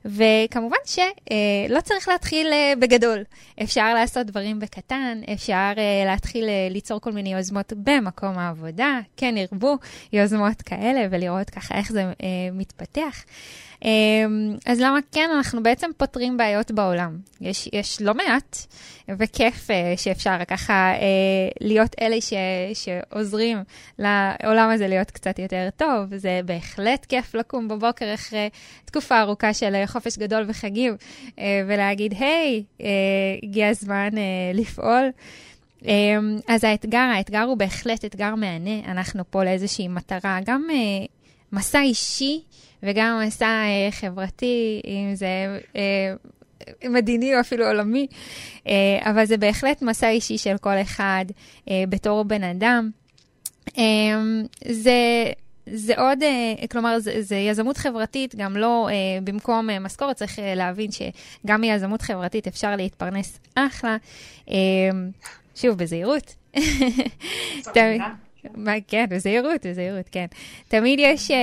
וכמובן 0.04 0.76
שלא 0.86 1.76
אה, 1.76 1.80
צריך 1.82 2.08
להתחיל 2.08 2.46
אה, 2.52 2.72
בגדול, 2.80 3.24
אפשר 3.62 3.94
לעשות 3.94 4.26
דברים 4.26 4.60
בקטן, 4.60 5.20
אפשר 5.32 5.72
אה, 5.78 6.02
להתחיל 6.06 6.48
אה, 6.48 6.68
ליצור 6.70 7.00
כל 7.00 7.12
מיני 7.12 7.32
יוזמות 7.32 7.72
במקום 7.76 8.38
העבודה, 8.38 9.00
כן 9.16 9.34
ירבו 9.36 9.76
יוזמות 10.12 10.62
כאלה, 10.62 11.06
ולראות 11.10 11.50
ככה 11.50 11.74
איך 11.74 11.92
זה 11.92 12.02
אה, 12.02 12.12
מתפתח. 12.52 13.24
אמ, 13.85 14.57
אז 14.66 14.81
למה 14.81 14.98
כן, 15.12 15.31
אנחנו 15.36 15.62
בעצם 15.62 15.90
פותרים 15.97 16.36
בעיות 16.36 16.70
בעולם. 16.70 17.19
יש, 17.40 17.69
יש 17.73 18.02
לא 18.02 18.15
מעט, 18.15 18.57
וכיף 19.09 19.70
אה, 19.70 19.94
שאפשר 19.97 20.44
ככה 20.48 20.73
אה, 20.73 21.48
להיות 21.61 21.97
אלה 22.01 22.20
ש, 22.20 22.32
שעוזרים 22.74 23.59
לעולם 23.98 24.70
הזה 24.70 24.89
להיות 24.89 25.11
קצת 25.11 25.39
יותר 25.39 25.69
טוב. 25.77 26.16
זה 26.16 26.40
בהחלט 26.44 27.05
כיף 27.05 27.35
לקום 27.35 27.69
בבוקר 27.69 28.15
אחרי 28.15 28.48
תקופה 28.85 29.20
ארוכה 29.20 29.55
של 29.55 29.82
חופש 29.86 30.19
גדול 30.19 30.44
וחגים, 30.48 30.97
אה, 31.39 31.62
ולהגיד, 31.69 32.15
היי, 32.19 32.65
hey, 32.78 32.85
הגיע 33.43 33.69
הזמן 33.69 34.09
לפעול. 34.55 35.11
אמ, 35.85 36.39
אז 36.48 36.65
האתגר, 36.65 36.98
האתגר 36.98 37.43
הוא 37.43 37.57
בהחלט 37.57 38.05
אתגר 38.05 38.35
מהנה. 38.35 38.90
אנחנו 38.90 39.23
פה 39.31 39.44
לאיזושהי 39.44 39.89
מטרה, 39.89 40.39
גם 40.44 40.69
מסע 41.52 41.81
אישי 41.81 42.40
וגם 42.82 43.20
מסע 43.27 43.47
אה, 43.47 43.89
חברתי, 43.90 44.82
אם 44.85 45.15
זה 45.15 45.59
אה, 45.77 46.15
מדיני 46.85 47.35
או 47.35 47.40
אפילו 47.40 47.66
עולמי, 47.66 48.07
אה, 48.66 48.98
אבל 49.02 49.24
זה 49.24 49.36
בהחלט 49.36 49.82
מסע 49.82 50.09
אישי 50.09 50.39
של 50.39 50.57
כל 50.61 50.82
אחד 50.82 51.24
אה, 51.70 51.85
בתור 51.89 52.24
בן 52.24 52.44
אדם. 52.44 52.90
אה, 53.78 53.82
זה... 54.69 54.93
זה 55.73 55.94
עוד, 55.97 56.19
כלומר, 56.70 56.98
זה, 56.98 57.23
זה 57.23 57.36
יזמות 57.36 57.77
חברתית, 57.77 58.35
גם 58.35 58.57
לא 58.57 58.89
uh, 58.89 59.24
במקום 59.24 59.70
uh, 59.70 59.73
משכורת, 59.81 60.16
צריך 60.16 60.39
uh, 60.39 60.43
להבין 60.57 60.90
שגם 60.90 61.61
מיזמות 61.61 62.02
חברתית 62.02 62.47
אפשר 62.47 62.77
להתפרנס 62.77 63.39
אחלה. 63.55 63.97
Uh, 64.47 64.51
שוב, 65.55 65.78
בזהירות. 65.78 66.35
כן, 68.88 69.06
בזהירות, 69.10 69.66
בזהירות, 69.66 70.08
כן. 70.12 70.26
תמיד 70.68 70.98
יש, 70.98 71.30
אה, 71.30 71.36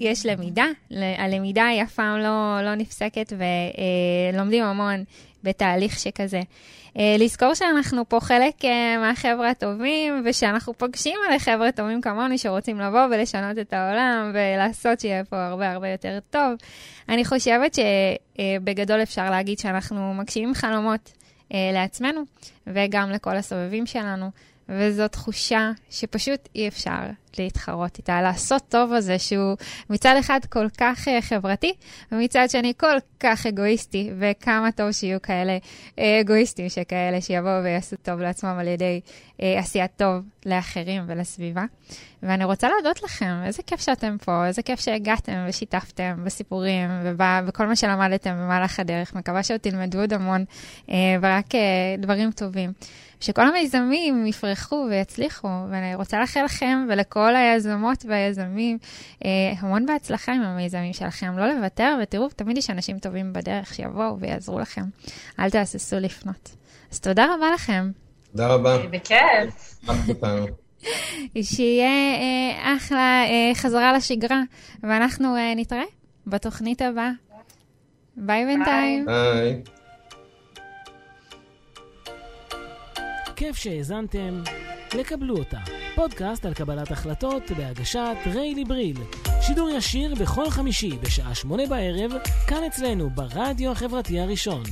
יש 0.00 0.26
למידה, 0.26 0.66
הלמידה 1.18 1.66
היא 1.66 1.82
אף 1.82 1.94
פעם 1.94 2.18
לא, 2.18 2.58
לא 2.62 2.74
נפסקת 2.74 3.32
ולומדים 4.32 4.64
המון 4.64 5.04
בתהליך 5.42 5.98
שכזה. 5.98 6.40
אה, 6.98 7.16
לזכור 7.18 7.54
שאנחנו 7.54 8.08
פה 8.08 8.20
חלק 8.20 8.64
אה, 8.64 8.98
מהחבר'ה 8.98 9.50
הטובים, 9.50 10.22
ושאנחנו 10.24 10.74
פוגשים 10.74 11.18
על 11.30 11.38
חבר'ה 11.38 11.72
טובים 11.72 12.00
כמוני 12.00 12.38
שרוצים 12.38 12.80
לבוא 12.80 13.06
ולשנות 13.10 13.58
את 13.58 13.72
העולם 13.72 14.32
ולעשות 14.34 15.00
שיהיה 15.00 15.24
פה 15.24 15.46
הרבה 15.46 15.70
הרבה 15.70 15.88
יותר 15.88 16.18
טוב. 16.30 16.52
אני 17.08 17.24
חושבת 17.24 17.76
שבגדול 17.76 19.02
אפשר 19.02 19.30
להגיד 19.30 19.58
שאנחנו 19.58 20.14
מגשימים 20.14 20.54
חלומות 20.54 21.12
לעצמנו 21.50 22.20
וגם 22.66 23.10
לכל 23.10 23.36
הסובבים 23.36 23.86
שלנו. 23.86 24.30
וזו 24.70 25.08
תחושה 25.08 25.70
שפשוט 25.90 26.48
אי 26.54 26.68
אפשר 26.68 27.00
להתחרות 27.38 27.98
איתה. 27.98 28.22
לעשות 28.22 28.62
טוב 28.68 28.92
הזה 28.92 29.18
שהוא 29.18 29.56
מצד 29.90 30.14
אחד 30.20 30.40
כל 30.48 30.66
כך 30.78 31.08
uh, 31.08 31.10
חברתי, 31.20 31.72
ומצד 32.12 32.46
שני 32.50 32.72
כל 32.76 32.96
כך 33.20 33.46
אגואיסטי, 33.46 34.10
וכמה 34.18 34.72
טוב 34.72 34.92
שיהיו 34.92 35.22
כאלה 35.22 35.58
uh, 35.96 36.00
אגואיסטים 36.20 36.68
שכאלה 36.68 37.20
שיבואו 37.20 37.64
ויעשו 37.64 37.96
טוב 38.02 38.20
לעצמם 38.20 38.56
על 38.58 38.68
ידי 38.68 39.00
uh, 39.04 39.42
עשיית 39.58 39.90
טוב 39.96 40.22
לאחרים 40.46 41.02
ולסביבה. 41.06 41.64
ואני 42.22 42.44
רוצה 42.44 42.68
להודות 42.68 43.02
לכם, 43.02 43.42
איזה 43.44 43.62
כיף 43.62 43.80
שאתם 43.80 44.16
פה, 44.24 44.46
איזה 44.46 44.62
כיף 44.62 44.80
שהגעתם 44.80 45.44
ושיתפתם 45.48 46.20
בסיפורים 46.24 46.90
ובכל 47.04 47.66
מה 47.66 47.76
שלמדתם 47.76 48.30
במהלך 48.30 48.80
הדרך. 48.80 49.14
מקווה 49.14 49.42
שעוד 49.42 49.60
תלמדו 49.60 50.00
עוד 50.00 50.12
המון, 50.12 50.44
ורק 51.20 51.46
דברים 51.98 52.30
טובים. 52.32 52.72
שכל 53.20 53.46
המיזמים 53.46 54.26
יפרחו 54.26 54.86
ויצליחו, 54.90 55.48
ואני 55.70 55.94
רוצה 55.94 56.20
לאחל 56.20 56.44
לכם 56.44 56.86
ולכל 56.88 57.36
היזמות 57.36 58.04
והיזמים 58.08 58.78
אה, 59.24 59.30
המון 59.58 59.86
בהצלחה 59.86 60.32
עם 60.32 60.42
המיזמים 60.42 60.92
שלכם. 60.92 61.38
לא 61.38 61.54
לוותר, 61.54 61.98
ותראו, 62.02 62.28
תמיד 62.28 62.58
יש 62.58 62.70
אנשים 62.70 62.98
טובים 62.98 63.32
בדרך 63.32 63.74
שיבואו 63.74 64.20
ויעזרו 64.20 64.58
לכם. 64.58 64.82
אל 65.38 65.50
תהססו 65.50 65.96
לפנות. 66.00 66.50
אז 66.92 67.00
תודה 67.00 67.34
רבה 67.34 67.50
לכם. 67.54 67.90
תודה 68.32 68.48
רבה. 68.54 68.78
בכיף. 68.86 69.70
שיהיה 71.42 72.14
אה, 72.20 72.76
אחלה 72.76 73.24
אה, 73.24 73.54
חזרה 73.54 73.92
לשגרה, 73.92 74.42
ואנחנו 74.82 75.36
אה, 75.36 75.52
נתראה 75.56 75.84
בתוכנית 76.26 76.82
הבאה. 76.82 77.10
ביי 78.16 78.44
בינתיים. 78.46 79.06
ביי. 79.06 79.62
כיף 83.40 83.56
שהאזנתם 83.56 84.42
לקבלו 84.94 85.36
אותה. 85.36 85.58
פודקאסט 85.94 86.46
על 86.46 86.54
קבלת 86.54 86.90
החלטות 86.90 87.42
בהגשת 87.56 88.16
ריילי 88.26 88.64
בריל. 88.64 88.96
שידור 89.40 89.70
ישיר 89.70 90.14
בכל 90.14 90.50
חמישי 90.50 90.90
בשעה 91.02 91.34
שמונה 91.34 91.66
בערב, 91.66 92.10
כאן 92.46 92.64
אצלנו 92.66 93.10
ברדיו 93.10 93.70
החברתי 93.70 94.20
הראשון. 94.20 94.62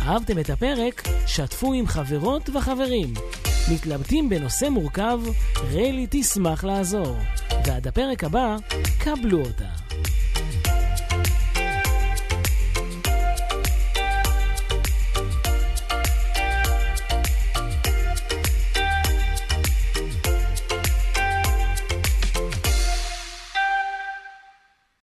אהבתם 0.00 0.38
את 0.38 0.50
הפרק? 0.50 1.02
שתפו 1.26 1.72
עם 1.72 1.86
חברות 1.86 2.50
וחברים. 2.54 3.14
מתלבטים 3.72 4.28
בנושא 4.28 4.68
מורכב? 4.68 5.20
ריילי 5.70 6.06
תשמח 6.10 6.64
לעזור. 6.64 7.16
ועד 7.66 7.86
הפרק 7.86 8.24
הבא, 8.24 8.56
קבלו 8.98 9.40
אותה. 9.40 9.89